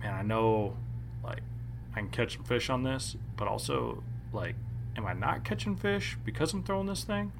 man, 0.00 0.14
I 0.14 0.22
know, 0.22 0.76
I 1.96 2.00
can 2.00 2.10
catch 2.10 2.34
some 2.34 2.44
fish 2.44 2.68
on 2.68 2.82
this, 2.82 3.16
but 3.36 3.48
also, 3.48 4.02
like, 4.32 4.54
am 4.96 5.06
I 5.06 5.14
not 5.14 5.44
catching 5.44 5.76
fish 5.76 6.18
because 6.24 6.52
I'm 6.52 6.62
throwing 6.62 6.86
this 6.86 7.04
thing? 7.04 7.32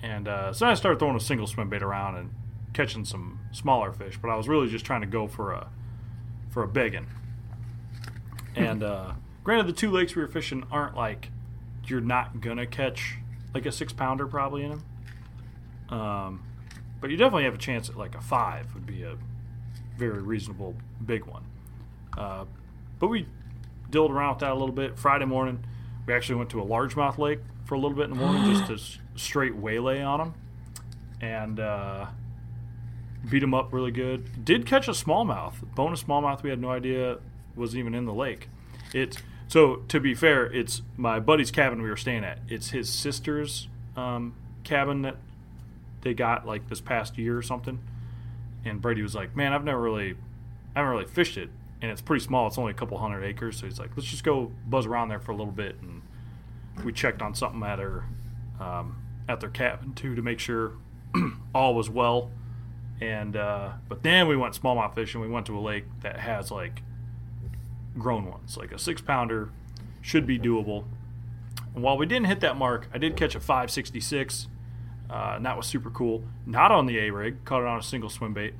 And 0.00 0.28
uh, 0.28 0.52
so 0.52 0.66
I 0.66 0.74
started 0.74 0.98
throwing 0.98 1.16
a 1.16 1.20
single 1.20 1.46
swim 1.46 1.70
bait 1.70 1.82
around 1.82 2.16
and 2.16 2.30
catching 2.74 3.04
some 3.04 3.40
smaller 3.52 3.92
fish, 3.92 4.18
but 4.20 4.30
I 4.30 4.36
was 4.36 4.48
really 4.48 4.68
just 4.68 4.84
trying 4.84 5.00
to 5.00 5.06
go 5.06 5.26
for 5.26 5.52
a 5.52 5.68
for 6.50 6.62
a 6.62 6.68
biggin. 6.68 7.06
And 8.54 8.82
uh, 8.82 9.12
granted, 9.42 9.68
the 9.68 9.72
two 9.72 9.90
lakes 9.90 10.14
we 10.14 10.22
were 10.22 10.28
fishing 10.28 10.64
aren't 10.70 10.94
like 10.94 11.30
you're 11.86 12.00
not 12.00 12.40
gonna 12.40 12.66
catch 12.66 13.16
like 13.54 13.64
a 13.64 13.72
six 13.72 13.92
pounder 13.92 14.26
probably 14.26 14.64
in 14.64 14.70
them. 14.70 14.84
Um, 15.88 16.42
but 17.00 17.10
you 17.10 17.16
definitely 17.16 17.44
have 17.44 17.54
a 17.54 17.58
chance 17.58 17.88
at 17.88 17.96
like 17.96 18.14
a 18.14 18.20
five 18.20 18.74
would 18.74 18.86
be 18.86 19.02
a 19.02 19.16
very 19.96 20.20
reasonable 20.20 20.74
big 21.04 21.24
one. 21.24 21.44
Uh, 22.16 22.44
but 22.98 23.08
we 23.08 23.26
dilled 23.92 24.10
around 24.10 24.30
with 24.30 24.40
that 24.40 24.50
a 24.50 24.54
little 24.54 24.74
bit. 24.74 24.98
Friday 24.98 25.26
morning, 25.26 25.64
we 26.06 26.12
actually 26.14 26.34
went 26.34 26.50
to 26.50 26.60
a 26.60 26.64
largemouth 26.64 27.18
lake 27.18 27.38
for 27.64 27.76
a 27.76 27.78
little 27.78 27.96
bit 27.96 28.04
in 28.04 28.10
the 28.10 28.16
morning 28.16 28.52
just 28.52 28.66
to 28.66 29.00
straight 29.18 29.54
waylay 29.54 30.00
on 30.00 30.18
them, 30.18 30.34
and 31.20 31.60
uh, 31.60 32.06
beat 33.30 33.38
them 33.38 33.54
up 33.54 33.72
really 33.72 33.92
good. 33.92 34.44
Did 34.44 34.66
catch 34.66 34.88
a 34.88 34.92
smallmouth, 34.92 35.54
bonus 35.76 36.02
smallmouth. 36.02 36.42
We 36.42 36.50
had 36.50 36.60
no 36.60 36.70
idea 36.70 37.18
was 37.54 37.76
even 37.76 37.94
in 37.94 38.06
the 38.06 38.14
lake. 38.14 38.48
It's 38.92 39.18
so 39.46 39.76
to 39.88 40.00
be 40.00 40.14
fair, 40.14 40.46
it's 40.46 40.82
my 40.96 41.20
buddy's 41.20 41.50
cabin 41.50 41.82
we 41.82 41.90
were 41.90 41.96
staying 41.96 42.24
at. 42.24 42.38
It's 42.48 42.70
his 42.70 42.88
sister's 42.88 43.68
um, 43.96 44.34
cabin 44.64 45.02
that 45.02 45.16
they 46.00 46.14
got 46.14 46.46
like 46.46 46.68
this 46.68 46.80
past 46.80 47.18
year 47.18 47.36
or 47.36 47.42
something. 47.42 47.78
And 48.64 48.80
Brady 48.80 49.02
was 49.02 49.14
like, 49.14 49.36
"Man, 49.36 49.52
I've 49.52 49.64
never 49.64 49.80
really, 49.80 50.14
I 50.74 50.78
haven't 50.78 50.92
really 50.92 51.06
fished 51.06 51.36
it, 51.36 51.50
and 51.82 51.90
it's 51.90 52.00
pretty 52.00 52.24
small. 52.24 52.46
It's 52.46 52.56
only 52.56 52.70
a 52.70 52.74
couple 52.74 52.96
hundred 52.96 53.24
acres." 53.24 53.58
So 53.58 53.66
he's 53.66 53.78
like, 53.78 53.90
"Let's 53.96 54.08
just 54.08 54.24
go 54.24 54.52
buzz 54.66 54.86
around 54.86 55.08
there 55.08 55.20
for 55.20 55.32
a 55.32 55.36
little 55.36 55.52
bit." 55.52 55.76
And 55.82 56.02
we 56.84 56.92
checked 56.92 57.20
on 57.20 57.34
something 57.34 57.62
at 57.62 57.78
her, 57.78 58.04
um, 58.58 59.02
at 59.28 59.40
their 59.40 59.50
cabin 59.50 59.92
too, 59.92 60.14
to 60.14 60.22
make 60.22 60.38
sure 60.38 60.72
all 61.54 61.74
was 61.74 61.90
well. 61.90 62.30
And 63.00 63.36
uh, 63.36 63.72
but 63.88 64.02
then 64.02 64.28
we 64.28 64.36
went 64.36 64.54
smallmouth 64.54 64.94
fishing. 64.94 65.20
We 65.20 65.28
went 65.28 65.46
to 65.46 65.58
a 65.58 65.60
lake 65.60 65.84
that 66.00 66.20
has 66.20 66.50
like 66.50 66.82
grown 67.98 68.26
ones, 68.26 68.56
like 68.56 68.72
a 68.72 68.78
six 68.78 69.00
pounder, 69.00 69.50
should 70.00 70.26
be 70.26 70.38
doable. 70.38 70.84
And 71.74 71.82
while 71.82 71.96
we 71.96 72.06
didn't 72.06 72.26
hit 72.26 72.40
that 72.40 72.56
mark, 72.56 72.88
I 72.92 72.98
did 72.98 73.16
catch 73.16 73.34
a 73.34 73.40
566, 73.40 74.48
uh, 75.10 75.32
and 75.36 75.46
that 75.46 75.56
was 75.56 75.66
super 75.66 75.90
cool. 75.90 76.22
Not 76.46 76.70
on 76.70 76.86
the 76.86 76.98
A 76.98 77.10
rig, 77.10 77.44
caught 77.44 77.62
it 77.62 77.66
on 77.66 77.78
a 77.78 77.82
single 77.82 78.10
swim 78.10 78.34
bait. 78.34 78.54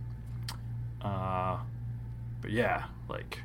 Uh, 1.01 1.59
but 2.41 2.51
yeah, 2.51 2.85
like 3.13 3.41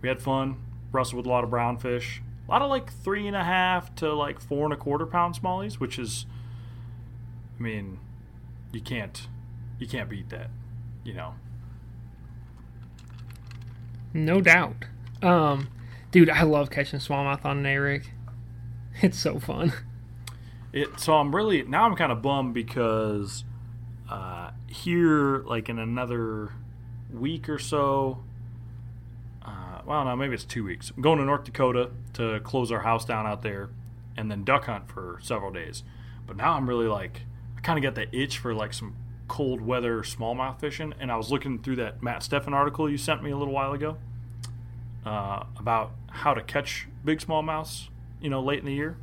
we 0.00 0.08
had 0.08 0.22
fun, 0.22 0.56
wrestled 0.92 1.18
with 1.18 1.26
a 1.26 1.28
lot 1.28 1.44
of 1.44 1.50
brown 1.50 1.76
fish, 1.76 2.22
a 2.48 2.50
lot 2.50 2.62
of 2.62 2.70
like 2.70 2.92
three 2.92 3.26
and 3.26 3.36
a 3.36 3.44
half 3.44 3.94
to 3.96 4.14
like 4.14 4.40
four 4.40 4.64
and 4.64 4.72
a 4.72 4.76
quarter 4.76 5.06
pound 5.06 5.34
smallies, 5.34 5.74
which 5.74 5.98
is, 5.98 6.26
I 7.58 7.62
mean, 7.62 7.98
you 8.72 8.80
can't, 8.80 9.28
you 9.78 9.86
can't 9.86 10.08
beat 10.08 10.30
that, 10.30 10.50
you 11.04 11.14
know. 11.14 11.34
No 14.12 14.40
doubt. 14.40 14.86
Um, 15.22 15.68
dude, 16.10 16.30
I 16.30 16.42
love 16.42 16.70
catching 16.70 16.98
smallmouth 16.98 17.44
on 17.44 17.58
an 17.58 17.66
A 17.66 17.76
rig. 17.78 18.10
It's 19.02 19.18
so 19.18 19.38
fun. 19.38 19.72
It 20.72 21.00
so 21.00 21.14
I'm 21.14 21.34
really 21.34 21.62
now 21.62 21.84
I'm 21.84 21.96
kind 21.96 22.12
of 22.12 22.20
bummed 22.20 22.52
because 22.52 23.44
uh, 24.10 24.50
here 24.66 25.38
like 25.44 25.68
in 25.68 25.78
another 25.78 26.52
week 27.12 27.48
or 27.48 27.58
so. 27.58 28.22
Uh, 29.80 29.82
well, 29.86 30.04
no, 30.04 30.16
maybe 30.16 30.34
it's 30.34 30.44
two 30.44 30.64
weeks. 30.64 30.92
I'm 30.94 31.02
going 31.02 31.18
to 31.18 31.24
North 31.24 31.44
Dakota 31.44 31.90
to 32.14 32.40
close 32.40 32.70
our 32.70 32.80
house 32.80 33.04
down 33.04 33.26
out 33.26 33.42
there, 33.42 33.70
and 34.16 34.30
then 34.30 34.44
duck 34.44 34.66
hunt 34.66 34.88
for 34.88 35.18
several 35.22 35.50
days. 35.50 35.82
But 36.26 36.36
now 36.36 36.54
I'm 36.54 36.68
really 36.68 36.86
like 36.86 37.22
I 37.56 37.60
kind 37.60 37.78
of 37.78 37.82
got 37.82 37.94
the 37.94 38.14
itch 38.16 38.38
for 38.38 38.54
like 38.54 38.72
some 38.72 38.94
cold 39.28 39.60
weather 39.60 40.02
smallmouth 40.02 40.60
fishing, 40.60 40.94
and 41.00 41.10
I 41.10 41.16
was 41.16 41.30
looking 41.30 41.58
through 41.58 41.76
that 41.76 42.02
Matt 42.02 42.20
Steffen 42.20 42.52
article 42.52 42.90
you 42.90 42.98
sent 42.98 43.22
me 43.22 43.30
a 43.30 43.36
little 43.36 43.54
while 43.54 43.72
ago 43.72 43.96
uh, 45.04 45.44
about 45.58 45.92
how 46.08 46.34
to 46.34 46.42
catch 46.42 46.88
big 47.04 47.20
smallmouths, 47.20 47.88
you 48.20 48.28
know, 48.28 48.40
late 48.40 48.58
in 48.58 48.66
the 48.66 48.74
year. 48.74 48.96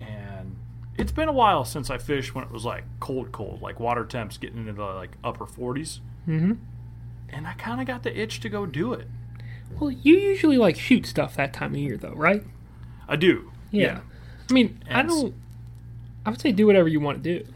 And 0.00 0.56
it's 0.96 1.12
been 1.12 1.28
a 1.28 1.32
while 1.32 1.64
since 1.64 1.90
I 1.90 1.98
fished 1.98 2.34
when 2.34 2.44
it 2.44 2.50
was 2.50 2.64
like 2.64 2.84
cold, 2.98 3.32
cold, 3.32 3.62
like 3.62 3.80
water 3.80 4.04
temps 4.04 4.36
getting 4.36 4.60
into 4.60 4.72
the 4.72 4.84
like 4.84 5.12
upper 5.22 5.46
40s. 5.46 6.00
Mm-hmm. 6.28 6.52
And 7.30 7.46
I 7.46 7.52
kind 7.54 7.80
of 7.80 7.86
got 7.86 8.02
the 8.02 8.18
itch 8.18 8.40
to 8.40 8.48
go 8.48 8.66
do 8.66 8.92
it. 8.92 9.06
Well, 9.78 9.90
you 9.90 10.14
usually 10.16 10.58
like 10.58 10.76
shoot 10.76 11.06
stuff 11.06 11.36
that 11.36 11.52
time 11.52 11.72
of 11.74 11.78
year, 11.80 11.96
though, 11.96 12.12
right? 12.14 12.42
I 13.08 13.16
do. 13.16 13.50
Yeah. 13.70 14.00
I 14.48 14.52
mean, 14.52 14.82
I 14.90 15.00
And 15.00 15.10
s- 15.10 15.14
don't. 15.20 15.34
I 16.26 16.30
would 16.30 16.40
say 16.40 16.52
do 16.52 16.66
whatever 16.66 16.88
you 16.88 17.00
want 17.00 17.22
to 17.22 17.38
do. 17.38 17.46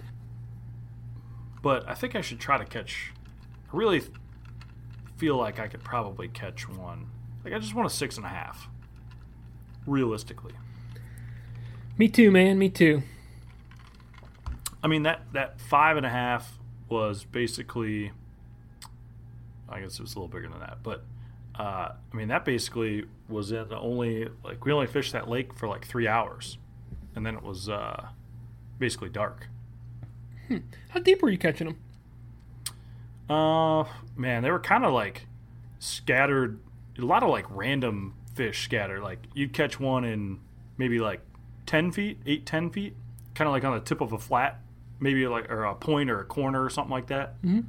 But 1.63 1.89
I 1.89 1.95
think 1.95 2.15
I 2.15 2.21
should 2.21 2.41
try 2.41 2.57
to 2.59 2.65
catch. 2.65 3.13
I 3.73 3.77
really 3.77 4.03
feel 5.17 5.37
like 5.37 5.59
I 5.59 5.69
could 5.69 5.83
probably 5.85 6.29
catch 6.29 6.69
one. 6.69 7.07
Like 7.45 7.53
I 7.53 7.59
just 7.59 7.75
want 7.75 7.87
a 7.87 7.91
six 7.91 8.17
and 8.17 8.25
a 8.25 8.29
half. 8.31 8.69
Realistically. 9.87 10.53
Me 11.99 12.09
too, 12.09 12.31
man. 12.31 12.59
Me 12.59 12.69
too. 12.71 13.03
I 14.83 14.87
mean 14.89 15.03
that 15.05 15.23
that 15.33 15.61
five 15.61 15.97
and 15.97 16.05
a 16.07 16.11
half 16.11 16.59
was 16.89 17.25
basically. 17.25 18.13
I 19.69 19.81
guess 19.81 19.95
it 19.95 20.01
was 20.03 20.15
a 20.15 20.19
little 20.19 20.29
bigger 20.29 20.49
than 20.49 20.61
that, 20.61 20.79
but 20.83 21.05
uh, 21.59 21.93
I 22.13 22.17
mean 22.17 22.29
that 22.29 22.45
basically 22.45 23.05
was 23.29 23.53
it. 23.53 23.69
Only 23.73 24.29
like 24.45 24.65
we 24.65 24.73
only 24.73 24.87
fished 24.87 25.13
that 25.13 25.29
lake 25.29 25.55
for 25.55 25.69
like 25.69 25.87
three 25.87 26.09
hours, 26.09 26.59
and 27.15 27.25
then 27.25 27.35
it 27.37 27.43
was 27.43 27.69
uh, 27.69 28.09
basically 28.79 29.09
dark. 29.09 29.49
How 30.91 31.01
deep 31.01 31.23
were 31.23 31.31
you 31.31 31.39
catching 31.39 31.69
them? 31.69 31.79
Uh, 33.29 33.85
man, 34.17 34.43
they 34.43 34.51
were 34.51 34.61
kind 34.61 34.85
of 34.85 34.93
like 34.93 35.27
scattered. 35.79 36.59
A 36.99 37.05
lot 37.05 37.23
of 37.23 37.31
like 37.31 37.47
random 37.49 38.15
fish 38.35 38.65
scattered. 38.65 39.03
Like 39.03 39.21
you'd 39.35 39.53
catch 39.53 39.81
one 39.81 40.05
in 40.05 40.41
maybe 40.77 40.99
like 40.99 41.21
ten 41.67 41.93
feet, 41.93 42.19
eight, 42.27 42.47
ten 42.47 42.71
feet, 42.71 42.95
kind 43.35 43.49
of 43.49 43.53
like 43.53 43.65
on 43.65 43.75
the 43.75 43.81
tip 43.81 44.01
of 44.01 44.13
a 44.13 44.19
flat, 44.19 44.61
maybe 45.01 45.27
like 45.27 45.51
or 45.51 45.65
a 45.65 45.75
point 45.75 46.11
or 46.11 46.21
a 46.21 46.25
corner 46.25 46.63
or 46.63 46.71
something 46.71 46.93
like 46.93 47.07
that. 47.07 47.41
Mm-hmm. 47.43 47.61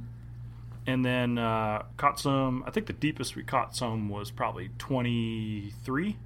And 0.86 1.04
then 1.04 1.36
uh, 1.38 1.82
caught 1.96 2.20
some. 2.20 2.62
I 2.66 2.70
think 2.70 2.86
the 2.86 2.92
deepest 2.92 3.34
we 3.34 3.42
caught 3.42 3.74
some 3.74 4.08
was 4.08 4.30
probably 4.30 4.70
23, 4.78 6.16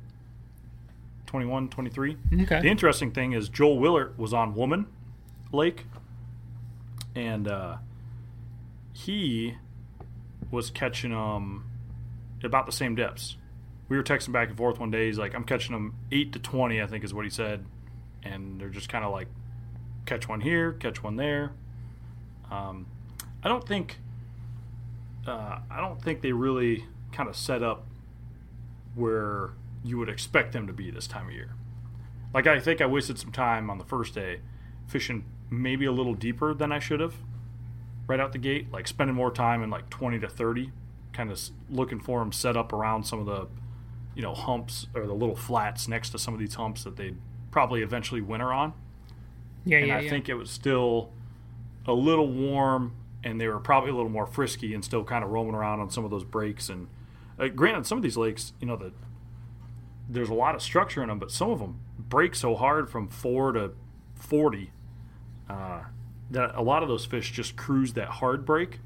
21, 1.26 1.68
23. 1.68 2.16
Okay. 2.42 2.60
The 2.60 2.68
interesting 2.68 3.10
thing 3.12 3.32
is 3.32 3.48
Joel 3.48 3.78
Willert 3.78 4.18
was 4.18 4.34
on 4.34 4.54
Woman 4.54 4.86
Lake, 5.50 5.86
and 7.14 7.48
uh, 7.48 7.76
he 8.92 9.54
was 10.50 10.70
catching 10.70 11.10
them 11.12 11.64
about 12.42 12.66
the 12.66 12.72
same 12.72 12.94
depths. 12.94 13.36
We 13.88 13.96
were 13.96 14.02
texting 14.02 14.32
back 14.32 14.48
and 14.48 14.56
forth 14.56 14.78
one 14.78 14.90
day. 14.90 15.06
He's 15.06 15.18
like, 15.18 15.34
"I'm 15.34 15.44
catching 15.44 15.72
them 15.72 15.94
eight 16.12 16.32
to 16.34 16.38
twenty, 16.38 16.82
I 16.82 16.86
think 16.86 17.02
is 17.02 17.14
what 17.14 17.24
he 17.24 17.30
said," 17.30 17.64
and 18.22 18.60
they're 18.60 18.68
just 18.68 18.88
kind 18.88 19.04
of 19.04 19.12
like, 19.12 19.28
catch 20.06 20.28
one 20.28 20.40
here, 20.40 20.72
catch 20.72 21.02
one 21.02 21.16
there. 21.16 21.52
Um, 22.50 22.86
I 23.42 23.48
don't 23.48 23.66
think, 23.66 23.98
uh, 25.26 25.58
I 25.70 25.80
don't 25.80 26.02
think 26.02 26.20
they 26.22 26.32
really 26.32 26.84
kind 27.12 27.28
of 27.28 27.36
set 27.36 27.62
up 27.62 27.86
where 28.94 29.50
you 29.84 29.98
would 29.98 30.08
expect 30.08 30.52
them 30.52 30.66
to 30.66 30.72
be 30.72 30.90
this 30.90 31.06
time 31.06 31.28
of 31.28 31.32
year. 31.32 31.54
Like 32.34 32.46
I 32.46 32.60
think 32.60 32.80
I 32.80 32.86
wasted 32.86 33.18
some 33.18 33.32
time 33.32 33.70
on 33.70 33.78
the 33.78 33.84
first 33.84 34.14
day 34.14 34.40
fishing 34.86 35.24
maybe 35.50 35.84
a 35.84 35.92
little 35.92 36.14
deeper 36.14 36.54
than 36.54 36.72
I 36.72 36.78
should 36.78 37.00
have 37.00 37.14
right 38.06 38.20
out 38.20 38.32
the 38.32 38.38
gate, 38.38 38.72
like 38.72 38.88
spending 38.88 39.14
more 39.14 39.30
time 39.30 39.62
in 39.62 39.70
like 39.70 39.88
20 39.90 40.18
to 40.20 40.28
30, 40.28 40.72
kind 41.12 41.30
of 41.30 41.40
looking 41.68 42.00
for 42.00 42.18
them 42.20 42.32
set 42.32 42.56
up 42.56 42.72
around 42.72 43.04
some 43.04 43.20
of 43.20 43.26
the 43.26 43.48
you 44.14 44.22
know 44.22 44.34
humps 44.34 44.86
or 44.94 45.06
the 45.06 45.14
little 45.14 45.36
flats 45.36 45.86
next 45.88 46.10
to 46.10 46.18
some 46.18 46.34
of 46.34 46.40
these 46.40 46.54
humps 46.54 46.84
that 46.84 46.96
they'd 46.96 47.16
probably 47.50 47.82
eventually 47.82 48.20
winter 48.20 48.52
on. 48.52 48.72
Yeah, 49.64 49.78
And 49.78 49.88
yeah, 49.88 49.96
I 49.96 50.00
yeah. 50.00 50.10
think 50.10 50.28
it 50.28 50.34
was 50.34 50.50
still 50.50 51.10
a 51.86 51.92
little 51.92 52.28
warm 52.28 52.92
and 53.22 53.40
they 53.40 53.48
were 53.48 53.58
probably 53.60 53.90
a 53.90 53.94
little 53.94 54.10
more 54.10 54.26
frisky 54.26 54.74
and 54.74 54.84
still 54.84 55.04
kind 55.04 55.24
of 55.24 55.30
roaming 55.30 55.54
around 55.54 55.80
on 55.80 55.90
some 55.90 56.04
of 56.04 56.10
those 56.10 56.24
breaks 56.24 56.68
and 56.68 56.88
uh, 57.38 57.48
granted 57.48 57.86
some 57.86 57.98
of 57.98 58.02
these 58.02 58.16
lakes, 58.16 58.52
you 58.60 58.66
know, 58.66 58.76
the 58.76 58.92
there's 60.08 60.28
a 60.28 60.34
lot 60.34 60.56
of 60.56 60.62
structure 60.62 61.02
in 61.02 61.08
them, 61.08 61.20
but 61.20 61.30
some 61.30 61.50
of 61.50 61.60
them 61.60 61.80
break 61.98 62.34
so 62.34 62.56
hard 62.56 62.90
from 62.90 63.08
four 63.08 63.52
to 63.52 63.72
forty 64.14 64.72
uh, 65.48 65.82
that 66.30 66.54
a 66.54 66.62
lot 66.62 66.82
of 66.82 66.88
those 66.88 67.04
fish 67.04 67.30
just 67.32 67.56
cruise 67.56 67.94
that 67.94 68.08
hard 68.08 68.44
break. 68.44 68.80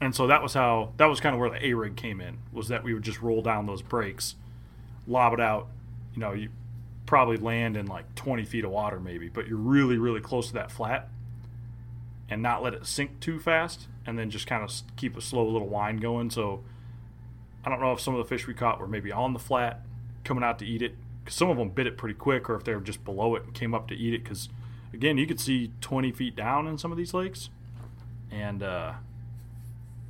And 0.00 0.14
so 0.14 0.26
that 0.26 0.42
was 0.42 0.54
how 0.54 0.92
that 0.98 1.06
was 1.06 1.20
kind 1.20 1.34
of 1.34 1.40
where 1.40 1.50
the 1.50 1.64
A 1.66 1.74
rig 1.74 1.96
came 1.96 2.20
in 2.20 2.38
was 2.52 2.68
that 2.68 2.84
we 2.84 2.92
would 2.94 3.02
just 3.02 3.22
roll 3.22 3.42
down 3.42 3.66
those 3.66 3.82
breaks, 3.82 4.34
lob 5.06 5.32
it 5.32 5.40
out. 5.40 5.68
You 6.12 6.20
know, 6.20 6.32
you 6.32 6.50
probably 7.06 7.36
land 7.36 7.76
in 7.76 7.86
like 7.86 8.14
20 8.14 8.44
feet 8.44 8.64
of 8.64 8.70
water 8.70 9.00
maybe, 9.00 9.28
but 9.28 9.46
you're 9.48 9.58
really 9.58 9.98
really 9.98 10.20
close 10.20 10.48
to 10.48 10.54
that 10.54 10.70
flat, 10.70 11.08
and 12.28 12.42
not 12.42 12.62
let 12.62 12.74
it 12.74 12.86
sink 12.86 13.20
too 13.20 13.38
fast, 13.38 13.86
and 14.06 14.18
then 14.18 14.30
just 14.30 14.46
kind 14.46 14.62
of 14.62 14.70
keep 14.96 15.16
a 15.16 15.20
slow 15.20 15.46
little 15.48 15.68
wind 15.68 16.00
going. 16.00 16.30
So 16.30 16.62
I 17.64 17.70
don't 17.70 17.80
know 17.80 17.92
if 17.92 18.00
some 18.00 18.14
of 18.14 18.18
the 18.18 18.28
fish 18.28 18.46
we 18.46 18.54
caught 18.54 18.80
were 18.80 18.86
maybe 18.88 19.12
on 19.12 19.32
the 19.32 19.38
flat, 19.38 19.80
coming 20.24 20.44
out 20.44 20.58
to 20.60 20.66
eat 20.66 20.82
it. 20.82 20.96
'Cause 21.24 21.34
some 21.34 21.48
of 21.48 21.56
them 21.56 21.70
bit 21.70 21.86
it 21.86 21.96
pretty 21.96 22.14
quick, 22.14 22.50
or 22.50 22.54
if 22.54 22.64
they 22.64 22.74
were 22.74 22.80
just 22.82 23.02
below 23.04 23.34
it 23.34 23.44
and 23.44 23.54
came 23.54 23.74
up 23.74 23.88
to 23.88 23.94
eat 23.94 24.12
it. 24.12 24.22
Because 24.24 24.48
again, 24.92 25.16
you 25.16 25.26
could 25.26 25.40
see 25.40 25.72
20 25.80 26.12
feet 26.12 26.36
down 26.36 26.66
in 26.66 26.76
some 26.76 26.92
of 26.92 26.98
these 26.98 27.14
lakes, 27.14 27.48
and 28.30 28.62
uh, 28.62 28.92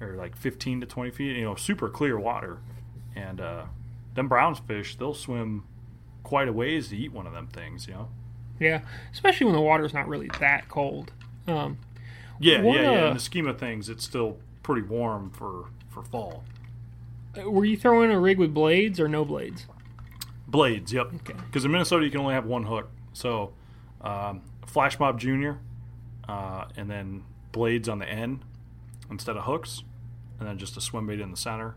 or 0.00 0.14
like 0.16 0.36
15 0.36 0.80
to 0.80 0.86
20 0.86 1.10
feet. 1.12 1.36
You 1.36 1.44
know, 1.44 1.54
super 1.54 1.88
clear 1.88 2.18
water, 2.18 2.58
and 3.14 3.40
uh, 3.40 3.64
them 4.14 4.26
browns 4.28 4.58
fish 4.58 4.96
they'll 4.96 5.14
swim 5.14 5.64
quite 6.24 6.48
a 6.48 6.52
ways 6.52 6.88
to 6.88 6.96
eat 6.96 7.12
one 7.12 7.26
of 7.28 7.32
them 7.32 7.46
things. 7.46 7.86
You 7.86 7.94
know. 7.94 8.08
yeah, 8.58 8.80
especially 9.12 9.46
when 9.46 9.54
the 9.54 9.60
water's 9.60 9.94
not 9.94 10.08
really 10.08 10.30
that 10.40 10.68
cold. 10.68 11.12
Um, 11.46 11.78
Yeah, 12.40 12.62
What, 12.62 12.76
yeah, 12.76 12.90
yeah. 12.92 13.04
uh, 13.04 13.08
In 13.08 13.14
the 13.14 13.20
scheme 13.20 13.46
of 13.46 13.58
things, 13.58 13.88
it's 13.88 14.04
still 14.04 14.36
pretty 14.62 14.82
warm 14.82 15.30
for 15.30 15.66
for 15.88 16.02
fall. 16.02 16.44
were 17.44 17.64
you 17.64 17.76
throwing 17.76 18.10
a 18.10 18.18
rig 18.18 18.38
with 18.38 18.52
blades 18.52 18.98
or 18.98 19.08
no 19.08 19.24
blades? 19.24 19.66
Blades, 20.48 20.92
yep. 20.92 21.06
Okay. 21.14 21.34
Because 21.46 21.64
in 21.64 21.70
Minnesota 21.70 22.04
you 22.04 22.10
can 22.10 22.20
only 22.20 22.34
have 22.34 22.46
one 22.46 22.64
hook. 22.64 22.90
So, 23.12 23.52
um, 24.00 24.42
Flash 24.66 24.98
Mob 24.98 25.18
Junior, 25.20 25.58
uh, 26.28 26.66
and 26.76 26.90
then 26.90 27.24
blades 27.52 27.88
on 27.88 27.98
the 28.00 28.08
end 28.08 28.40
instead 29.10 29.36
of 29.36 29.44
hooks, 29.44 29.82
and 30.40 30.48
then 30.48 30.58
just 30.58 30.76
a 30.76 30.80
swim 30.80 31.06
bait 31.06 31.20
in 31.20 31.30
the 31.30 31.36
center, 31.36 31.76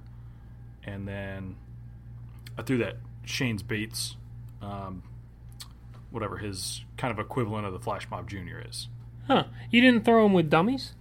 and 0.83 1.07
then 1.07 1.55
I 2.57 2.63
threw 2.63 2.77
that 2.79 2.97
Shane's 3.23 3.61
Baits, 3.61 4.15
um, 4.61 5.03
whatever 6.09 6.37
his 6.37 6.83
kind 6.97 7.11
of 7.11 7.19
equivalent 7.23 7.65
of 7.67 7.73
the 7.73 7.79
Flash 7.79 8.09
Mob 8.09 8.27
Junior 8.29 8.63
is. 8.67 8.87
Huh? 9.27 9.45
You 9.71 9.81
didn't 9.81 10.05
throw 10.05 10.23
them 10.23 10.33
with 10.33 10.49
dummies? 10.49 10.93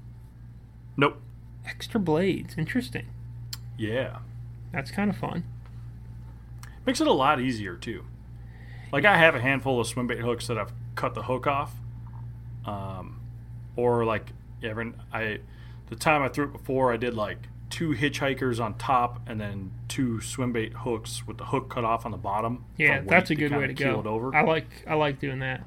Nope. 0.96 1.20
Extra 1.66 2.00
blades. 2.00 2.56
Interesting. 2.58 3.06
Yeah. 3.78 4.18
That's 4.72 4.90
kind 4.90 5.10
of 5.10 5.16
fun. 5.16 5.44
Makes 6.84 7.00
it 7.00 7.06
a 7.06 7.12
lot 7.12 7.40
easier 7.40 7.76
too. 7.76 8.04
Like 8.92 9.04
I 9.04 9.16
have 9.16 9.34
a 9.34 9.40
handful 9.40 9.80
of 9.80 9.86
swim 9.86 10.06
bait 10.06 10.20
hooks 10.20 10.46
that 10.46 10.58
I've 10.58 10.72
cut 10.94 11.14
the 11.14 11.24
hook 11.24 11.46
off, 11.46 11.74
um, 12.64 13.20
or 13.74 14.04
like 14.04 14.30
every 14.62 14.92
I, 15.12 15.40
the 15.88 15.96
time 15.96 16.22
I 16.22 16.28
threw 16.28 16.44
it 16.44 16.52
before, 16.52 16.92
I 16.92 16.96
did 16.96 17.14
like 17.14 17.48
two 17.68 17.90
hitchhikers 17.90 18.60
on 18.60 18.74
top 18.78 19.20
and 19.26 19.40
then 19.40 19.72
two 19.88 20.20
swim 20.20 20.52
bait 20.52 20.72
hooks 20.72 21.26
with 21.26 21.38
the 21.38 21.46
hook 21.46 21.68
cut 21.68 21.84
off 21.84 22.06
on 22.06 22.12
the 22.12 22.16
bottom. 22.16 22.64
Yeah, 22.76 23.02
that's 23.02 23.30
a 23.30 23.34
good 23.34 23.54
way 23.54 23.66
to 23.66 23.74
go. 23.74 24.00
It 24.00 24.06
over. 24.06 24.34
I 24.34 24.42
like 24.42 24.68
I 24.86 24.94
like 24.94 25.18
doing 25.18 25.40
that. 25.40 25.64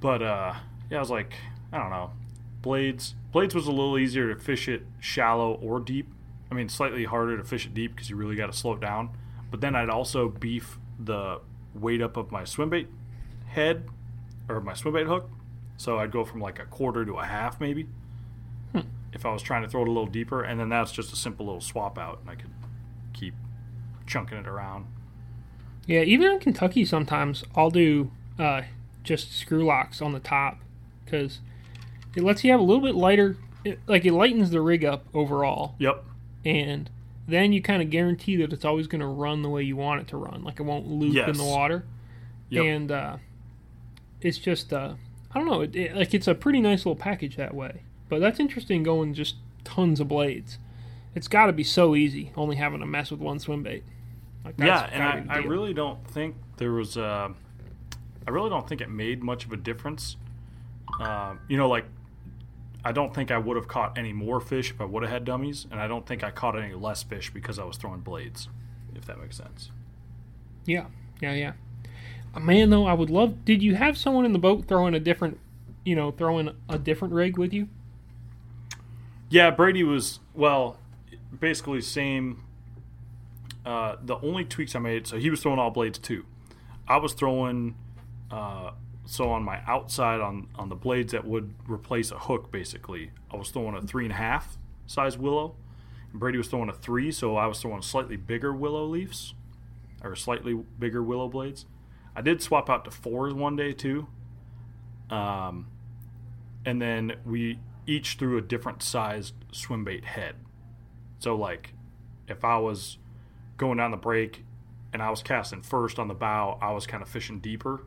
But 0.00 0.22
uh, 0.22 0.54
yeah, 0.90 0.98
I 0.98 1.00
was 1.00 1.10
like, 1.10 1.32
I 1.72 1.78
don't 1.78 1.90
know, 1.90 2.10
blades. 2.62 3.14
Blades 3.32 3.54
was 3.54 3.66
a 3.66 3.70
little 3.70 3.98
easier 3.98 4.32
to 4.32 4.40
fish 4.40 4.68
it 4.68 4.86
shallow 4.98 5.54
or 5.54 5.80
deep. 5.80 6.08
I 6.50 6.54
mean, 6.54 6.68
slightly 6.68 7.04
harder 7.04 7.36
to 7.36 7.44
fish 7.44 7.66
it 7.66 7.74
deep 7.74 7.94
because 7.94 8.08
you 8.08 8.16
really 8.16 8.36
got 8.36 8.46
to 8.46 8.52
slow 8.52 8.74
it 8.74 8.80
down. 8.80 9.10
But 9.50 9.60
then 9.60 9.74
I'd 9.74 9.90
also 9.90 10.28
beef 10.28 10.78
the 10.98 11.40
weight 11.74 12.00
up 12.00 12.16
of 12.16 12.32
my 12.32 12.44
swim 12.44 12.70
bait 12.70 12.88
head 13.46 13.88
or 14.48 14.60
my 14.60 14.74
swim 14.74 14.94
bait 14.94 15.06
hook, 15.06 15.28
so 15.76 15.98
I'd 15.98 16.10
go 16.10 16.24
from 16.24 16.40
like 16.40 16.58
a 16.58 16.64
quarter 16.64 17.04
to 17.04 17.14
a 17.14 17.24
half 17.24 17.60
maybe. 17.60 17.86
Hmm. 18.72 18.80
If 19.12 19.26
I 19.26 19.32
was 19.32 19.42
trying 19.42 19.62
to 19.62 19.68
throw 19.68 19.82
it 19.82 19.88
a 19.88 19.90
little 19.90 20.06
deeper, 20.06 20.42
and 20.42 20.58
then 20.58 20.68
that's 20.68 20.92
just 20.92 21.12
a 21.12 21.16
simple 21.16 21.46
little 21.46 21.60
swap 21.60 21.98
out, 21.98 22.20
and 22.20 22.30
I 22.30 22.34
could 22.34 22.50
keep 23.12 23.34
chunking 24.06 24.38
it 24.38 24.46
around. 24.46 24.86
Yeah, 25.86 26.02
even 26.02 26.32
in 26.32 26.38
Kentucky, 26.40 26.84
sometimes 26.84 27.44
I'll 27.54 27.70
do 27.70 28.10
uh, 28.38 28.62
just 29.02 29.32
screw 29.32 29.64
locks 29.64 30.02
on 30.02 30.12
the 30.12 30.20
top 30.20 30.58
because 31.04 31.40
it 32.16 32.22
lets 32.24 32.42
you 32.42 32.50
have 32.50 32.60
a 32.60 32.62
little 32.64 32.82
bit 32.82 32.94
lighter. 32.94 33.36
It, 33.64 33.78
like 33.86 34.04
it 34.04 34.12
lightens 34.12 34.50
the 34.50 34.60
rig 34.60 34.84
up 34.84 35.04
overall, 35.14 35.74
Yep. 35.78 36.04
and 36.44 36.88
then 37.28 37.52
you 37.52 37.60
kind 37.60 37.82
of 37.82 37.90
guarantee 37.90 38.36
that 38.36 38.52
it's 38.52 38.64
always 38.64 38.86
going 38.86 39.00
to 39.00 39.06
run 39.06 39.42
the 39.42 39.48
way 39.48 39.62
you 39.62 39.76
want 39.76 40.00
it 40.00 40.08
to 40.08 40.16
run. 40.16 40.44
Like 40.44 40.60
it 40.60 40.62
won't 40.62 40.86
loop 40.86 41.16
in 41.16 41.36
the 41.36 41.44
water, 41.44 41.84
Yep. 42.50 42.64
and 42.64 42.92
uh, 42.92 43.16
it's 44.20 44.38
just 44.38 44.72
uh, 44.72 44.94
I 45.32 45.38
don't 45.38 45.48
know. 45.48 45.60
It, 45.62 45.74
it, 45.76 45.96
like 45.96 46.14
it's 46.14 46.28
a 46.28 46.34
pretty 46.34 46.60
nice 46.60 46.80
little 46.80 46.96
package 46.96 47.36
that 47.36 47.54
way. 47.54 47.82
But 48.08 48.20
that's 48.20 48.38
interesting 48.38 48.84
going 48.84 49.14
just 49.14 49.34
tons 49.64 49.98
of 49.98 50.06
blades. 50.08 50.58
It's 51.16 51.26
got 51.26 51.46
to 51.46 51.52
be 51.52 51.64
so 51.64 51.96
easy 51.96 52.30
only 52.36 52.56
having 52.56 52.78
to 52.80 52.86
mess 52.86 53.10
with 53.10 53.18
one 53.20 53.40
swim 53.40 53.62
bait. 53.64 53.82
Like 54.44 54.54
yeah, 54.58 54.88
and 54.92 55.02
I, 55.30 55.34
I 55.34 55.38
really 55.38 55.74
don't 55.74 56.06
think 56.06 56.36
there 56.58 56.70
was. 56.70 56.96
Uh, 56.96 57.30
I 58.28 58.30
really 58.30 58.48
don't 58.50 58.68
think 58.68 58.80
it 58.80 58.90
made 58.90 59.24
much 59.24 59.44
of 59.44 59.52
a 59.52 59.56
difference. 59.56 60.16
Um, 61.00 61.40
you 61.48 61.56
know, 61.56 61.68
like 61.68 61.84
I 62.86 62.92
don't 62.92 63.12
think 63.12 63.32
I 63.32 63.38
would 63.38 63.56
have 63.56 63.66
caught 63.66 63.98
any 63.98 64.12
more 64.12 64.38
fish 64.40 64.70
if 64.70 64.80
I 64.80 64.84
would 64.84 65.02
have 65.02 65.10
had 65.10 65.24
dummies, 65.24 65.66
and 65.72 65.80
I 65.80 65.88
don't 65.88 66.06
think 66.06 66.22
I 66.22 66.30
caught 66.30 66.56
any 66.56 66.72
less 66.72 67.02
fish 67.02 67.34
because 67.34 67.58
I 67.58 67.64
was 67.64 67.76
throwing 67.76 67.98
blades. 67.98 68.48
If 68.94 69.06
that 69.06 69.20
makes 69.20 69.36
sense. 69.36 69.72
Yeah, 70.66 70.86
yeah, 71.20 71.34
yeah. 71.34 71.52
Uh, 72.32 72.38
Man, 72.38 72.70
though, 72.70 72.86
I 72.86 72.92
would 72.92 73.10
love. 73.10 73.44
Did 73.44 73.60
you 73.60 73.74
have 73.74 73.98
someone 73.98 74.24
in 74.24 74.32
the 74.32 74.38
boat 74.38 74.68
throwing 74.68 74.94
a 74.94 75.00
different, 75.00 75.40
you 75.84 75.96
know, 75.96 76.12
throwing 76.12 76.54
a 76.68 76.78
different 76.78 77.12
rig 77.12 77.36
with 77.36 77.52
you? 77.52 77.66
Yeah, 79.30 79.50
Brady 79.50 79.82
was 79.82 80.20
well, 80.32 80.78
basically 81.40 81.80
same. 81.80 82.44
Uh, 83.64 83.96
the 84.00 84.16
only 84.20 84.44
tweaks 84.44 84.76
I 84.76 84.78
made, 84.78 85.08
so 85.08 85.18
he 85.18 85.28
was 85.28 85.40
throwing 85.40 85.58
all 85.58 85.70
blades 85.70 85.98
too. 85.98 86.24
I 86.86 86.98
was 86.98 87.14
throwing, 87.14 87.74
uh, 88.30 88.70
so 89.06 89.30
on 89.30 89.42
my 89.44 89.60
outside 89.66 90.20
on 90.20 90.48
on 90.56 90.68
the 90.68 90.74
blades 90.74 91.12
that 91.12 91.24
would 91.24 91.54
replace 91.68 92.10
a 92.10 92.18
hook, 92.18 92.50
basically, 92.50 93.12
I 93.32 93.36
was 93.36 93.50
throwing 93.50 93.74
a 93.74 93.82
three 93.82 94.04
and 94.04 94.12
a 94.12 94.16
half 94.16 94.58
size 94.86 95.16
willow. 95.16 95.56
And 96.10 96.20
Brady 96.20 96.38
was 96.38 96.48
throwing 96.48 96.68
a 96.68 96.74
three, 96.74 97.10
so 97.12 97.36
I 97.36 97.46
was 97.46 97.60
throwing 97.60 97.82
slightly 97.82 98.16
bigger 98.16 98.52
willow 98.52 98.84
leaves, 98.84 99.34
or 100.02 100.14
slightly 100.14 100.54
bigger 100.78 101.02
willow 101.02 101.28
blades. 101.28 101.66
I 102.14 102.22
did 102.22 102.42
swap 102.42 102.68
out 102.68 102.84
to 102.84 102.90
fours 102.90 103.34
one 103.34 103.56
day 103.56 103.72
too. 103.72 104.08
Um, 105.10 105.68
and 106.64 106.82
then 106.82 107.16
we 107.24 107.60
each 107.86 108.14
threw 108.14 108.36
a 108.36 108.40
different 108.42 108.82
sized 108.82 109.34
swim 109.52 109.84
bait 109.84 110.04
head. 110.04 110.34
So 111.18 111.36
like, 111.36 111.74
if 112.28 112.44
I 112.44 112.58
was 112.58 112.98
going 113.56 113.78
down 113.78 113.92
the 113.92 113.96
break 113.96 114.44
and 114.92 115.02
I 115.02 115.10
was 115.10 115.22
casting 115.22 115.62
first 115.62 115.98
on 115.98 116.08
the 116.08 116.14
bow, 116.14 116.58
I 116.60 116.72
was 116.72 116.86
kind 116.86 117.02
of 117.02 117.08
fishing 117.08 117.38
deeper, 117.38 117.82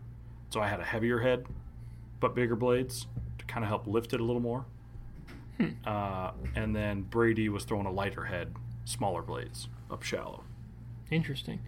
so 0.50 0.62
I 0.62 0.68
had 0.68 0.80
a 0.80 0.86
heavier 0.86 1.20
head, 1.20 1.46
but 2.20 2.36
bigger 2.36 2.56
blades 2.56 3.08
to 3.38 3.46
kind 3.46 3.64
of 3.64 3.70
help 3.70 3.88
lift 3.88 4.14
it 4.14 4.20
a 4.20 4.24
little 4.24 4.42
more. 4.42 4.66
Uh, 5.86 6.32
and 6.56 6.74
then 6.74 7.02
Brady 7.02 7.50
was 7.50 7.66
throwing 7.66 7.86
a 7.86 7.92
lighter 7.92 8.26
head, 8.26 8.56
smaller 8.86 9.22
blades 9.22 9.68
up 9.92 10.04
shallow. 10.04 10.44
Interesting. 11.12 11.60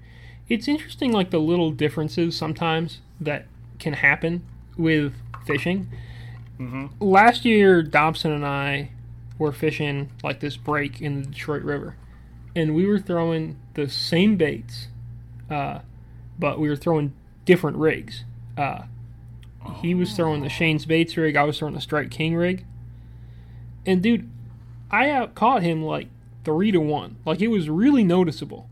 It's 0.47 0.67
interesting, 0.67 1.11
like 1.11 1.29
the 1.29 1.39
little 1.39 1.71
differences 1.71 2.37
sometimes 2.37 3.01
that 3.19 3.47
can 3.79 3.93
happen 3.93 4.45
with 4.77 5.13
fishing. 5.45 5.89
Mm-hmm. 6.59 7.03
Last 7.03 7.43
year, 7.43 7.83
Dobson 7.83 8.31
and 8.31 8.45
I 8.45 8.91
were 9.37 9.51
fishing 9.51 10.09
like 10.23 10.39
this 10.39 10.55
break 10.55 11.01
in 11.01 11.21
the 11.21 11.27
Detroit 11.27 11.63
River, 11.63 11.95
and 12.55 12.75
we 12.75 12.85
were 12.85 12.99
throwing 12.99 13.57
the 13.73 13.89
same 13.89 14.37
baits, 14.37 14.87
uh, 15.49 15.79
but 16.39 16.59
we 16.59 16.69
were 16.69 16.75
throwing 16.75 17.13
different 17.45 17.77
rigs. 17.77 18.23
Uh, 18.57 18.83
he 19.81 19.93
was 19.95 20.13
throwing 20.13 20.41
the 20.41 20.49
Shane's 20.49 20.85
Baits 20.85 21.15
rig, 21.17 21.35
I 21.35 21.43
was 21.43 21.59
throwing 21.59 21.73
the 21.75 21.81
Strike 21.81 22.11
King 22.11 22.35
rig. 22.35 22.65
And 23.85 24.01
dude, 24.01 24.29
I 24.89 25.09
out 25.09 25.35
caught 25.35 25.63
him 25.63 25.83
like 25.83 26.07
three 26.43 26.71
to 26.71 26.79
one. 26.79 27.17
Like 27.25 27.41
it 27.41 27.47
was 27.47 27.69
really 27.69 28.03
noticeable. 28.03 28.69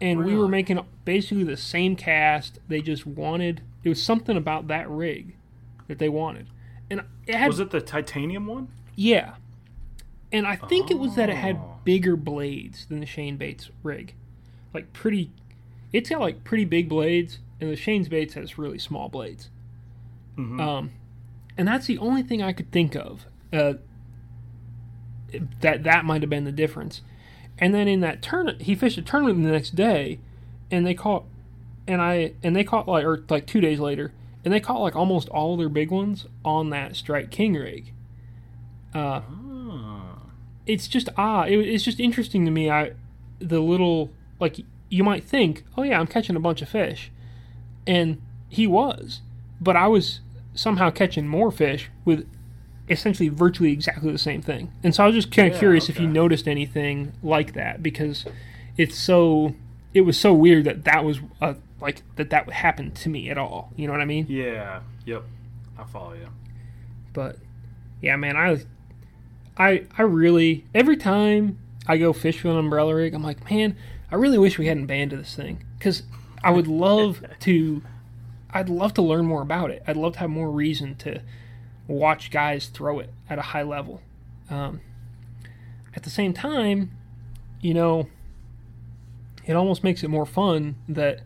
And 0.00 0.24
we 0.24 0.34
were 0.36 0.48
making 0.48 0.80
basically 1.04 1.44
the 1.44 1.56
same 1.56 1.96
cast. 1.96 2.58
They 2.68 2.80
just 2.82 3.06
wanted 3.06 3.62
it 3.84 3.88
was 3.88 4.02
something 4.02 4.36
about 4.36 4.66
that 4.68 4.88
rig 4.88 5.36
that 5.88 5.98
they 5.98 6.08
wanted. 6.08 6.48
And 6.90 7.02
it 7.26 7.34
had 7.34 7.48
Was 7.48 7.60
it 7.60 7.70
the 7.70 7.80
titanium 7.80 8.46
one? 8.46 8.68
yeah. 8.96 9.34
And 10.32 10.48
I 10.48 10.56
think 10.56 10.90
it 10.90 10.98
was 10.98 11.14
that 11.14 11.30
it 11.30 11.34
Oh. 11.34 11.36
had 11.36 11.60
bigger 11.84 12.16
blades 12.16 12.86
than 12.86 12.98
the 12.98 13.06
Shane 13.06 13.36
Baits 13.36 13.70
rig. 13.84 14.14
Like 14.72 14.92
pretty 14.92 15.30
it's 15.92 16.10
got 16.10 16.20
like 16.20 16.42
pretty 16.42 16.64
big 16.64 16.88
blades 16.88 17.38
and 17.60 17.70
the 17.70 17.76
Shane's 17.76 18.08
Baits 18.08 18.34
has 18.34 18.58
really 18.58 18.78
small 18.78 19.08
blades. 19.08 19.50
Mhm. 20.36 20.60
Um 20.60 20.90
and 21.56 21.68
that's 21.68 21.86
the 21.86 21.98
only 21.98 22.22
thing 22.22 22.42
I 22.42 22.52
could 22.52 22.70
think 22.72 22.94
of. 22.96 23.26
Uh 23.52 23.74
that 25.60 25.82
that 25.84 26.04
might 26.04 26.22
have 26.22 26.30
been 26.30 26.44
the 26.44 26.52
difference. 26.52 27.02
And 27.58 27.74
then 27.74 27.86
in 27.88 28.00
that 28.00 28.22
tournament, 28.22 28.62
he 28.62 28.74
fished 28.74 28.98
a 28.98 29.02
tournament 29.02 29.42
the 29.44 29.50
next 29.50 29.74
day, 29.76 30.18
and 30.70 30.84
they 30.86 30.94
caught, 30.94 31.24
and 31.86 32.00
I 32.02 32.32
and 32.42 32.54
they 32.54 32.64
caught 32.64 32.88
like 32.88 33.04
or 33.04 33.24
like 33.28 33.46
two 33.46 33.60
days 33.60 33.78
later, 33.80 34.12
and 34.44 34.52
they 34.52 34.60
caught 34.60 34.80
like 34.80 34.96
almost 34.96 35.28
all 35.28 35.56
their 35.56 35.68
big 35.68 35.90
ones 35.90 36.26
on 36.44 36.70
that 36.70 36.96
Strike 36.96 37.30
King 37.30 37.54
rig. 37.54 37.92
Uh, 38.94 39.20
Ah. 39.66 40.16
it's 40.66 40.86
just 40.88 41.08
ah, 41.16 41.44
it, 41.44 41.56
it's 41.58 41.84
just 41.84 41.98
interesting 42.00 42.44
to 42.44 42.50
me. 42.50 42.70
I 42.70 42.92
the 43.38 43.60
little 43.60 44.10
like 44.40 44.58
you 44.88 45.02
might 45.04 45.24
think, 45.24 45.64
oh 45.76 45.82
yeah, 45.82 45.98
I'm 46.00 46.06
catching 46.06 46.36
a 46.36 46.40
bunch 46.40 46.60
of 46.62 46.68
fish, 46.68 47.10
and 47.86 48.20
he 48.48 48.66
was, 48.66 49.20
but 49.60 49.76
I 49.76 49.86
was 49.86 50.20
somehow 50.54 50.90
catching 50.90 51.26
more 51.26 51.50
fish 51.50 51.90
with 52.04 52.28
essentially 52.88 53.28
virtually 53.28 53.72
exactly 53.72 54.12
the 54.12 54.18
same 54.18 54.42
thing. 54.42 54.72
And 54.82 54.94
so 54.94 55.04
I 55.04 55.06
was 55.06 55.14
just 55.16 55.32
kind 55.32 55.48
of 55.48 55.54
Yeah, 55.54 55.58
curious 55.60 55.88
if 55.88 55.98
you 55.98 56.06
noticed 56.06 56.46
anything 56.46 57.12
like 57.22 57.54
that 57.54 57.82
because 57.82 58.24
it's 58.76 58.96
so 58.96 59.54
it 59.94 60.02
was 60.02 60.18
so 60.18 60.34
weird 60.34 60.64
that 60.64 60.84
that 60.84 61.04
was 61.04 61.20
uh, 61.40 61.54
like 61.80 62.02
that 62.16 62.30
that 62.30 62.50
happened 62.50 62.94
to 62.96 63.08
me 63.08 63.30
at 63.30 63.38
all. 63.38 63.72
You 63.76 63.86
know 63.86 63.92
what 63.92 64.02
I 64.02 64.06
mean? 64.06 64.26
Yeah. 64.28 64.80
Yep. 65.06 65.24
I 65.78 65.84
follow 65.84 66.12
you. 66.14 66.28
But 67.12 67.38
yeah, 68.00 68.16
man, 68.16 68.36
I 68.36 68.60
I 69.56 69.86
I 69.96 70.02
really 70.02 70.64
every 70.74 70.96
time 70.96 71.58
I 71.86 71.96
go 71.96 72.12
fish 72.12 72.42
with 72.44 72.52
an 72.52 72.58
umbrella 72.58 72.94
rig, 72.94 73.14
I'm 73.14 73.22
like, 73.22 73.50
man, 73.50 73.76
I 74.10 74.16
really 74.16 74.38
wish 74.38 74.58
we 74.58 74.66
hadn't 74.66 74.86
banned 74.86 75.12
this 75.12 75.34
thing 75.34 75.64
because 75.78 76.02
I 76.44 76.50
would 76.50 76.66
love 76.66 77.24
to. 77.40 77.82
I'd 78.50 78.68
love 78.68 78.94
to 78.94 79.02
learn 79.02 79.24
more 79.26 79.42
about 79.42 79.70
it. 79.70 79.82
I'd 79.86 79.96
love 79.96 80.12
to 80.14 80.18
have 80.20 80.30
more 80.30 80.50
reason 80.50 80.94
to 80.96 81.22
watch 81.88 82.30
guys 82.30 82.66
throw 82.66 83.00
it 83.00 83.12
at 83.28 83.38
a 83.38 83.42
high 83.42 83.62
level. 83.62 84.00
Um, 84.48 84.80
at 85.96 86.02
the 86.02 86.10
same 86.10 86.32
time, 86.32 86.92
you 87.60 87.74
know, 87.74 88.08
it 89.44 89.54
almost 89.54 89.82
makes 89.82 90.04
it 90.04 90.08
more 90.08 90.26
fun 90.26 90.76
that 90.88 91.20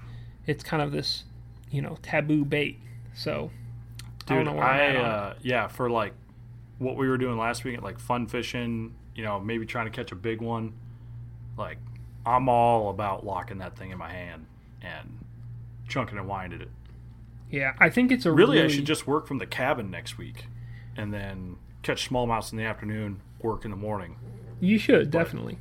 it's 0.46 0.64
kind 0.64 0.82
of 0.82 0.92
this, 0.92 1.24
you 1.70 1.82
know, 1.82 1.98
taboo 2.02 2.44
bait. 2.44 2.78
So 3.14 3.50
I 4.28 4.36
Dude, 4.36 4.46
know 4.46 4.52
where 4.54 4.64
I'm 4.64 4.80
I, 4.80 4.84
it. 4.84 4.96
uh, 5.04 5.34
yeah, 5.42 5.68
for 5.68 5.90
like 5.90 6.14
what 6.78 6.96
we 6.96 7.08
were 7.08 7.18
doing 7.18 7.36
last 7.36 7.64
week 7.64 7.76
at 7.76 7.82
like 7.82 7.98
fun 7.98 8.26
fishing, 8.26 8.94
you 9.14 9.24
know, 9.24 9.38
maybe 9.40 9.66
trying 9.66 9.86
to 9.86 9.92
catch 9.92 10.12
a 10.12 10.16
big 10.16 10.40
one. 10.40 10.72
Like, 11.56 11.78
I'm 12.24 12.48
all 12.48 12.90
about 12.90 13.26
locking 13.26 13.58
that 13.58 13.76
thing 13.76 13.90
in 13.90 13.98
my 13.98 14.10
hand 14.10 14.46
and 14.82 15.24
chunking 15.88 16.18
and 16.18 16.28
winding 16.28 16.60
it. 16.60 16.70
Yeah, 17.50 17.74
I 17.78 17.88
think 17.88 18.12
it's 18.12 18.26
a 18.26 18.32
Really, 18.32 18.56
really, 18.58 18.66
I 18.66 18.68
should 18.68 18.84
just 18.84 19.06
work 19.06 19.26
from 19.26 19.38
the 19.38 19.46
cabin 19.46 19.90
next 19.90 20.18
week, 20.18 20.46
and 20.96 21.12
then 21.14 21.56
catch 21.82 22.08
smallmouths 22.08 22.52
in 22.52 22.58
the 22.58 22.64
afternoon, 22.64 23.22
work 23.40 23.64
in 23.64 23.70
the 23.70 23.76
morning. 23.76 24.16
You 24.60 24.78
should 24.78 25.10
definitely. 25.10 25.58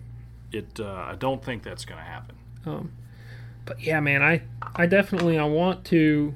It, 0.52 0.80
uh, 0.80 0.86
I 0.86 1.16
don't 1.18 1.44
think 1.44 1.64
that's 1.64 1.86
going 1.86 2.00
to 2.00 2.04
happen. 2.04 2.36
Um, 2.66 2.92
but 3.66 3.82
yeah, 3.82 4.00
man, 4.00 4.22
I 4.24 4.44
I 4.76 4.86
definitely 4.86 5.38
I 5.38 5.46
want 5.46 5.86
to. 5.86 6.36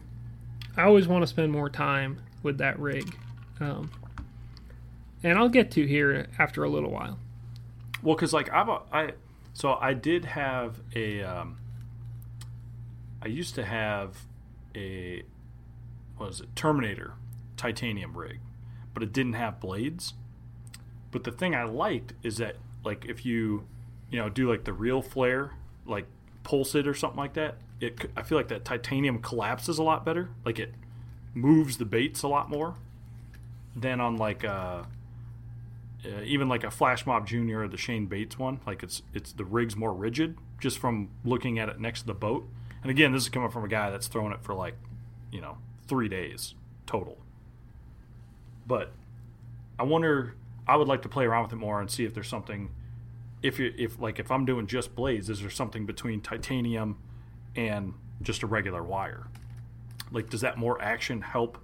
I 0.78 0.84
always 0.84 1.08
want 1.08 1.24
to 1.24 1.28
spend 1.28 1.52
more 1.52 1.70
time 1.70 2.22
with 2.44 2.58
that 2.60 2.80
rig, 2.80 3.18
um, 3.60 3.92
and 5.24 5.38
I'll 5.38 5.50
get 5.50 5.72
to 5.72 5.86
here 5.86 6.28
after 6.40 6.64
a 6.64 6.70
little 6.70 6.92
while. 6.92 7.20
Well, 8.02 8.16
because 8.16 8.32
like 8.34 8.52
I've 8.52 8.70
I 8.92 9.14
so 9.54 9.74
I 9.74 9.94
did 9.94 10.26
have 10.26 10.80
a 10.96 11.24
um, 11.24 11.58
I 13.22 13.28
used 13.28 13.56
to 13.56 13.66
have 13.66 14.26
a 14.76 15.24
what 16.18 16.30
was 16.30 16.42
it 16.42 16.56
Terminator 16.56 17.14
titanium 17.58 18.18
rig, 18.18 18.40
but 18.94 19.04
it 19.04 19.14
didn't 19.14 19.34
have 19.34 19.60
blades. 19.60 20.14
But 21.12 21.24
the 21.24 21.32
thing 21.32 21.56
I 21.56 21.64
liked 21.64 22.14
is 22.24 22.38
that 22.38 22.56
like 22.84 23.06
if 23.06 23.26
you 23.26 23.66
you 24.10 24.20
know 24.20 24.30
do 24.30 24.50
like 24.50 24.64
the 24.64 24.74
real 24.74 25.02
flare 25.02 25.52
like 25.86 26.06
pulse 26.44 26.76
it 26.76 26.88
or 26.88 26.94
something 26.94 27.20
like 27.20 27.34
that, 27.34 27.58
it 27.80 28.10
I 28.16 28.24
feel 28.24 28.38
like 28.38 28.48
that 28.50 28.66
titanium 28.66 29.20
collapses 29.20 29.78
a 29.78 29.84
lot 29.84 30.06
better. 30.06 30.30
Like 30.46 30.60
it 30.60 30.74
moves 31.34 31.78
the 31.78 31.86
baits 31.86 32.24
a 32.24 32.28
lot 32.28 32.50
more 32.50 32.76
than 33.76 34.02
on 34.02 34.18
like 34.18 34.44
uh 34.44 34.84
uh, 36.04 36.22
even 36.24 36.50
like 36.50 36.64
a 36.64 36.72
Flash 36.72 37.06
Mob 37.06 37.28
Junior 37.28 37.62
or 37.62 37.68
the 37.68 37.78
Shane 37.78 38.08
Baits 38.08 38.40
one, 38.40 38.60
like 38.66 38.82
it's 38.84 39.04
it's 39.14 39.32
the 39.34 39.46
rig's 39.46 39.76
more 39.76 39.94
rigid 39.94 40.38
just 40.60 40.80
from 40.80 41.10
looking 41.24 41.60
at 41.60 41.70
it 41.70 41.80
next 41.80 42.02
to 42.02 42.08
the 42.08 42.14
boat. 42.14 42.48
And 42.82 42.90
again, 42.90 43.12
this 43.12 43.24
is 43.24 43.30
coming 43.30 43.50
from 43.50 43.64
a 43.64 43.68
guy 43.68 43.90
that's 43.90 44.08
thrown 44.08 44.32
it 44.32 44.42
for 44.42 44.54
like, 44.54 44.76
you 45.32 45.42
know, 45.42 45.58
three 45.88 46.10
days 46.10 46.56
total. 46.86 47.18
But 48.66 48.92
I 49.80 49.84
wonder. 49.84 50.36
I 50.68 50.76
would 50.76 50.88
like 50.88 51.02
to 51.02 51.10
play 51.10 51.26
around 51.26 51.44
with 51.44 51.54
it 51.54 51.58
more 51.58 51.82
and 51.82 51.90
see 51.90 52.06
if 52.06 52.14
there's 52.14 52.28
something. 52.28 52.70
If 53.42 53.60
you 53.60 53.74
if 53.78 54.00
like 54.00 54.20
if 54.20 54.32
I'm 54.32 54.46
doing 54.46 54.68
just 54.68 54.96
blades, 54.96 55.30
is 55.30 55.42
there 55.42 55.50
something 55.50 55.86
between 55.86 56.22
titanium 56.22 56.98
and 57.56 57.94
just 58.22 58.44
a 58.44 58.48
regular 58.48 58.84
wire? 58.84 59.28
Like, 60.12 60.30
does 60.30 60.42
that 60.42 60.58
more 60.58 60.82
action 60.82 61.22
help 61.22 61.58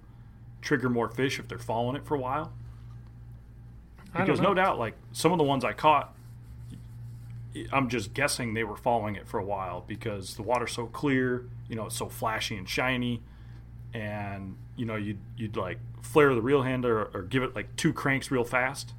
trigger 0.60 0.88
more 0.88 1.08
fish 1.08 1.38
if 1.38 1.48
they're 1.48 1.58
following 1.58 1.96
it 1.96 2.04
for 2.04 2.14
a 2.14 2.18
while? 2.18 2.52
Because 4.16 4.40
no 4.40 4.54
doubt 4.54 4.78
like 4.78 4.94
some 5.12 5.32
of 5.32 5.38
the 5.38 5.44
ones 5.44 5.64
i 5.64 5.72
caught 5.72 6.14
i'm 7.72 7.88
just 7.88 8.14
guessing 8.14 8.54
they 8.54 8.64
were 8.64 8.76
following 8.76 9.16
it 9.16 9.26
for 9.26 9.38
a 9.38 9.44
while 9.44 9.84
because 9.86 10.36
the 10.36 10.42
water's 10.42 10.72
so 10.72 10.86
clear 10.86 11.44
you 11.68 11.76
know 11.76 11.86
it's 11.86 11.96
so 11.96 12.08
flashy 12.08 12.56
and 12.56 12.68
shiny. 12.68 13.22
And 13.94 14.56
you 14.76 14.84
know 14.86 14.96
you'd, 14.96 15.18
you'd 15.36 15.56
like 15.56 15.78
flare 16.02 16.34
the 16.34 16.42
reel 16.42 16.62
hand 16.62 16.84
or, 16.84 17.04
or 17.14 17.22
give 17.22 17.42
it 17.42 17.54
like 17.54 17.74
two 17.76 17.92
cranks 17.92 18.30
real 18.30 18.44
fast. 18.44 18.92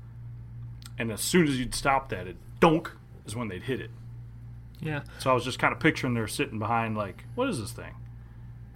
And 0.98 1.12
as 1.12 1.22
soon 1.22 1.48
as 1.48 1.60
you'd 1.60 1.76
stop 1.76 2.10
that 2.10 2.28
it 2.28 2.38
donk 2.60 2.92
is 3.26 3.36
when 3.36 3.48
they'd 3.48 3.64
hit 3.64 3.82
it. 3.82 3.92
Yeah, 4.82 5.02
so 5.20 5.30
i 5.30 5.34
was 5.34 5.44
just 5.44 5.60
kind 5.60 5.74
of 5.74 5.80
picturing 5.80 6.14
they're 6.14 6.28
sitting 6.28 6.58
behind 6.58 6.98
like 6.98 7.26
what 7.36 7.50
is 7.50 7.60
this 7.60 7.72
thing? 7.72 7.96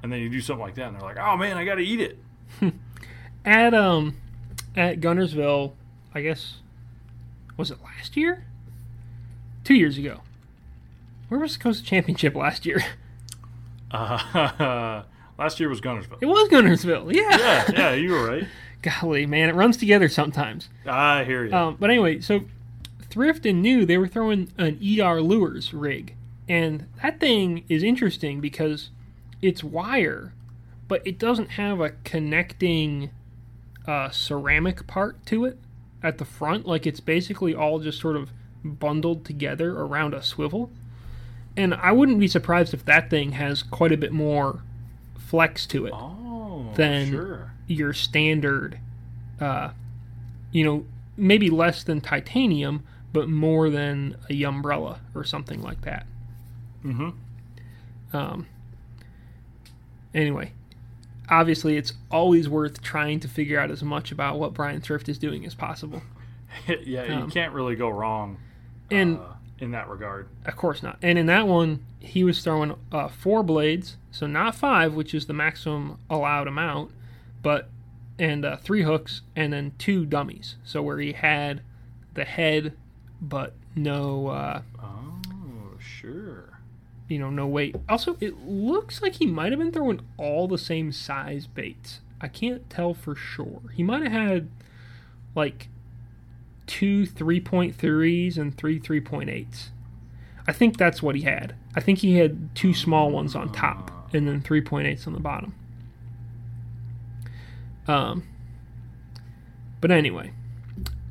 And 0.02 0.12
then 0.12 0.20
you 0.20 0.30
do 0.30 0.42
something 0.42 0.62
like 0.62 0.76
that 0.76 0.88
and 0.88 0.96
they're 0.96 1.08
like 1.08 1.18
oh 1.18 1.38
man 1.38 1.58
i 1.58 1.66
gotta 1.66 1.82
eat 1.82 2.00
it. 2.02 2.18
At 3.46 3.74
um 3.74 4.18
at 4.76 5.02
Guntersville, 5.02 5.74
I 6.14 6.22
guess 6.22 6.58
was 7.58 7.72
it 7.72 7.78
last 7.84 8.16
year? 8.16 8.46
Two 9.64 9.76
years 9.76 9.98
ago. 9.98 10.22
Where 11.30 11.40
was 11.40 11.58
the 11.58 11.64
Costa 11.64 11.84
Championship 11.84 12.36
last 12.36 12.66
year? 12.66 12.84
uh, 13.92 15.04
last 15.40 15.60
year 15.60 15.70
was 15.70 15.82
guntersville 15.82 16.18
It 16.22 16.26
was 16.26 16.50
Guntersville. 16.50 17.14
Yeah. 17.14 17.38
yeah 17.38 17.72
yeah 17.72 17.94
you 17.94 18.12
were 18.12 18.28
right 18.28 18.48
Golly, 18.82 19.26
man, 19.26 19.48
it 19.48 19.56
runs 19.56 19.78
together 19.78 20.10
sometimes. 20.10 20.68
i 20.86 21.24
hear 21.24 21.46
you 21.46 21.54
Um, 21.54 21.78
but 21.80 21.90
anyway, 21.90 22.20
so 22.20 22.42
Thrift 23.10 23.46
and 23.46 23.62
New 23.62 23.86
they 23.86 23.98
were 23.98 24.10
throwing 24.10 24.52
an 24.58 24.78
ER 25.00 25.22
lures 25.22 25.74
rig, 25.74 26.16
and 26.50 26.88
that 27.02 27.20
thing 27.22 27.64
is 27.70 27.82
interesting 27.82 28.42
because 28.42 28.90
it's 29.42 29.64
wire, 29.64 30.34
but 30.90 31.02
it 31.08 31.18
doesn't 31.18 31.52
have 31.52 31.80
a 31.80 31.92
connecting 32.04 33.12
a 33.88 34.10
ceramic 34.12 34.86
part 34.86 35.26
to 35.28 35.46
it 35.46 35.60
at 36.02 36.18
the 36.18 36.26
front. 36.26 36.66
Like 36.68 36.86
it's 36.86 37.00
basically 37.00 37.56
all 37.56 37.80
just 37.80 38.02
sort 38.02 38.18
of 38.18 38.32
bundled 38.64 39.26
together 39.26 39.72
around 39.78 40.14
a 40.14 40.22
swivel. 40.24 40.70
And 41.56 41.74
I 41.76 41.92
wouldn't 41.92 42.20
be 42.20 42.28
surprised 42.28 42.74
if 42.74 42.84
that 42.86 43.10
thing 43.10 43.34
has 43.34 43.62
quite 43.64 43.92
a 43.92 43.98
bit 43.98 44.12
more 44.12 44.62
flex 45.18 45.66
to 45.68 45.86
it 45.86 45.94
Oh, 45.96 46.72
Then- 46.76 47.10
sure. 47.12 47.52
your 47.68 47.94
standard, 47.94 48.80
uh, 49.40 49.70
you 50.52 50.64
know, 50.64 50.86
maybe 51.16 51.50
less 51.50 51.84
than 51.84 52.02
titanium, 52.02 52.84
but 53.12 53.30
more 53.30 53.70
than 53.70 54.16
a 54.30 54.44
umbrella 54.44 55.00
or 55.14 55.24
something 55.24 55.62
like 55.62 55.82
that. 55.82 56.06
Mm-hmm. 56.84 57.10
Um, 58.16 58.48
anyway, 60.14 60.52
obviously, 61.30 61.78
it's 61.78 61.94
always 62.12 62.50
worth 62.50 62.82
trying 62.82 63.20
to 63.22 63.28
figure 63.28 63.60
out 63.60 63.72
as 63.72 63.84
much 63.84 64.12
about 64.12 64.40
what 64.40 64.54
Bryan 64.54 64.82
Thrift 64.82 65.08
is 65.10 65.18
doing 65.18 65.46
as 65.46 65.54
possible. 65.56 66.02
yeah, 66.68 67.06
you 67.06 67.14
Um, 67.14 67.32
can't 67.32 67.54
really 67.54 67.76
go 67.76 67.90
wrong. 67.90 68.38
And 68.94 69.18
uh, 69.18 69.22
in 69.60 69.72
that 69.72 69.88
regard. 69.90 70.28
Of 70.46 70.56
course 70.56 70.84
not. 70.84 70.98
And 71.02 71.18
in 71.18 71.26
that 71.28 71.48
one, 71.48 71.84
he 72.00 72.24
was 72.24 72.44
throwing 72.44 72.76
uh, 72.92 73.08
four 73.08 73.44
blades, 73.44 73.98
so 74.12 74.28
not 74.28 74.56
five, 74.56 74.94
which 74.94 75.14
is 75.14 75.26
the 75.26 75.34
maximum 75.34 76.00
allowed 76.10 76.48
amount, 76.48 76.92
but 77.42 77.70
and 78.20 78.46
uh, 78.46 78.58
three 78.58 78.84
hooks, 78.84 79.22
and 79.36 79.52
then 79.54 79.74
two 79.78 80.06
dummies. 80.06 80.56
So 80.64 80.82
where 80.84 81.00
he 81.00 81.14
had 81.14 81.62
the 82.14 82.26
head, 82.26 82.74
but 83.22 83.54
no, 83.76 84.28
uh, 84.28 84.62
Oh, 84.80 85.78
sure. 85.80 86.60
you 87.08 87.18
know, 87.18 87.30
no 87.32 87.48
weight. 87.48 87.76
Also, 87.90 88.18
it 88.20 88.46
looks 88.46 89.02
like 89.02 89.16
he 89.16 89.26
might 89.26 89.52
have 89.52 89.60
been 89.60 89.72
throwing 89.72 90.02
all 90.18 90.48
the 90.48 90.58
same 90.60 90.92
size 90.92 91.48
baits. 91.48 92.02
I 92.22 92.28
can't 92.28 92.70
tell 92.70 92.94
for 92.94 93.16
sure. 93.16 93.62
He 93.74 93.82
might 93.82 94.04
have 94.04 94.12
had 94.12 94.50
like 95.36 95.70
two 96.68 97.06
3.3s 97.06 98.38
and 98.38 98.56
three 98.56 98.80
3.8s. 98.80 99.70
I 100.48 100.52
think 100.52 100.78
that's 100.78 101.02
what 101.02 101.16
he 101.16 101.22
had. 101.22 101.56
I 101.76 101.80
think 101.80 102.00
he 102.00 102.18
had 102.18 102.54
two 102.56 102.74
small 102.74 103.12
ones 103.12 103.36
on 103.36 103.52
top 103.52 104.14
and 104.14 104.28
then 104.28 104.42
3.8s 104.42 105.08
on 105.08 105.14
the 105.14 105.20
bottom. 105.20 105.56
Um, 107.88 108.24
but 109.82 109.92
anyway, 109.92 110.32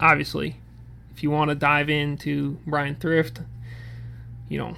obviously, 0.01 0.57
if 1.15 1.23
you 1.23 1.31
want 1.31 1.51
to 1.51 1.55
dive 1.55 1.91
into 1.91 2.59
Bryan 2.67 2.95
Thrift, 2.97 3.41
you 4.49 4.59
know, 4.59 4.75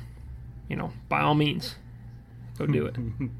you 0.68 0.76
know, 0.76 0.92
by 1.08 1.20
all 1.20 1.34
means, 1.34 1.76
go 2.58 2.66
do 2.66 2.86
it. 2.86 2.96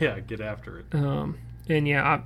Yeah, 0.00 0.18
get 0.20 0.40
after 0.40 0.78
it. 0.80 0.86
Um, 0.92 1.38
and 1.68 1.86
yeah, 1.86 2.02
I, 2.02 2.22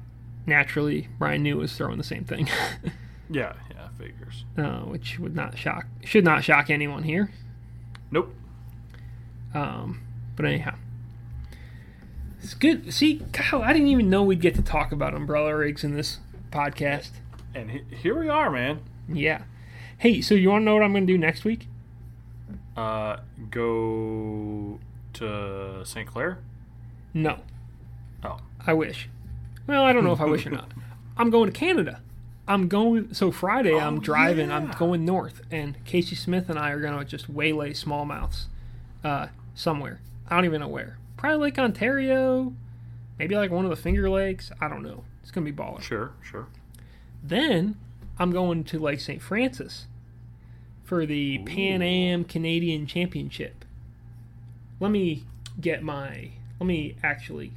naturally, 0.46 1.08
Bryan 1.18 1.42
New 1.42 1.56
was 1.56 1.76
throwing 1.76 1.98
the 1.98 2.04
same 2.04 2.24
thing, 2.24 2.48
Yeah, 3.30 3.52
yeah, 3.70 3.77
figures. 3.98 4.44
uh, 4.56 4.80
which 4.80 5.18
would 5.18 5.34
not 5.34 5.58
shock, 5.58 5.86
should 6.04 6.24
not 6.24 6.44
shock 6.44 6.70
anyone 6.70 7.02
here. 7.02 7.30
Nope. 8.10 8.34
Um, 9.54 10.00
but 10.36 10.46
anyhow, 10.46 10.76
it's 12.42 12.54
good. 12.54 12.92
See, 12.92 13.22
Kyle, 13.32 13.62
I 13.62 13.72
didn't 13.72 13.88
even 13.88 14.08
know 14.10 14.22
we'd 14.22 14.40
get 14.40 14.54
to 14.54 14.62
talk 14.62 14.92
about 14.92 15.14
umbrella 15.14 15.54
rigs 15.56 15.82
in 15.84 15.94
this 15.94 16.18
podcast. 16.50 17.10
And 17.54 17.70
he, 17.70 17.82
here 17.96 18.18
we 18.18 18.28
are, 18.28 18.50
man. 18.50 18.80
Yeah. 19.08 19.42
Hey, 19.98 20.20
so 20.20 20.34
you 20.34 20.50
want 20.50 20.62
to 20.62 20.64
know 20.66 20.74
what 20.74 20.82
I'm 20.84 20.92
going 20.92 21.06
to 21.06 21.12
do 21.12 21.18
next 21.18 21.44
week? 21.44 21.66
Uh, 22.76 23.16
go 23.50 24.78
to 25.14 25.80
St. 25.84 26.06
Clair. 26.06 26.38
No, 27.12 27.40
Oh, 28.22 28.38
I 28.66 28.72
wish. 28.74 29.08
Well, 29.66 29.82
I 29.82 29.92
don't 29.92 30.04
know 30.04 30.12
if 30.12 30.20
I 30.20 30.26
wish 30.26 30.46
or 30.46 30.50
not. 30.50 30.70
I'm 31.16 31.30
going 31.30 31.50
to 31.50 31.58
Canada. 31.58 32.00
I'm 32.48 32.66
going. 32.68 33.12
So 33.14 33.30
Friday, 33.30 33.78
I'm 33.78 33.98
Oh, 33.98 34.00
driving. 34.00 34.50
I'm 34.50 34.70
going 34.72 35.04
north, 35.04 35.42
and 35.50 35.76
Casey 35.84 36.16
Smith 36.16 36.48
and 36.48 36.58
I 36.58 36.70
are 36.70 36.80
going 36.80 36.98
to 36.98 37.04
just 37.04 37.28
waylay 37.28 37.72
smallmouths 37.74 38.46
uh, 39.04 39.28
somewhere. 39.54 40.00
I 40.28 40.34
don't 40.34 40.44
even 40.46 40.60
know 40.60 40.68
where. 40.68 40.98
Probably 41.16 41.38
Lake 41.38 41.58
Ontario, 41.58 42.54
maybe 43.18 43.36
like 43.36 43.50
one 43.50 43.64
of 43.64 43.70
the 43.70 43.76
Finger 43.76 44.08
Lakes. 44.08 44.50
I 44.60 44.68
don't 44.68 44.82
know. 44.82 45.04
It's 45.22 45.30
gonna 45.30 45.44
be 45.44 45.52
baller. 45.52 45.80
sure, 45.82 46.12
sure. 46.22 46.46
Then 47.22 47.76
I'm 48.18 48.30
going 48.30 48.64
to 48.64 48.78
Lake 48.78 49.00
St. 49.00 49.20
Francis 49.20 49.86
for 50.84 51.04
the 51.04 51.38
Pan 51.40 51.82
Am 51.82 52.24
Canadian 52.24 52.86
Championship. 52.86 53.64
Let 54.80 54.90
me 54.90 55.24
get 55.60 55.82
my. 55.82 56.30
Let 56.60 56.66
me 56.66 56.96
actually. 57.02 57.52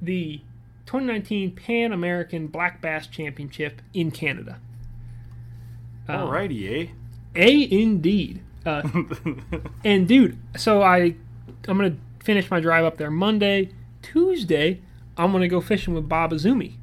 The 0.00 0.40
2019 0.86 1.52
Pan 1.52 1.92
American 1.92 2.46
Black 2.48 2.80
Bass 2.80 3.06
Championship 3.06 3.80
in 3.94 4.10
Canada. 4.10 4.58
Um, 6.08 6.28
Alrighty, 6.28 6.88
eh? 6.88 6.90
A 7.34 7.80
indeed. 7.80 8.42
Uh, 8.66 8.82
and 9.84 10.06
dude, 10.06 10.38
so 10.56 10.82
I 10.82 11.14
I'm 11.68 11.78
gonna 11.78 11.96
finish 12.22 12.50
my 12.50 12.60
drive 12.60 12.84
up 12.84 12.96
there 12.98 13.10
Monday. 13.10 13.70
Tuesday, 14.02 14.80
I'm 15.16 15.32
gonna 15.32 15.48
go 15.48 15.60
fishing 15.60 15.94
with 15.94 16.08
Bob 16.08 16.32
Izumi. 16.32 16.74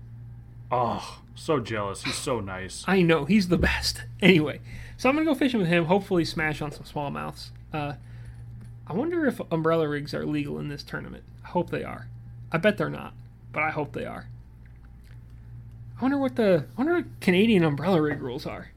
oh, 0.71 1.21
so 1.35 1.59
jealous. 1.59 2.03
He's 2.03 2.15
so 2.15 2.39
nice. 2.39 2.83
I 2.87 3.01
know 3.01 3.25
he's 3.25 3.47
the 3.47 3.57
best. 3.69 4.03
Anyway, 4.21 4.59
so 4.97 5.09
I'm 5.09 5.15
gonna 5.15 5.25
go 5.25 5.35
fishing 5.35 5.59
with 5.59 5.69
him. 5.69 5.85
Hopefully, 5.85 6.25
smash 6.25 6.61
on 6.61 6.71
some 6.71 6.83
smallmouths. 6.83 7.49
Uh, 7.73 7.93
I 8.87 8.93
wonder 8.93 9.25
if 9.27 9.39
umbrella 9.51 9.87
rigs 9.87 10.13
are 10.13 10.25
legal 10.25 10.59
in 10.59 10.69
this 10.69 10.83
tournament. 10.83 11.23
I 11.45 11.49
hope 11.49 11.69
they 11.69 11.83
are. 11.83 12.07
I 12.51 12.57
bet 12.57 12.77
they're 12.77 12.89
not, 12.89 13.13
but 13.51 13.63
I 13.63 13.71
hope 13.71 13.93
they 13.93 14.05
are. 14.05 14.27
I 15.97 16.01
wonder 16.01 16.17
what 16.17 16.35
the 16.35 16.65
I 16.75 16.77
wonder 16.77 16.95
what 16.95 17.05
Canadian 17.19 17.63
umbrella 17.63 18.01
rig 18.01 18.21
rules 18.21 18.45
are. 18.45 18.71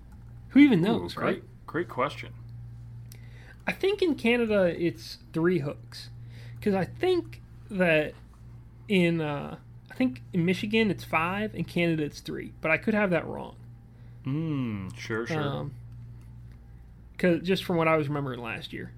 Who 0.50 0.60
even 0.60 0.80
Ooh, 0.80 0.82
knows, 0.82 1.14
great, 1.14 1.26
right? 1.26 1.42
great 1.66 1.88
question. 1.88 2.32
I 3.66 3.72
think 3.72 4.02
in 4.02 4.16
Canada 4.16 4.64
it's 4.64 5.18
three 5.32 5.60
hooks, 5.60 6.10
because 6.58 6.74
I 6.74 6.84
think 6.84 7.40
that 7.70 8.14
in 8.88 9.20
uh, 9.20 9.56
I 9.90 9.94
think 9.94 10.22
in 10.32 10.44
Michigan 10.44 10.90
it's 10.90 11.04
five, 11.04 11.54
in 11.54 11.64
Canada 11.64 12.02
it's 12.02 12.20
three, 12.20 12.52
but 12.60 12.70
I 12.70 12.76
could 12.76 12.94
have 12.94 13.10
that 13.10 13.26
wrong. 13.26 13.56
Mm, 14.26 14.96
sure, 14.96 15.26
sure. 15.26 15.40
Um, 15.40 15.74
cause 17.18 17.40
just 17.42 17.64
from 17.64 17.76
what 17.76 17.88
I 17.88 17.96
was 17.96 18.08
remembering 18.08 18.40
last 18.40 18.72
year, 18.72 18.92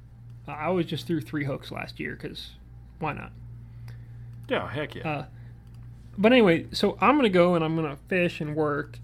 I 0.49 0.71
was 0.71 0.87
just 0.87 1.07
threw 1.07 1.21
three 1.21 1.45
hooks 1.45 1.71
last 1.71 2.01
year 2.01 2.13
because 2.21 2.53
why 2.99 3.13
not? 3.13 3.33
yeah, 4.49 4.69
heck 4.71 4.95
yeah. 4.95 5.09
Uh, 5.09 5.25
but 6.19 6.33
anyway, 6.33 6.67
so 6.73 6.97
I'm 7.01 7.17
gonna 7.17 7.29
go 7.29 7.55
and 7.55 7.65
I'm 7.65 7.77
gonna 7.77 7.99
fish 8.09 8.41
and 8.41 8.55
work, 8.55 8.99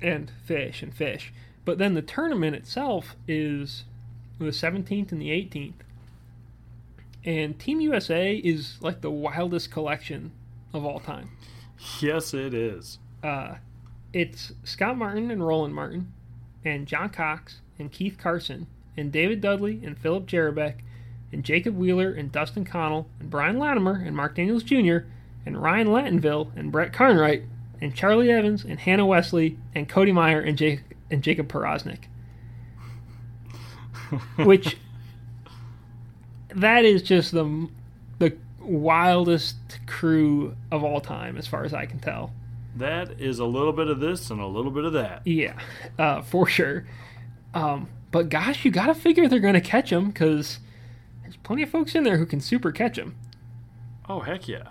and 0.00 0.30
fish 0.44 0.82
and 0.82 0.94
fish. 0.94 1.32
But 1.64 1.78
then 1.78 1.94
the 1.94 2.02
tournament 2.02 2.56
itself 2.56 3.14
is 3.28 3.84
the 4.38 4.46
17th 4.46 5.12
and 5.12 5.20
the 5.22 5.30
18th, 5.30 5.74
and 7.24 7.58
Team 7.58 7.80
USA 7.80 8.34
is 8.34 8.78
like 8.80 9.00
the 9.00 9.10
wildest 9.10 9.70
collection 9.70 10.32
of 10.72 10.84
all 10.84 11.00
time. 11.00 11.30
yes, 12.00 12.34
it 12.34 12.54
is. 12.54 12.98
uh, 13.22 13.56
it's 14.12 14.52
Scott 14.64 14.98
Martin 14.98 15.30
and 15.30 15.46
Roland 15.46 15.74
Martin, 15.74 16.12
and 16.64 16.86
John 16.86 17.08
Cox 17.08 17.60
and 17.78 17.90
Keith 17.90 18.18
Carson 18.18 18.66
and 18.96 19.10
David 19.10 19.40
Dudley 19.40 19.80
and 19.84 19.96
Philip 19.96 20.26
Jerabek 20.26 20.80
and 21.32 21.42
Jacob 21.44 21.76
Wheeler 21.78 22.12
and 22.12 22.30
Dustin 22.30 22.64
Connell 22.64 23.08
and 23.18 23.30
Brian 23.30 23.58
Latimer 23.58 24.02
and 24.04 24.14
Mark 24.14 24.34
Daniels 24.34 24.62
Jr. 24.62 24.98
and 25.44 25.60
Ryan 25.60 25.88
Lattenville 25.88 26.50
and 26.56 26.70
Brett 26.70 26.92
Carnwright 26.92 27.44
and 27.80 27.94
Charlie 27.94 28.30
Evans 28.30 28.64
and 28.64 28.78
Hannah 28.78 29.06
Wesley 29.06 29.58
and 29.74 29.88
Cody 29.88 30.12
Meyer 30.12 30.40
and 30.40 30.56
Jake 30.56 30.82
and 31.10 31.22
Jacob 31.22 31.48
Powroznik. 31.48 32.04
Which 34.36 34.76
that 36.54 36.84
is 36.84 37.02
just 37.02 37.32
the 37.32 37.68
the 38.18 38.36
wildest 38.60 39.56
crew 39.86 40.56
of 40.70 40.84
all 40.84 41.00
time 41.00 41.36
as 41.36 41.46
far 41.46 41.64
as 41.64 41.74
I 41.74 41.86
can 41.86 41.98
tell. 41.98 42.32
That 42.76 43.20
is 43.20 43.38
a 43.38 43.44
little 43.44 43.72
bit 43.72 43.88
of 43.88 44.00
this 44.00 44.30
and 44.30 44.40
a 44.40 44.46
little 44.46 44.70
bit 44.70 44.84
of 44.84 44.92
that. 44.94 45.26
Yeah, 45.26 45.58
uh, 45.98 46.22
for 46.22 46.46
sure. 46.46 46.86
Um, 47.52 47.88
but 48.10 48.28
gosh, 48.28 48.64
you 48.64 48.70
gotta 48.70 48.94
figure 48.94 49.28
they're 49.28 49.40
gonna 49.40 49.60
catch 49.60 49.90
them 49.90 50.06
because 50.08 50.60
there's 51.22 51.36
plenty 51.36 51.62
of 51.62 51.70
folks 51.70 51.94
in 51.94 52.04
there 52.04 52.16
who 52.18 52.26
can 52.26 52.40
super 52.40 52.70
catch 52.72 52.96
them. 52.96 53.16
Oh, 54.08 54.20
heck 54.20 54.48
yeah. 54.48 54.68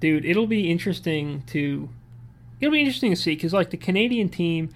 Dude, 0.00 0.24
it'll 0.24 0.46
be 0.46 0.70
interesting 0.70 1.42
to 1.48 1.88
it'll 2.60 2.72
be 2.72 2.80
interesting 2.80 3.10
to 3.10 3.16
see 3.16 3.34
because 3.34 3.52
like 3.52 3.70
the 3.70 3.76
Canadian 3.76 4.28
team, 4.28 4.70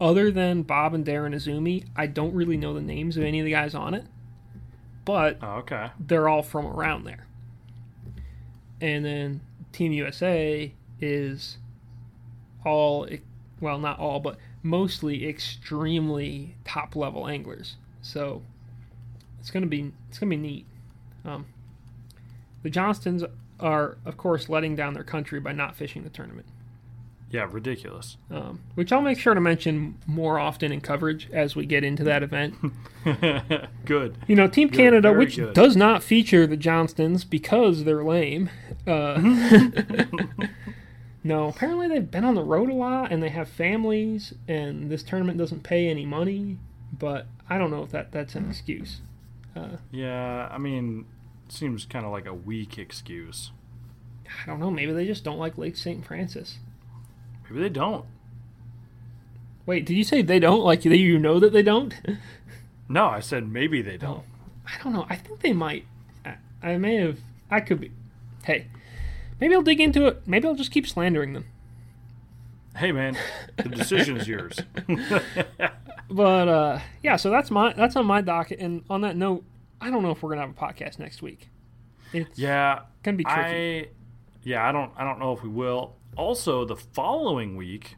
other 0.00 0.30
than 0.30 0.62
Bob 0.62 0.94
and 0.94 1.04
Darren 1.04 1.34
Izumi, 1.34 1.86
I 1.96 2.06
don't 2.06 2.34
really 2.34 2.56
know 2.56 2.74
the 2.74 2.80
names 2.80 3.16
of 3.16 3.22
any 3.24 3.38
of 3.40 3.44
the 3.44 3.52
guys 3.52 3.74
on 3.74 3.94
it, 3.94 4.04
but 5.04 5.38
Oh, 5.42 5.56
okay. 5.58 5.90
they're 6.00 6.28
all 6.28 6.42
from 6.42 6.66
around 6.66 7.04
there. 7.04 7.26
And 8.80 9.04
then 9.04 9.40
Team 9.72 9.92
USA 9.92 10.72
is 11.00 11.58
all, 12.64 13.08
well, 13.60 13.78
not 13.78 13.98
all, 13.98 14.20
but 14.20 14.38
mostly 14.62 15.28
extremely 15.28 16.56
top 16.64 16.96
level 16.96 17.28
anglers. 17.28 17.76
So 18.02 18.42
it's 19.40 19.50
gonna 19.50 19.66
be 19.66 19.92
it's 20.08 20.18
gonna 20.18 20.30
be 20.30 20.36
neat. 20.36 20.66
Um, 21.24 21.46
the 22.62 22.70
Johnstons 22.70 23.24
are, 23.60 23.98
of 24.04 24.16
course, 24.16 24.48
letting 24.48 24.76
down 24.76 24.94
their 24.94 25.04
country 25.04 25.40
by 25.40 25.52
not 25.52 25.76
fishing 25.76 26.04
the 26.04 26.10
tournament. 26.10 26.46
Yeah, 27.30 27.46
ridiculous. 27.50 28.16
Um, 28.30 28.60
which 28.74 28.90
I'll 28.90 29.02
make 29.02 29.18
sure 29.18 29.34
to 29.34 29.40
mention 29.40 29.98
more 30.06 30.38
often 30.38 30.72
in 30.72 30.80
coverage 30.80 31.28
as 31.30 31.54
we 31.54 31.66
get 31.66 31.84
into 31.84 32.02
that 32.04 32.22
event. 32.22 32.54
good. 33.84 34.16
You 34.26 34.34
know, 34.34 34.48
Team 34.48 34.70
Canada, 34.70 35.12
which 35.12 35.36
good. 35.36 35.52
does 35.52 35.76
not 35.76 36.02
feature 36.02 36.46
the 36.46 36.56
Johnstons 36.56 37.28
because 37.28 37.84
they're 37.84 38.02
lame. 38.02 38.48
Uh, 38.86 39.20
no, 41.24 41.48
apparently 41.48 41.86
they've 41.86 42.10
been 42.10 42.24
on 42.24 42.34
the 42.34 42.42
road 42.42 42.70
a 42.70 42.74
lot 42.74 43.12
and 43.12 43.22
they 43.22 43.28
have 43.28 43.48
families, 43.48 44.32
and 44.46 44.90
this 44.90 45.02
tournament 45.02 45.36
doesn't 45.36 45.62
pay 45.62 45.88
any 45.88 46.06
money. 46.06 46.56
But 46.98 47.26
I 47.50 47.58
don't 47.58 47.70
know 47.70 47.82
if 47.82 47.90
that 47.90 48.10
that's 48.10 48.34
an 48.36 48.48
excuse. 48.48 49.00
Uh, 49.54 49.76
Yeah, 49.90 50.48
I 50.50 50.56
mean, 50.56 51.04
seems 51.52 51.84
kind 51.84 52.04
of 52.04 52.12
like 52.12 52.26
a 52.26 52.34
weak 52.34 52.78
excuse. 52.78 53.50
I 54.42 54.46
don't 54.46 54.60
know. 54.60 54.70
Maybe 54.70 54.92
they 54.92 55.06
just 55.06 55.24
don't 55.24 55.38
like 55.38 55.58
Lake 55.58 55.76
St. 55.76 56.04
Francis. 56.04 56.58
Maybe 57.48 57.62
they 57.62 57.68
don't. 57.68 58.04
Wait, 59.66 59.86
did 59.86 59.94
you 59.94 60.04
say 60.04 60.22
they 60.22 60.38
don't 60.38 60.62
like 60.62 60.84
you? 60.84 60.92
You 60.92 61.18
know 61.18 61.38
that 61.40 61.52
they 61.52 61.62
don't? 61.62 61.94
No, 62.90 63.04
I 63.04 63.20
said 63.20 63.46
maybe 63.46 63.82
they 63.82 63.98
don't. 63.98 64.24
I 64.66 64.82
don't 64.82 64.94
know. 64.94 65.04
I 65.10 65.16
think 65.16 65.40
they 65.40 65.52
might. 65.52 65.84
I, 66.24 66.36
I 66.62 66.78
may 66.78 66.96
have. 66.96 67.18
I 67.50 67.60
could 67.60 67.80
be. 67.80 67.90
Hey, 68.44 68.66
maybe 69.38 69.54
I'll 69.54 69.60
dig 69.60 69.78
into 69.78 70.06
it. 70.06 70.22
Maybe 70.26 70.48
I'll 70.48 70.54
just 70.54 70.70
keep 70.70 70.86
slandering 70.86 71.34
them. 71.34 71.44
Hey, 72.74 72.92
man, 72.92 73.18
the 73.58 73.68
decision's 73.68 74.26
yours. 74.26 74.58
But 76.10 76.48
uh, 76.48 76.78
yeah, 77.02 77.16
so 77.16 77.30
that's 77.30 77.50
my 77.50 77.72
that's 77.74 77.94
on 77.94 78.06
my 78.06 78.20
docket. 78.20 78.60
And 78.60 78.82
on 78.88 79.02
that 79.02 79.16
note, 79.16 79.44
I 79.80 79.90
don't 79.90 80.02
know 80.02 80.10
if 80.10 80.22
we're 80.22 80.30
gonna 80.30 80.42
have 80.42 80.50
a 80.50 80.52
podcast 80.54 80.98
next 80.98 81.22
week. 81.22 81.48
It's 82.12 82.38
yeah, 82.38 82.80
gonna 83.02 83.16
be 83.16 83.24
tricky. 83.24 83.40
I 83.40 83.88
yeah, 84.42 84.66
I 84.66 84.72
don't 84.72 84.92
I 84.96 85.04
don't 85.04 85.18
know 85.18 85.32
if 85.32 85.42
we 85.42 85.48
will. 85.48 85.96
Also, 86.16 86.64
the 86.64 86.76
following 86.76 87.56
week, 87.56 87.96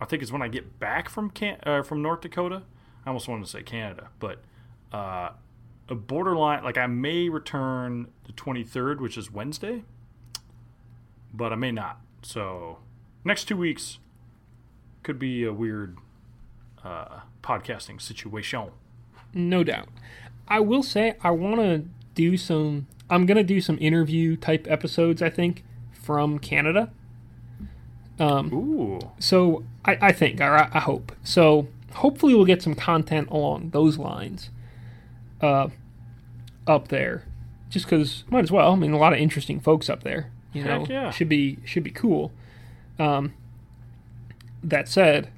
I 0.00 0.04
think 0.04 0.22
is 0.22 0.32
when 0.32 0.42
I 0.42 0.48
get 0.48 0.78
back 0.78 1.08
from 1.08 1.30
can 1.30 1.58
uh, 1.64 1.82
from 1.82 2.02
North 2.02 2.20
Dakota. 2.20 2.62
I 3.04 3.08
almost 3.08 3.28
wanted 3.28 3.44
to 3.44 3.50
say 3.50 3.62
Canada, 3.62 4.08
but 4.18 4.42
uh, 4.92 5.30
a 5.88 5.94
borderline 5.94 6.64
like 6.64 6.78
I 6.78 6.86
may 6.86 7.28
return 7.28 8.08
the 8.24 8.32
23rd, 8.32 9.00
which 9.00 9.18
is 9.18 9.30
Wednesday, 9.30 9.84
but 11.32 11.52
I 11.52 11.56
may 11.56 11.72
not. 11.72 12.00
So 12.22 12.78
next 13.24 13.44
two 13.44 13.56
weeks 13.56 13.98
could 15.02 15.18
be 15.18 15.44
a 15.44 15.52
weird 15.52 15.98
uh, 16.82 17.20
podcasting 17.42 18.00
situation. 18.00 18.70
No 19.34 19.64
doubt. 19.64 19.88
I 20.48 20.60
will 20.60 20.82
say 20.82 21.16
I 21.22 21.30
want 21.30 21.60
to 21.60 21.84
do 22.14 22.36
some. 22.36 22.86
I'm 23.10 23.26
gonna 23.26 23.44
do 23.44 23.60
some 23.60 23.78
interview 23.80 24.36
type 24.36 24.66
episodes. 24.68 25.22
I 25.22 25.30
think 25.30 25.64
from 25.92 26.38
Canada. 26.38 26.90
Um, 28.18 28.52
Ooh, 28.52 29.00
so 29.18 29.64
I, 29.84 29.98
I 30.00 30.12
think, 30.12 30.40
or 30.40 30.54
I, 30.54 30.70
I 30.72 30.80
hope. 30.80 31.12
So 31.24 31.68
hopefully 31.94 32.34
we'll 32.34 32.44
get 32.44 32.62
some 32.62 32.74
content 32.74 33.28
along 33.30 33.70
those 33.70 33.98
lines 33.98 34.50
uh, 35.40 35.68
up 36.66 36.88
there. 36.88 37.24
Just 37.70 37.86
because 37.86 38.24
might 38.30 38.44
as 38.44 38.52
well. 38.52 38.72
I 38.72 38.76
mean, 38.76 38.92
a 38.92 38.98
lot 38.98 39.12
of 39.12 39.18
interesting 39.18 39.58
folks 39.58 39.90
up 39.90 40.04
there. 40.04 40.30
You 40.52 40.62
know, 40.62 40.86
yeah. 40.88 41.10
should 41.10 41.28
be 41.28 41.58
should 41.64 41.82
be 41.82 41.90
cool. 41.90 42.30
Um, 42.98 43.34
that 44.62 44.88
said, 44.88 45.30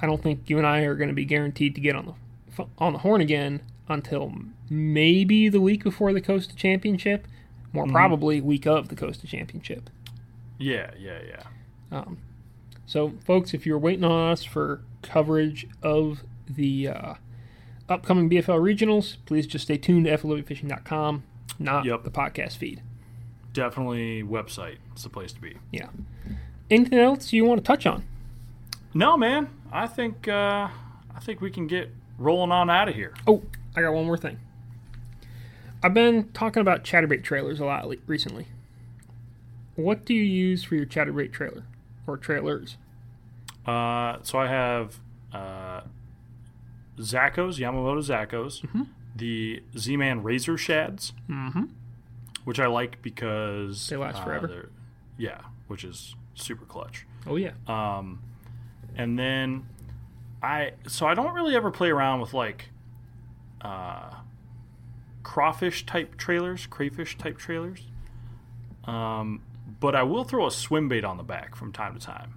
I 0.00 0.06
don't 0.06 0.22
think 0.22 0.48
you 0.48 0.56
and 0.56 0.66
I 0.66 0.80
are 0.80 0.94
going 0.94 1.08
to 1.08 1.14
be 1.14 1.26
guaranteed 1.26 1.74
to 1.74 1.80
get 1.82 1.94
on 1.94 2.14
the 2.56 2.66
on 2.78 2.94
the 2.94 3.00
horn 3.00 3.20
again 3.20 3.60
until 3.88 4.32
maybe 4.70 5.48
the 5.48 5.60
week 5.60 5.82
before 5.84 6.12
the 6.12 6.20
Costa 6.20 6.54
Championship, 6.56 7.26
more 7.72 7.86
probably 7.86 8.40
week 8.40 8.66
of 8.66 8.88
the 8.88 8.96
Costa 8.96 9.26
Championship. 9.26 9.90
yeah, 10.58 10.90
yeah, 10.98 11.18
yeah. 11.26 11.42
Um, 11.98 12.18
so, 12.86 13.12
folks, 13.24 13.54
if 13.54 13.66
you're 13.66 13.78
waiting 13.78 14.04
on 14.04 14.30
us 14.32 14.44
for 14.44 14.82
coverage 15.02 15.66
of 15.82 16.22
the 16.48 16.88
uh, 16.88 17.14
upcoming 17.88 18.28
BFL 18.30 18.60
regionals, 18.60 19.16
please 19.26 19.46
just 19.46 19.64
stay 19.64 19.76
tuned 19.76 20.06
to 20.06 20.16
FLWFishing.com, 20.16 21.22
not 21.58 21.84
Yep. 21.84 22.04
the 22.04 22.10
podcast 22.10 22.56
feed. 22.56 22.82
Definitely 23.52 24.22
website. 24.22 24.76
It's 24.92 25.02
the 25.04 25.08
place 25.08 25.32
to 25.32 25.40
be. 25.40 25.58
Yeah. 25.70 25.88
Anything 26.70 26.98
else 26.98 27.32
you 27.32 27.44
want 27.44 27.60
to 27.60 27.64
touch 27.66 27.86
on? 27.86 28.04
No, 28.92 29.16
man. 29.16 29.48
I 29.72 29.86
think 29.86 30.26
uh, 30.28 30.68
I 31.14 31.20
think 31.20 31.40
we 31.40 31.50
can 31.50 31.66
get 31.66 31.90
rolling 32.18 32.50
on 32.52 32.68
out 32.70 32.88
of 32.88 32.94
here. 32.94 33.14
Oh, 33.26 33.42
I 33.76 33.80
got 33.82 33.92
one 33.92 34.06
more 34.06 34.16
thing. 34.16 34.38
I've 35.82 35.94
been 35.94 36.30
talking 36.32 36.60
about 36.60 36.84
chatterbait 36.84 37.22
trailers 37.22 37.60
a 37.60 37.64
lot 37.64 37.86
recently. 38.06 38.46
What 39.76 40.04
do 40.04 40.14
you 40.14 40.22
use 40.22 40.64
for 40.64 40.76
your 40.76 40.86
chatterbait 40.86 41.32
trailer 41.32 41.64
or 42.06 42.16
trailers? 42.16 42.76
Uh, 43.66 44.18
so 44.22 44.38
I 44.38 44.46
have 44.46 44.98
uh, 45.32 45.80
Zakos, 46.98 47.58
Yamamoto 47.58 47.98
Zakos, 48.02 48.64
the 49.16 49.62
Z-Man 49.76 50.22
Razor 50.22 50.56
Shads, 50.56 51.12
Mm-hmm. 51.28 51.64
which 52.44 52.60
I 52.60 52.66
like 52.66 53.02
because 53.02 53.88
They 53.88 53.96
last 53.96 54.18
uh, 54.20 54.24
forever. 54.24 54.70
Yeah, 55.18 55.40
which 55.66 55.84
is 55.84 56.14
super 56.34 56.64
clutch. 56.64 57.06
Oh 57.26 57.36
yeah. 57.36 57.52
Um, 57.66 58.20
and 58.96 59.18
then 59.18 59.66
I 60.42 60.72
so 60.86 61.06
I 61.06 61.14
don't 61.14 61.32
really 61.34 61.56
ever 61.56 61.70
play 61.70 61.90
around 61.90 62.20
with 62.20 62.32
like 62.34 62.66
uh, 63.64 64.14
crawfish 65.22 65.86
type 65.86 66.16
trailers, 66.16 66.66
crayfish 66.66 67.18
type 67.18 67.38
trailers. 67.38 67.82
Um, 68.84 69.42
but 69.80 69.94
I 69.94 70.02
will 70.02 70.24
throw 70.24 70.46
a 70.46 70.50
swim 70.50 70.88
bait 70.88 71.04
on 71.04 71.16
the 71.16 71.22
back 71.22 71.56
from 71.56 71.72
time 71.72 71.98
to 71.98 72.00
time. 72.00 72.34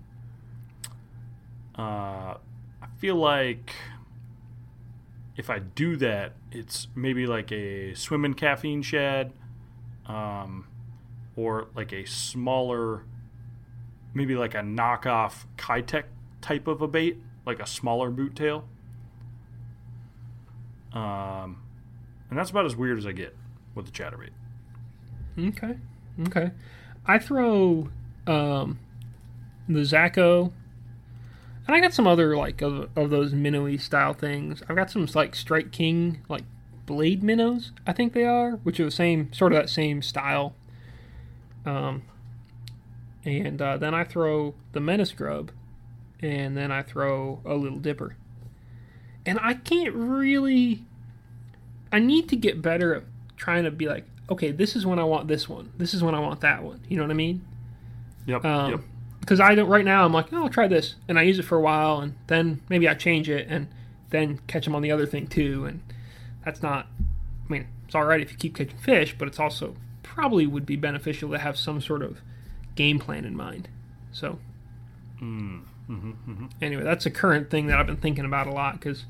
Uh, 1.78 2.38
I 2.82 2.88
feel 2.98 3.16
like 3.16 3.74
if 5.36 5.50
I 5.50 5.60
do 5.60 5.98
that, 5.98 6.34
it's 6.52 6.88
maybe 6.96 7.28
like 7.28 7.52
a 7.52 7.94
swimming 7.94 8.34
caffeine 8.34 8.82
shad, 8.82 9.34
um, 10.08 10.68
or 11.36 11.68
like 11.76 11.92
a 11.94 12.06
smaller 12.06 13.04
maybe 14.14 14.36
like 14.36 14.56
a 14.56 14.60
knockoff 14.60 15.46
Keitech 15.58 16.06
type 16.42 16.68
of 16.68 16.82
a 16.82 16.88
bait, 16.88 17.22
like 17.46 17.60
a 17.60 17.68
smaller 17.68 18.10
boot 18.10 18.36
tail. 18.36 18.68
Um, 20.98 21.62
and 22.30 22.38
that's 22.38 22.50
about 22.50 22.66
as 22.66 22.76
weird 22.76 22.98
as 22.98 23.06
I 23.06 23.12
get 23.12 23.36
with 23.76 23.86
the 23.86 23.91
chatterbait. 23.91 24.32
Okay. 25.39 25.78
Okay. 26.28 26.52
I 27.06 27.20
throw 27.20 27.89
um, 28.26 28.80
the 29.70 29.82
Zako, 29.82 30.52
and 31.68 31.76
I 31.76 31.80
got 31.80 31.93
some 31.93 32.08
other 32.08 32.36
like 32.36 32.62
of, 32.62 32.89
of 32.95 33.10
those 33.10 33.34
minnowy 33.34 33.78
style 33.78 34.14
things. 34.14 34.64
I've 34.68 34.76
got 34.76 34.89
some 34.89 35.08
like 35.14 35.36
Strike 35.36 35.72
King 35.72 36.22
like 36.28 36.43
blade 36.88 37.22
minnows, 37.22 37.74
I 37.86 37.93
think 37.93 38.14
they 38.14 38.24
are, 38.24 38.54
which 38.64 38.80
are 38.80 38.86
the 38.86 38.91
same 38.91 39.32
sort 39.32 39.52
of 39.52 39.60
that 39.60 39.70
same 39.70 40.02
style. 40.02 40.56
Um, 41.66 42.04
and 43.24 43.62
uh, 43.62 43.78
then 43.78 43.93
I 43.93 44.04
throw 44.06 44.56
the 44.72 44.80
Menace 44.80 45.12
Grub, 45.12 45.52
and 46.22 46.58
then 46.58 46.72
I 46.72 46.82
throw 46.82 47.41
a 47.45 47.54
Little 47.54 47.78
Dipper. 47.78 48.16
And 49.26 49.38
I 49.41 49.54
can't 49.54 49.93
really. 49.93 50.86
I 51.92 52.00
need 52.00 52.30
to 52.30 52.36
get 52.36 52.62
better 52.62 52.96
at 52.96 53.04
trying 53.36 53.64
to 53.64 53.72
be 53.72 53.88
like, 53.88 54.06
okay, 54.30 54.52
this 54.52 54.76
is 54.76 54.86
when 54.86 55.00
I 55.00 55.04
want 55.04 55.28
this 55.28 55.48
one. 55.48 55.72
This 55.78 55.94
is 55.94 56.04
when 56.04 56.16
I 56.16 56.20
want 56.20 56.42
that 56.42 56.64
one. 56.64 56.82
You 56.88 56.98
know 56.98 57.04
what 57.04 57.12
I 57.12 57.16
mean? 57.16 57.46
Yep. 58.26 58.46
Um, 58.46 58.72
yep. 58.72 58.82
Because 59.20 59.40
I 59.40 59.56
don't 59.56 59.70
right 59.70 59.86
now. 59.86 60.06
I'm 60.06 60.14
like, 60.14 60.32
oh, 60.32 60.44
I'll 60.44 60.50
try 60.50 60.68
this, 60.68 60.96
and 61.08 61.20
I 61.20 61.24
use 61.24 61.38
it 61.40 61.44
for 61.44 61.58
a 61.58 61.62
while, 61.62 62.00
and 62.00 62.16
then 62.28 62.62
maybe 62.70 62.88
I 62.88 62.94
change 62.94 63.30
it, 63.30 63.48
and 63.50 63.68
then 64.10 64.40
catch 64.48 64.66
them 64.66 64.76
on 64.76 64.82
the 64.82 64.92
other 64.92 65.06
thing 65.06 65.28
too. 65.28 65.66
And 65.66 65.82
that's 66.46 66.62
not. 66.62 66.88
I 67.48 67.52
mean, 67.52 67.68
it's 67.86 67.96
all 67.96 68.06
right 68.06 68.22
if 68.22 68.32
you 68.32 68.38
keep 68.38 68.56
catching 68.56 68.78
fish, 68.78 69.16
but 69.18 69.28
it's 69.28 69.40
also 69.40 69.76
probably 70.04 70.48
would 70.48 70.66
be 70.66 70.76
beneficial 70.76 71.30
to 71.32 71.38
have 71.38 71.58
some 71.58 71.82
sort 71.82 72.02
of 72.02 72.20
game 72.76 73.00
plan 73.00 73.26
in 73.26 73.36
mind. 73.36 73.68
So 74.12 74.40
Mm, 75.22 75.62
Mm-hmm, 75.90 76.12
hmm 76.12 76.46
anyway, 76.62 76.84
that's 76.84 77.06
a 77.06 77.12
current 77.12 77.50
thing 77.50 77.68
that 77.68 77.80
I've 77.80 77.88
been 77.88 77.98
thinking 77.98 78.26
about 78.26 78.48
a 78.48 78.52
lot 78.52 78.74
because 78.74 79.06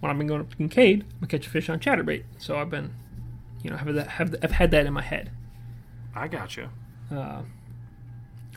when 0.00 0.10
I've 0.10 0.18
been 0.18 0.26
going 0.26 0.40
up 0.40 0.50
to 0.50 0.56
Kincaid, 0.56 1.02
I'm 1.02 1.20
gonna 1.20 1.26
catch 1.28 1.46
a 1.46 1.50
fish 1.50 1.68
on 1.68 1.78
chatterbait. 1.78 2.24
So 2.38 2.56
I've 2.56 2.70
been, 2.70 2.92
you 3.62 3.70
know, 3.70 3.76
have 3.76 3.94
that 3.94 4.08
have 4.08 4.34
I've 4.42 4.52
had 4.52 4.70
that 4.72 4.86
in 4.86 4.92
my 4.92 5.02
head. 5.02 5.30
I 6.14 6.28
gotcha. 6.28 6.70
Uh, 7.10 7.42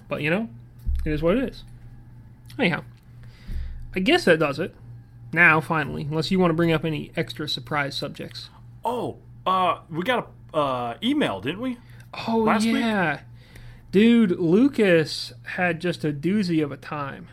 but 0.08 0.22
you 0.22 0.30
know, 0.30 0.50
it 1.06 1.12
is 1.12 1.22
what 1.22 1.38
it 1.38 1.50
is. 1.50 1.64
Anyhow, 2.58 2.84
I 3.96 4.00
guess 4.00 4.26
that 4.26 4.40
does 4.40 4.60
it. 4.60 4.74
Now, 5.32 5.60
finally, 5.60 6.04
unless 6.04 6.32
you 6.32 6.40
want 6.40 6.52
to 6.52 6.56
bring 6.56 6.72
up 6.72 6.86
any 6.86 7.12
extra 7.16 7.50
surprise 7.50 7.96
subjects. 7.96 8.50
Oh, 8.86 9.18
uh, 9.46 9.80
we 9.90 10.04
got 10.04 10.32
a 10.54 10.58
uh, 10.58 10.98
email, 11.04 11.42
didn't 11.42 11.62
we? 11.62 11.78
Oh 12.28 12.38
Last 12.38 12.66
week? 12.66 12.76
yeah, 12.76 13.22
dude, 13.92 14.40
Lucas 14.40 15.34
had 15.44 15.82
just 15.82 16.06
a 16.06 16.14
doozy 16.14 16.64
of 16.64 16.72
a 16.72 16.78
time. 16.78 17.28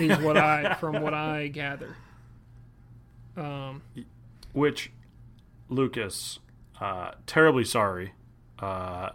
is 0.00 0.16
what 0.18 0.36
I 0.36 0.74
from 0.74 1.02
what 1.02 1.12
I 1.14 1.48
gather. 1.48 1.96
Um, 3.38 3.82
Which, 4.52 4.90
Lucas, 5.68 6.38
uh, 6.80 7.12
terribly 7.26 7.64
sorry. 7.64 8.12
Uh, 8.58 9.10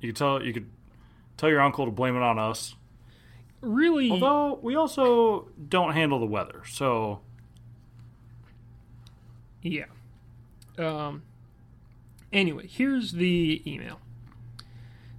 You 0.00 0.08
could 0.08 0.16
tell 0.16 0.42
you 0.42 0.52
could 0.52 0.70
tell 1.36 1.48
your 1.50 1.60
uncle 1.60 1.84
to 1.84 1.90
blame 1.90 2.16
it 2.16 2.22
on 2.22 2.38
us. 2.38 2.74
Really, 3.60 4.10
Although 4.10 4.58
we 4.62 4.74
also 4.74 5.48
don't 5.68 5.92
handle 5.92 6.18
the 6.18 6.26
weather, 6.26 6.62
so 6.66 7.20
Yeah. 9.62 9.84
Um. 10.78 11.22
Anyway, 12.32 12.66
here's 12.66 13.12
the 13.12 13.62
email. 13.66 14.00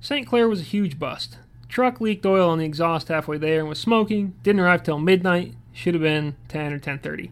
St. 0.01 0.27
Clair 0.27 0.49
was 0.49 0.59
a 0.59 0.63
huge 0.63 0.97
bust. 0.99 1.37
Truck 1.69 2.01
leaked 2.01 2.25
oil 2.25 2.49
on 2.49 2.57
the 2.57 2.65
exhaust 2.65 3.07
halfway 3.07 3.37
there 3.37 3.59
and 3.59 3.69
was 3.69 3.79
smoking. 3.79 4.33
Didn't 4.43 4.59
arrive 4.61 4.83
till 4.83 4.99
midnight. 4.99 5.53
Should 5.71 5.93
have 5.93 6.03
been 6.03 6.35
10 6.49 6.73
or 6.73 6.79
10:30. 6.79 7.31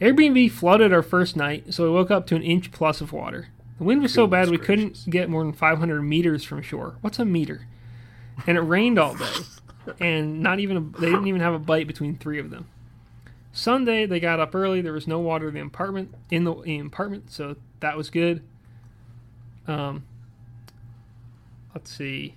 Airbnb 0.00 0.50
flooded 0.50 0.92
our 0.92 1.02
first 1.02 1.36
night, 1.36 1.72
so 1.72 1.84
we 1.84 1.90
woke 1.90 2.10
up 2.10 2.26
to 2.26 2.36
an 2.36 2.42
inch 2.42 2.70
plus 2.70 3.00
of 3.00 3.12
water. 3.12 3.48
The 3.78 3.84
wind 3.84 4.02
was 4.02 4.12
so 4.12 4.26
bad 4.26 4.46
Goodness 4.48 4.60
we 4.60 4.66
couldn't 4.66 5.10
get 5.10 5.30
more 5.30 5.42
than 5.42 5.52
500 5.52 6.02
meters 6.02 6.44
from 6.44 6.62
shore. 6.62 6.96
What's 7.00 7.18
a 7.18 7.24
meter? 7.24 7.66
And 8.46 8.58
it 8.58 8.62
rained 8.62 8.98
all 8.98 9.14
day, 9.14 9.32
and 10.00 10.40
not 10.42 10.60
even 10.60 10.76
a, 10.76 10.80
they 11.00 11.10
didn't 11.10 11.26
even 11.26 11.40
have 11.40 11.54
a 11.54 11.58
bite 11.58 11.86
between 11.86 12.16
three 12.18 12.38
of 12.38 12.50
them. 12.50 12.68
Sunday 13.52 14.04
they 14.04 14.20
got 14.20 14.38
up 14.38 14.54
early. 14.54 14.82
There 14.82 14.92
was 14.92 15.06
no 15.06 15.18
water 15.18 15.48
in 15.48 15.54
the 15.54 15.60
apartment 15.60 16.14
in 16.30 16.44
the, 16.44 16.52
in 16.60 16.80
the 16.80 16.86
apartment, 16.86 17.32
so 17.32 17.56
that 17.80 17.96
was 17.96 18.10
good. 18.10 18.42
Um, 19.66 20.04
let's 21.74 21.90
see. 21.90 22.34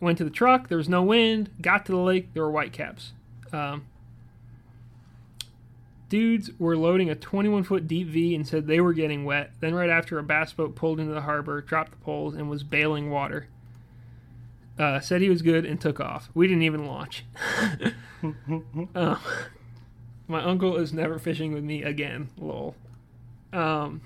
Went 0.00 0.18
to 0.18 0.24
the 0.24 0.30
truck. 0.30 0.68
There 0.68 0.78
was 0.78 0.88
no 0.88 1.02
wind. 1.02 1.50
Got 1.60 1.86
to 1.86 1.92
the 1.92 1.98
lake. 1.98 2.34
There 2.34 2.42
were 2.42 2.50
whitecaps. 2.50 3.12
Um, 3.52 3.86
dudes 6.08 6.50
were 6.58 6.76
loading 6.76 7.10
a 7.10 7.14
21 7.14 7.64
foot 7.64 7.88
deep 7.88 8.08
V 8.08 8.34
and 8.34 8.46
said 8.46 8.66
they 8.66 8.80
were 8.80 8.92
getting 8.92 9.24
wet. 9.24 9.52
Then 9.60 9.74
right 9.74 9.90
after, 9.90 10.18
a 10.18 10.22
bass 10.22 10.52
boat 10.52 10.74
pulled 10.74 11.00
into 11.00 11.12
the 11.12 11.22
harbor, 11.22 11.60
dropped 11.60 11.92
the 11.92 11.98
poles, 11.98 12.34
and 12.34 12.48
was 12.48 12.62
bailing 12.62 13.10
water. 13.10 13.48
Uh, 14.78 15.00
said 15.00 15.22
he 15.22 15.30
was 15.30 15.42
good 15.42 15.64
and 15.64 15.80
took 15.80 16.00
off. 16.00 16.28
We 16.34 16.46
didn't 16.46 16.62
even 16.62 16.86
launch. 16.86 17.24
Uh, 18.94 19.16
my 20.28 20.42
uncle 20.42 20.76
is 20.76 20.92
never 20.92 21.18
fishing 21.18 21.52
with 21.52 21.64
me 21.64 21.82
again. 21.82 22.28
Lol. 22.36 22.74
Um, 23.52 24.02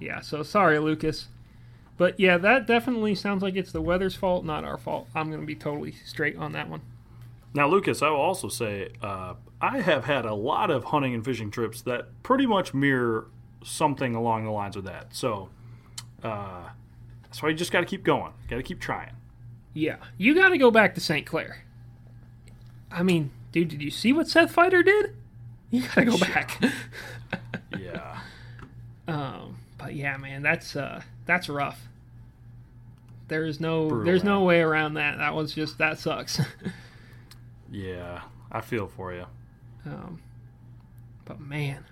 yeah, 0.00 0.20
so 0.20 0.42
sorry, 0.42 0.78
Lucas. 0.78 1.28
But 1.98 2.18
yeah, 2.18 2.38
that 2.38 2.66
definitely 2.66 3.14
sounds 3.14 3.42
like 3.42 3.56
it's 3.56 3.72
the 3.72 3.82
weather's 3.82 4.14
fault, 4.14 4.44
not 4.44 4.64
our 4.64 4.78
fault. 4.78 5.08
I'm 5.14 5.28
going 5.28 5.40
to 5.40 5.46
be 5.46 5.56
totally 5.56 5.92
straight 5.92 6.36
on 6.36 6.52
that 6.52 6.70
one. 6.70 6.80
Now, 7.54 7.68
Lucas, 7.68 8.02
I 8.02 8.10
will 8.10 8.16
also 8.20 8.48
say 8.48 8.90
uh, 9.02 9.34
I 9.60 9.80
have 9.80 10.04
had 10.04 10.24
a 10.24 10.34
lot 10.34 10.70
of 10.70 10.84
hunting 10.84 11.14
and 11.14 11.24
fishing 11.24 11.50
trips 11.50 11.80
that 11.82 12.08
pretty 12.22 12.46
much 12.46 12.74
mirror 12.74 13.28
something 13.64 14.14
along 14.14 14.44
the 14.44 14.50
lines 14.50 14.76
of 14.76 14.84
that. 14.84 15.14
So 15.14 15.48
uh, 16.22 16.68
that's 17.24 17.42
why 17.42 17.48
you 17.48 17.54
just 17.54 17.72
got 17.72 17.80
to 17.80 17.86
keep 17.86 18.04
going. 18.04 18.32
Got 18.48 18.56
to 18.56 18.62
keep 18.62 18.80
trying. 18.80 19.12
Yeah, 19.74 19.96
you 20.16 20.34
got 20.34 20.50
to 20.50 20.58
go 20.58 20.70
back 20.70 20.94
to 20.94 21.00
St. 21.00 21.26
Clair. 21.26 21.64
I 22.90 23.02
mean, 23.02 23.30
dude, 23.52 23.68
did 23.68 23.82
you 23.82 23.90
see 23.90 24.12
what 24.12 24.28
Seth 24.28 24.54
Feider 24.54 24.84
did? 24.84 25.14
You 25.70 25.82
got 25.82 25.94
to 25.94 26.04
go 26.04 26.18
back. 26.18 26.62
Yeah. 27.78 28.18
um, 29.06 29.58
but 29.76 29.94
yeah, 29.94 30.16
man, 30.16 30.42
that's 30.42 30.74
uh, 30.74 31.02
that's 31.26 31.48
rough. 31.48 31.80
There 33.28 33.44
is 33.44 33.60
no, 33.60 33.88
Brutal, 33.88 34.06
there's 34.06 34.24
no 34.24 34.42
way 34.42 34.60
around 34.60 34.94
that. 34.94 35.18
That 35.18 35.34
was 35.34 35.52
just 35.52 35.78
that 35.78 35.98
sucks. 35.98 36.40
yeah. 37.70 38.22
I 38.50 38.60
feel 38.60 38.86
for 38.86 39.12
you. 39.12 39.26
um, 39.84 40.20
but 41.24 41.40
man, 41.40 41.84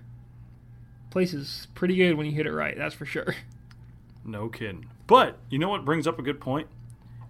place 1.10 1.34
is 1.34 1.68
pretty 1.74 1.96
good 1.96 2.14
when 2.14 2.26
you 2.26 2.32
hit 2.32 2.46
it 2.46 2.52
right. 2.52 2.76
That's 2.76 2.94
for 2.94 3.04
sure. 3.06 3.34
No 4.24 4.48
kidding. 4.48 4.86
But 5.06 5.38
you 5.50 5.58
know 5.58 5.68
what 5.68 5.84
brings 5.84 6.06
up 6.06 6.18
a 6.18 6.22
good 6.22 6.40
point? 6.40 6.66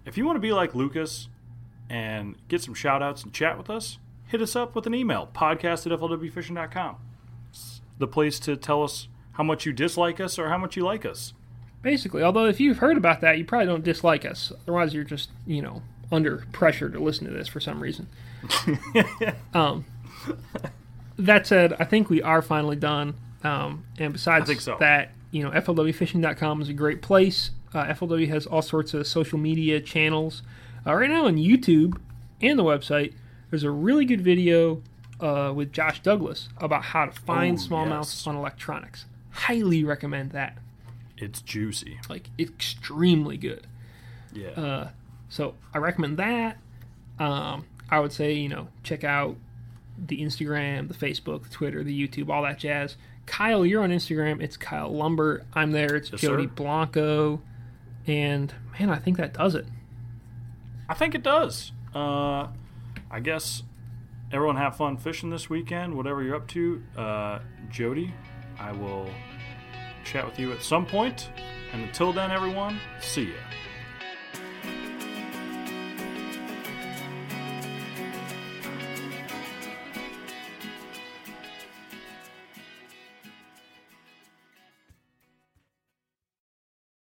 If 0.05 0.17
you 0.17 0.25
want 0.25 0.37
to 0.37 0.41
be 0.41 0.51
like 0.51 0.73
Lucas 0.73 1.27
and 1.89 2.35
get 2.47 2.63
some 2.63 2.73
shout 2.73 3.03
outs 3.03 3.23
and 3.23 3.31
chat 3.33 3.57
with 3.57 3.69
us, 3.69 3.99
hit 4.25 4.41
us 4.41 4.55
up 4.55 4.73
with 4.73 4.87
an 4.87 4.95
email 4.95 5.29
podcast 5.33 5.85
at 5.91 5.99
flwfishing.com. 5.99 6.95
It's 7.49 7.81
the 7.99 8.07
place 8.07 8.39
to 8.39 8.55
tell 8.55 8.83
us 8.83 9.07
how 9.33 9.43
much 9.43 9.65
you 9.65 9.73
dislike 9.73 10.19
us 10.19 10.39
or 10.39 10.49
how 10.49 10.57
much 10.57 10.75
you 10.75 10.83
like 10.83 11.05
us. 11.05 11.33
Basically, 11.83 12.23
although 12.23 12.45
if 12.45 12.59
you've 12.59 12.79
heard 12.79 12.97
about 12.97 13.21
that, 13.21 13.37
you 13.37 13.45
probably 13.45 13.67
don't 13.67 13.83
dislike 13.83 14.25
us. 14.25 14.51
Otherwise, 14.63 14.93
you're 14.93 15.03
just 15.03 15.29
you 15.45 15.61
know 15.61 15.83
under 16.11 16.45
pressure 16.51 16.89
to 16.89 16.99
listen 16.99 17.27
to 17.27 17.33
this 17.33 17.47
for 17.47 17.59
some 17.59 17.81
reason. 17.81 18.07
um, 19.53 19.85
that 21.17 21.47
said, 21.47 21.73
I 21.79 21.85
think 21.85 22.09
we 22.09 22.21
are 22.21 22.41
finally 22.41 22.75
done. 22.75 23.15
Um, 23.43 23.85
and 23.97 24.13
besides 24.13 24.63
so. 24.63 24.77
that, 24.79 25.11
you 25.31 25.43
know, 25.43 25.51
FLWfishing.com 25.51 26.61
is 26.61 26.69
a 26.69 26.73
great 26.73 27.01
place. 27.01 27.51
Uh, 27.73 27.85
FLW 27.85 28.27
has 28.29 28.45
all 28.45 28.61
sorts 28.61 28.93
of 28.93 29.05
social 29.07 29.37
media 29.37 29.79
channels. 29.79 30.41
Uh, 30.85 30.93
right 30.93 31.09
now 31.09 31.25
on 31.25 31.35
YouTube 31.37 31.99
and 32.41 32.57
the 32.57 32.63
website, 32.63 33.13
there's 33.49 33.63
a 33.63 33.71
really 33.71 34.05
good 34.05 34.21
video 34.21 34.81
uh, 35.19 35.51
with 35.55 35.71
Josh 35.73 36.01
Douglas 36.01 36.49
about 36.57 36.85
how 36.85 37.05
to 37.05 37.11
find 37.21 37.57
Oh, 37.57 37.61
smallmouth 37.61 38.05
yes. 38.05 38.27
on 38.27 38.35
electronics. 38.35 39.05
Highly 39.31 39.83
recommend 39.83 40.31
that. 40.31 40.57
It's 41.17 41.41
juicy. 41.41 41.99
Like 42.09 42.29
extremely 42.37 43.37
good. 43.37 43.65
Yeah. 44.33 44.49
Uh, 44.49 44.89
so 45.29 45.55
I 45.73 45.79
recommend 45.79 46.17
that. 46.17 46.57
Um, 47.19 47.65
I 47.89 47.99
would 47.99 48.11
say 48.11 48.33
you 48.33 48.49
know 48.49 48.67
check 48.83 49.03
out 49.03 49.35
the 49.97 50.21
Instagram, 50.21 50.87
the 50.87 50.93
Facebook, 50.93 51.43
the 51.43 51.49
Twitter, 51.49 51.83
the 51.83 52.07
YouTube, 52.07 52.29
all 52.29 52.43
that 52.43 52.59
jazz. 52.59 52.97
Kyle, 53.25 53.65
you're 53.65 53.83
on 53.83 53.89
Instagram. 53.89 54.41
It's 54.41 54.55
Kyle 54.57 54.93
Lumber. 54.93 55.45
I'm 55.53 55.71
there. 55.71 55.95
It's 55.95 56.11
Yes, 56.11 56.21
Jody 56.21 56.45
sir. 56.45 56.51
Blanco, 56.55 57.41
and 58.05 58.53
man, 58.79 58.89
I 58.89 58.97
think 58.97 59.17
that 59.17 59.33
does 59.33 59.55
it. 59.55 59.65
I 60.89 60.93
think 60.93 61.15
it 61.15 61.23
does. 61.23 61.71
Uh, 61.93 62.47
I 63.11 63.19
guess 63.21 63.63
everyone 64.31 64.55
have 64.57 64.77
fun 64.77 64.97
fishing 64.97 65.29
this 65.29 65.49
weekend, 65.49 65.95
whatever 65.95 66.23
you're 66.23 66.35
up 66.35 66.47
to. 66.49 66.81
Uh, 66.95 67.39
Jody, 67.69 68.13
I 68.59 68.71
will 68.71 69.09
chat 70.05 70.25
with 70.25 70.39
you 70.39 70.51
at 70.53 70.63
some 70.63 70.85
point. 70.85 71.29
And 71.73 71.83
until 71.83 72.13
then, 72.13 72.31
everyone, 72.31 72.79
see 73.01 73.25
ya. 73.25 73.33